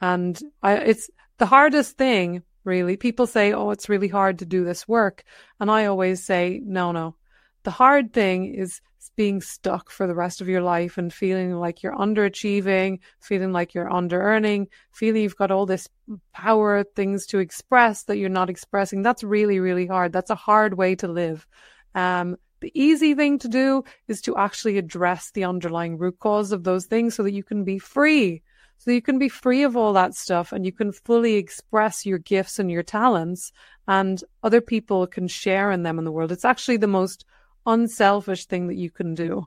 and 0.00 0.40
I, 0.62 0.76
it's 0.76 1.10
the 1.38 1.46
hardest 1.46 1.96
thing, 1.96 2.42
really. 2.64 2.96
People 2.96 3.26
say, 3.26 3.52
oh, 3.52 3.70
it's 3.70 3.88
really 3.88 4.08
hard 4.08 4.38
to 4.38 4.46
do 4.46 4.64
this 4.64 4.86
work. 4.88 5.24
And 5.58 5.70
I 5.70 5.86
always 5.86 6.24
say, 6.24 6.60
no, 6.64 6.92
no. 6.92 7.16
The 7.62 7.70
hard 7.70 8.12
thing 8.12 8.54
is 8.54 8.80
being 9.16 9.40
stuck 9.40 9.90
for 9.90 10.06
the 10.06 10.14
rest 10.14 10.40
of 10.40 10.48
your 10.48 10.62
life 10.62 10.96
and 10.96 11.12
feeling 11.12 11.54
like 11.54 11.82
you're 11.82 11.94
underachieving, 11.96 13.00
feeling 13.20 13.52
like 13.52 13.74
you're 13.74 13.92
under 13.92 14.20
earning, 14.20 14.68
feeling 14.92 15.22
you've 15.22 15.36
got 15.36 15.50
all 15.50 15.66
this 15.66 15.88
power, 16.32 16.84
things 16.96 17.26
to 17.26 17.38
express 17.38 18.04
that 18.04 18.16
you're 18.16 18.28
not 18.30 18.48
expressing. 18.48 19.02
That's 19.02 19.22
really, 19.22 19.60
really 19.60 19.86
hard. 19.86 20.12
That's 20.12 20.30
a 20.30 20.34
hard 20.34 20.74
way 20.74 20.94
to 20.96 21.08
live. 21.08 21.46
Um, 21.94 22.36
the 22.60 22.72
easy 22.74 23.14
thing 23.14 23.38
to 23.40 23.48
do 23.48 23.84
is 24.08 24.22
to 24.22 24.36
actually 24.36 24.78
address 24.78 25.30
the 25.32 25.44
underlying 25.44 25.98
root 25.98 26.18
cause 26.18 26.52
of 26.52 26.64
those 26.64 26.86
things 26.86 27.14
so 27.14 27.22
that 27.22 27.32
you 27.32 27.42
can 27.42 27.64
be 27.64 27.78
free 27.78 28.42
so 28.80 28.90
you 28.90 29.02
can 29.02 29.18
be 29.18 29.28
free 29.28 29.62
of 29.62 29.76
all 29.76 29.92
that 29.92 30.14
stuff 30.14 30.52
and 30.52 30.64
you 30.64 30.72
can 30.72 30.90
fully 30.90 31.34
express 31.34 32.06
your 32.06 32.16
gifts 32.16 32.58
and 32.58 32.70
your 32.70 32.82
talents 32.82 33.52
and 33.86 34.24
other 34.42 34.62
people 34.62 35.06
can 35.06 35.28
share 35.28 35.70
in 35.70 35.82
them 35.82 35.98
in 35.98 36.06
the 36.06 36.10
world. 36.10 36.32
It's 36.32 36.46
actually 36.46 36.78
the 36.78 36.86
most 36.86 37.26
unselfish 37.66 38.46
thing 38.46 38.68
that 38.68 38.76
you 38.76 38.90
can 38.90 39.14
do. 39.14 39.46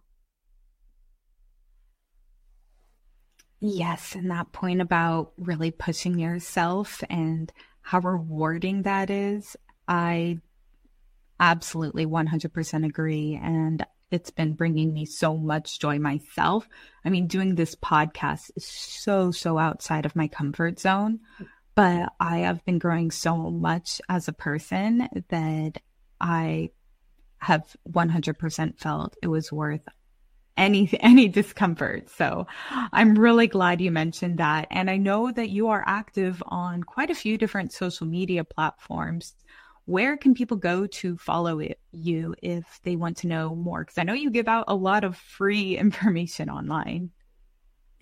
Yes, 3.59 4.13
and 4.13 4.29
that 4.29 4.51
point 4.51 4.81
about 4.81 5.31
really 5.38 5.71
pushing 5.71 6.19
yourself 6.19 7.01
and 7.09 7.51
how 7.81 8.01
rewarding 8.01 8.84
that 8.84 9.09
is, 9.09 9.57
I 9.88 10.41
absolutely 11.39 12.05
100% 12.05 12.86
agree. 12.86 13.39
And 13.41 13.84
it's 14.14 14.30
been 14.30 14.53
bringing 14.53 14.93
me 14.93 15.05
so 15.05 15.36
much 15.36 15.80
joy 15.80 15.97
myself. 15.97 16.70
I 17.03 17.09
mean, 17.09 17.26
doing 17.26 17.55
this 17.55 17.74
podcast 17.74 18.51
is 18.55 18.64
so, 18.66 19.32
so 19.32 19.57
outside 19.57 20.05
of 20.05 20.16
my 20.16 20.28
comfort 20.28 20.80
zone, 20.80 21.20
but 21.74 22.14
I 22.20 22.38
have 22.39 22.64
been 22.64 22.78
growing 22.78 23.09
so 23.09 23.36
much 23.36 23.99
as 24.07 24.28
a 24.28 24.34
person 24.34 25.09
that 25.30 25.82
I 26.22 26.70
have 27.39 27.64
100% 27.91 28.80
felt 28.80 29.18
it 29.24 29.28
was 29.28 29.51
worth 29.51 29.88
any 30.55 30.88
any 30.99 31.28
discomfort. 31.28 32.07
So 32.11 32.45
I'm 32.91 33.16
really 33.16 33.47
glad 33.47 33.82
you 33.82 33.89
mentioned 33.89 34.38
that 34.38 34.68
and 34.70 34.91
I 34.91 34.97
know 34.97 35.32
that 35.32 35.49
you 35.49 35.70
are 35.70 35.84
active 35.88 36.43
on 36.45 36.84
quite 36.84 37.09
a 37.09 37.16
few 37.16 37.39
different 37.39 37.74
social 37.74 38.05
media 38.05 38.43
platforms 38.43 39.34
where 39.86 40.17
can 40.17 40.34
people 40.34 40.57
go 40.57 40.88
to 40.88 41.17
follow 41.17 41.59
it, 41.59 41.79
you 41.91 42.36
if 42.41 42.79
they 42.84 42.95
want 42.95 43.17
to 43.17 43.27
know 43.27 43.55
more? 43.55 43.81
Because 43.84 43.97
I 43.97 44.03
know 44.03 44.13
you 44.13 44.29
give 44.31 44.47
out 44.47 44.65
a 44.67 44.75
lot 44.75 45.03
of 45.03 45.17
free 45.17 45.77
information 45.86 46.49
online. 46.49 47.11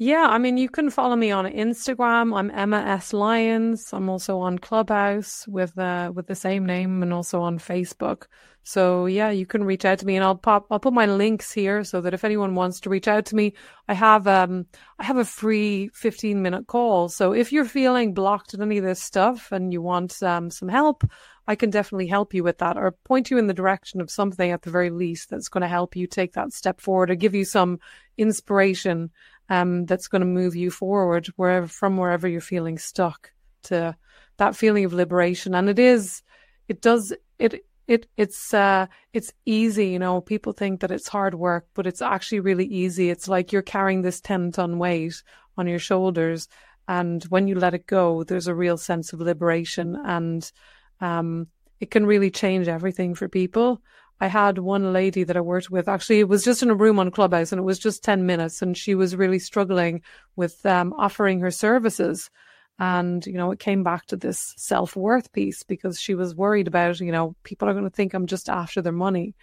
Yeah, 0.03 0.25
I 0.27 0.39
mean, 0.39 0.57
you 0.57 0.67
can 0.67 0.89
follow 0.89 1.15
me 1.15 1.29
on 1.29 1.45
Instagram. 1.45 2.35
I'm 2.35 2.49
Emma 2.49 2.79
S 2.79 3.13
Lyons. 3.13 3.93
I'm 3.93 4.09
also 4.09 4.39
on 4.39 4.57
Clubhouse 4.57 5.47
with 5.47 5.77
uh, 5.77 6.11
with 6.15 6.25
the 6.25 6.33
same 6.33 6.65
name, 6.65 7.03
and 7.03 7.13
also 7.13 7.41
on 7.41 7.59
Facebook. 7.59 8.23
So 8.63 9.05
yeah, 9.05 9.29
you 9.29 9.45
can 9.45 9.63
reach 9.63 9.85
out 9.85 9.99
to 9.99 10.07
me, 10.07 10.15
and 10.15 10.25
I'll 10.25 10.35
pop. 10.35 10.65
I'll 10.71 10.79
put 10.79 10.93
my 10.93 11.05
links 11.05 11.51
here 11.51 11.83
so 11.83 12.01
that 12.01 12.15
if 12.15 12.23
anyone 12.23 12.55
wants 12.55 12.79
to 12.79 12.89
reach 12.89 13.07
out 13.07 13.25
to 13.27 13.35
me, 13.35 13.53
I 13.87 13.93
have 13.93 14.25
um 14.25 14.65
I 14.97 15.03
have 15.03 15.17
a 15.17 15.25
free 15.25 15.91
15 15.93 16.41
minute 16.41 16.65
call. 16.65 17.07
So 17.07 17.33
if 17.33 17.51
you're 17.51 17.65
feeling 17.65 18.15
blocked 18.15 18.55
in 18.55 18.61
any 18.63 18.79
of 18.79 18.83
this 18.83 19.03
stuff 19.03 19.51
and 19.51 19.71
you 19.71 19.83
want 19.83 20.23
um 20.23 20.49
some 20.49 20.69
help, 20.69 21.03
I 21.47 21.55
can 21.55 21.69
definitely 21.69 22.07
help 22.07 22.33
you 22.33 22.43
with 22.43 22.59
that 22.59 22.77
or 22.77 22.91
point 22.91 23.31
you 23.31 23.37
in 23.37 23.47
the 23.47 23.53
direction 23.53 23.99
of 23.99 24.11
something 24.11 24.51
at 24.51 24.61
the 24.61 24.71
very 24.71 24.89
least 24.89 25.29
that's 25.29 25.49
going 25.49 25.61
to 25.61 25.67
help 25.67 25.95
you 25.95 26.07
take 26.07 26.33
that 26.33 26.53
step 26.53 26.79
forward 26.79 27.09
or 27.09 27.15
give 27.15 27.33
you 27.33 27.45
some 27.45 27.79
inspiration 28.17 29.09
um, 29.49 29.85
that's 29.85 30.07
going 30.07 30.21
to 30.21 30.25
move 30.25 30.55
you 30.55 30.71
forward 30.71 31.27
wherever 31.35 31.67
from 31.67 31.97
wherever 31.97 32.27
you're 32.27 32.41
feeling 32.41 32.77
stuck 32.77 33.31
to 33.63 33.95
that 34.37 34.55
feeling 34.55 34.85
of 34.85 34.93
liberation. 34.93 35.53
And 35.55 35.69
it 35.69 35.79
is, 35.79 36.21
it 36.67 36.81
does, 36.81 37.13
it, 37.37 37.65
it 37.87 38.07
it's 38.15 38.53
uh 38.53 38.85
it's 39.11 39.33
easy 39.45 39.87
you 39.87 39.99
know 39.99 40.21
people 40.21 40.53
think 40.53 40.79
that 40.79 40.91
it's 40.91 41.07
hard 41.07 41.33
work 41.33 41.65
but 41.73 41.87
it's 41.87 42.01
actually 42.01 42.39
really 42.39 42.65
easy 42.65 43.09
it's 43.09 43.27
like 43.27 43.51
you're 43.51 43.61
carrying 43.61 44.01
this 44.01 44.21
10 44.21 44.51
ton 44.51 44.77
weight 44.77 45.21
on 45.57 45.67
your 45.67 45.79
shoulders 45.79 46.47
and 46.87 47.23
when 47.25 47.47
you 47.47 47.55
let 47.55 47.73
it 47.73 47.87
go 47.87 48.23
there's 48.23 48.47
a 48.47 48.55
real 48.55 48.77
sense 48.77 49.11
of 49.11 49.19
liberation 49.19 49.97
and 50.05 50.51
um, 51.01 51.47
it 51.79 51.91
can 51.91 52.05
really 52.05 52.31
change 52.31 52.67
everything 52.67 53.15
for 53.15 53.27
people. 53.27 53.81
I 54.21 54.27
had 54.27 54.59
one 54.59 54.93
lady 54.93 55.23
that 55.23 55.35
I 55.35 55.41
worked 55.41 55.71
with. 55.71 55.89
Actually, 55.89 56.19
it 56.19 56.29
was 56.29 56.43
just 56.43 56.61
in 56.61 56.69
a 56.69 56.75
room 56.75 56.99
on 56.99 57.09
Clubhouse, 57.09 57.51
and 57.51 57.59
it 57.59 57.63
was 57.63 57.79
just 57.79 58.03
ten 58.03 58.25
minutes, 58.27 58.61
and 58.61 58.77
she 58.77 58.93
was 58.95 59.15
really 59.15 59.39
struggling 59.39 60.01
with 60.35 60.63
um, 60.65 60.93
offering 60.93 61.39
her 61.39 61.51
services. 61.51 62.29
And 62.79 63.25
you 63.25 63.33
know, 63.33 63.51
it 63.51 63.59
came 63.59 63.83
back 63.83 64.05
to 64.07 64.15
this 64.17 64.53
self 64.57 64.95
worth 64.95 65.31
piece 65.33 65.63
because 65.63 65.99
she 65.99 66.15
was 66.15 66.35
worried 66.35 66.67
about, 66.67 66.99
you 66.99 67.11
know, 67.11 67.35
people 67.43 67.67
are 67.67 67.73
going 67.73 67.85
to 67.85 67.89
think 67.89 68.13
I'm 68.13 68.27
just 68.27 68.49
after 68.49 68.81
their 68.81 68.93
money. 68.93 69.35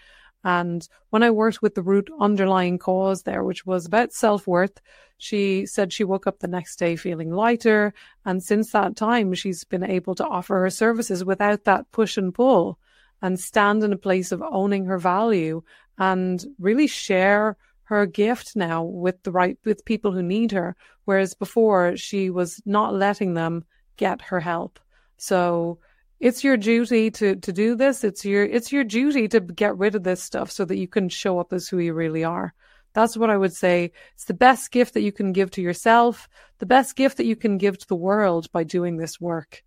And 0.45 0.89
when 1.11 1.23
I 1.23 1.31
worked 1.31 1.63
with 1.63 1.75
the 1.75 1.83
root 1.83 2.09
underlying 2.21 2.79
cause 2.79 3.23
there, 3.23 3.43
which 3.43 3.67
was 3.67 3.87
about 3.87 4.13
self 4.13 4.47
worth, 4.47 4.81
she 5.17 5.67
said 5.67 5.93
she 5.93 6.05
woke 6.05 6.27
up 6.27 6.39
the 6.39 6.49
next 6.49 6.77
day 6.77 6.95
feeling 6.97 7.33
lighter. 7.33 7.93
And 8.25 8.43
since 8.43 8.71
that 8.71 8.97
time, 8.97 9.35
she's 9.35 9.65
been 9.65 9.85
able 9.85 10.15
to 10.15 10.27
offer 10.27 10.61
her 10.61 10.71
services 10.71 11.25
without 11.25 11.65
that 11.65 11.91
push 11.91 12.17
and 12.17 12.33
pull 12.33 12.79
and 13.21 13.39
stand 13.39 13.83
in 13.83 13.93
a 13.93 13.99
place 13.99 14.31
of 14.31 14.43
owning 14.43 14.85
her 14.85 14.99
value 14.99 15.63
and 15.99 16.45
really 16.59 16.87
share 16.87 17.57
her 17.85 18.07
gift 18.07 18.55
now 18.55 18.83
with 18.83 19.21
the 19.25 19.33
right, 19.33 19.59
with 19.65 19.85
people 19.85 20.13
who 20.13 20.23
need 20.23 20.53
her. 20.53 20.77
Whereas 21.05 21.35
before 21.35 21.97
she 21.97 22.31
was 22.31 22.61
not 22.65 22.95
letting 22.95 23.35
them 23.35 23.65
get 23.97 24.23
her 24.23 24.41
help. 24.41 24.79
So 25.17 25.79
it's 26.21 26.43
your 26.43 26.57
duty 26.57 27.11
to 27.13 27.37
to 27.37 27.53
do 27.53 27.75
this. 27.75 28.05
It's 28.05 28.25
your 28.25 28.45
it's 28.45 28.73
your 28.73 28.85
duty 28.85 29.29
to 29.29 29.41
get 29.41 29.79
rid 29.79 29.95
of 29.95 30.03
this 30.05 30.23
stuff 30.23 30.51
so 30.51 30.65
that 30.65 30.77
you 30.77 30.89
can 30.89 31.09
show 31.09 31.39
up 31.39 31.53
as 31.53 31.69
who 31.69 31.79
you 31.79 31.95
really 31.95 32.25
are. 32.25 32.55
That's 32.95 33.17
what 33.17 33.31
i 33.31 33.37
would 33.37 33.55
say. 33.55 33.93
It's 34.15 34.25
the 34.25 34.35
best 34.35 34.73
gift 34.73 34.95
that 34.95 35.03
you 35.03 35.13
can 35.13 35.33
give 35.33 35.51
to 35.53 35.63
yourself 35.63 36.29
the 36.59 36.67
best 36.67 36.97
gift 36.97 37.17
that 37.19 37.27
you 37.27 37.37
can 37.37 37.59
give 37.59 37.79
to 37.79 37.89
the 37.89 37.97
world 37.97 38.51
by 38.53 38.65
doing 38.65 38.97
this 38.97 39.21
work. 39.21 39.63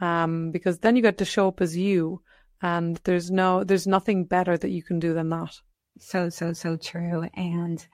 Um, 0.00 0.50
because 0.50 0.78
then 0.78 0.96
you 0.96 1.02
get 1.02 1.18
to 1.18 1.24
show 1.24 1.48
up 1.48 1.60
as 1.60 1.76
you 1.76 2.22
and 2.60 3.00
there's 3.04 3.30
no 3.30 3.62
there's 3.62 3.86
nothing 3.86 4.24
better 4.24 4.56
that 4.56 4.70
you 4.70 4.82
can 4.82 4.98
do 4.98 5.14
than 5.14 5.28
that. 5.30 5.54
So 5.98 6.28
so 6.28 6.52
so 6.52 6.76
true. 6.76 7.28
And 7.34 7.84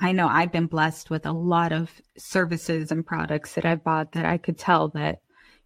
I 0.00 0.12
know 0.12 0.28
I've 0.28 0.52
been 0.52 0.66
blessed 0.66 1.10
with 1.10 1.26
a 1.26 1.32
lot 1.32 1.72
of 1.72 1.90
services 2.16 2.92
and 2.92 3.04
products 3.04 3.54
that 3.54 3.66
I've 3.66 3.84
bought 3.84 4.12
that 4.12 4.24
I 4.24 4.38
could 4.38 4.56
tell 4.56 4.88
that, 4.90 5.18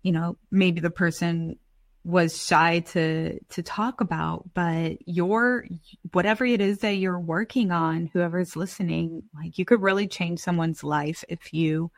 you 0.02 0.10
know, 0.10 0.38
maybe 0.50 0.80
the 0.80 0.90
person 0.90 1.56
was 2.04 2.42
shy 2.42 2.80
to 2.80 3.38
to 3.48 3.62
talk 3.62 4.00
about 4.00 4.48
but 4.54 4.96
your 5.06 5.66
whatever 6.12 6.44
it 6.44 6.60
is 6.60 6.78
that 6.80 6.96
you're 6.96 7.20
working 7.20 7.70
on 7.70 8.10
whoever's 8.12 8.56
listening 8.56 9.22
like 9.34 9.58
you 9.58 9.64
could 9.64 9.80
really 9.82 10.08
change 10.08 10.40
someone's 10.40 10.82
life 10.82 11.24
if 11.28 11.54
you 11.54 11.90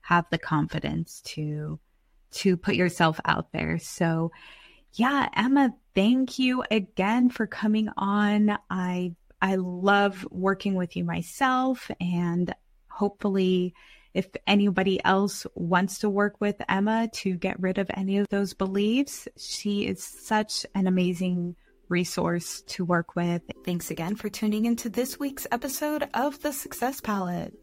have 0.00 0.24
the 0.30 0.38
confidence 0.38 1.20
to 1.22 1.78
to 2.30 2.56
put 2.56 2.74
yourself 2.74 3.20
out 3.24 3.52
there 3.52 3.78
so 3.78 4.30
Yeah, 4.94 5.28
Emma, 5.36 5.74
thank 5.94 6.38
you 6.38 6.64
again 6.70 7.30
for 7.30 7.46
coming 7.46 7.88
on. 7.96 8.58
I 8.68 9.14
I 9.40 9.56
love 9.56 10.26
working 10.30 10.74
with 10.74 10.96
you 10.96 11.04
myself 11.04 11.90
and 12.00 12.54
hopefully 12.88 13.74
if 14.14 14.26
anybody 14.46 15.02
else 15.04 15.46
wants 15.54 15.98
to 16.00 16.10
work 16.10 16.40
with 16.40 16.60
Emma 16.68 17.08
to 17.14 17.34
get 17.34 17.60
rid 17.60 17.78
of 17.78 17.90
any 17.94 18.18
of 18.18 18.28
those 18.28 18.54
beliefs, 18.54 19.28
she 19.36 19.86
is 19.86 20.02
such 20.02 20.66
an 20.74 20.86
amazing 20.86 21.56
resource 21.88 22.62
to 22.62 22.84
work 22.84 23.16
with. 23.16 23.42
Thanks 23.64 23.90
again 23.90 24.16
for 24.16 24.28
tuning 24.28 24.64
into 24.64 24.88
this 24.88 25.18
week's 25.18 25.46
episode 25.50 26.08
of 26.14 26.40
The 26.40 26.52
Success 26.52 27.00
Palette. 27.00 27.54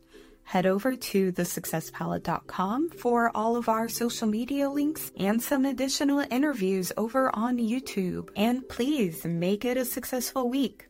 Head 0.43 0.65
over 0.65 0.95
to 0.95 1.33
thesuccesspalette.com 1.33 2.91
for 2.91 3.31
all 3.35 3.57
of 3.57 3.67
our 3.67 3.89
social 3.89 4.27
media 4.27 4.69
links 4.69 5.11
and 5.17 5.41
some 5.41 5.65
additional 5.65 6.23
interviews 6.31 6.93
over 6.95 7.35
on 7.35 7.57
YouTube. 7.57 8.29
And 8.37 8.67
please 8.69 9.25
make 9.25 9.65
it 9.65 9.75
a 9.75 9.83
successful 9.83 10.49
week. 10.49 10.87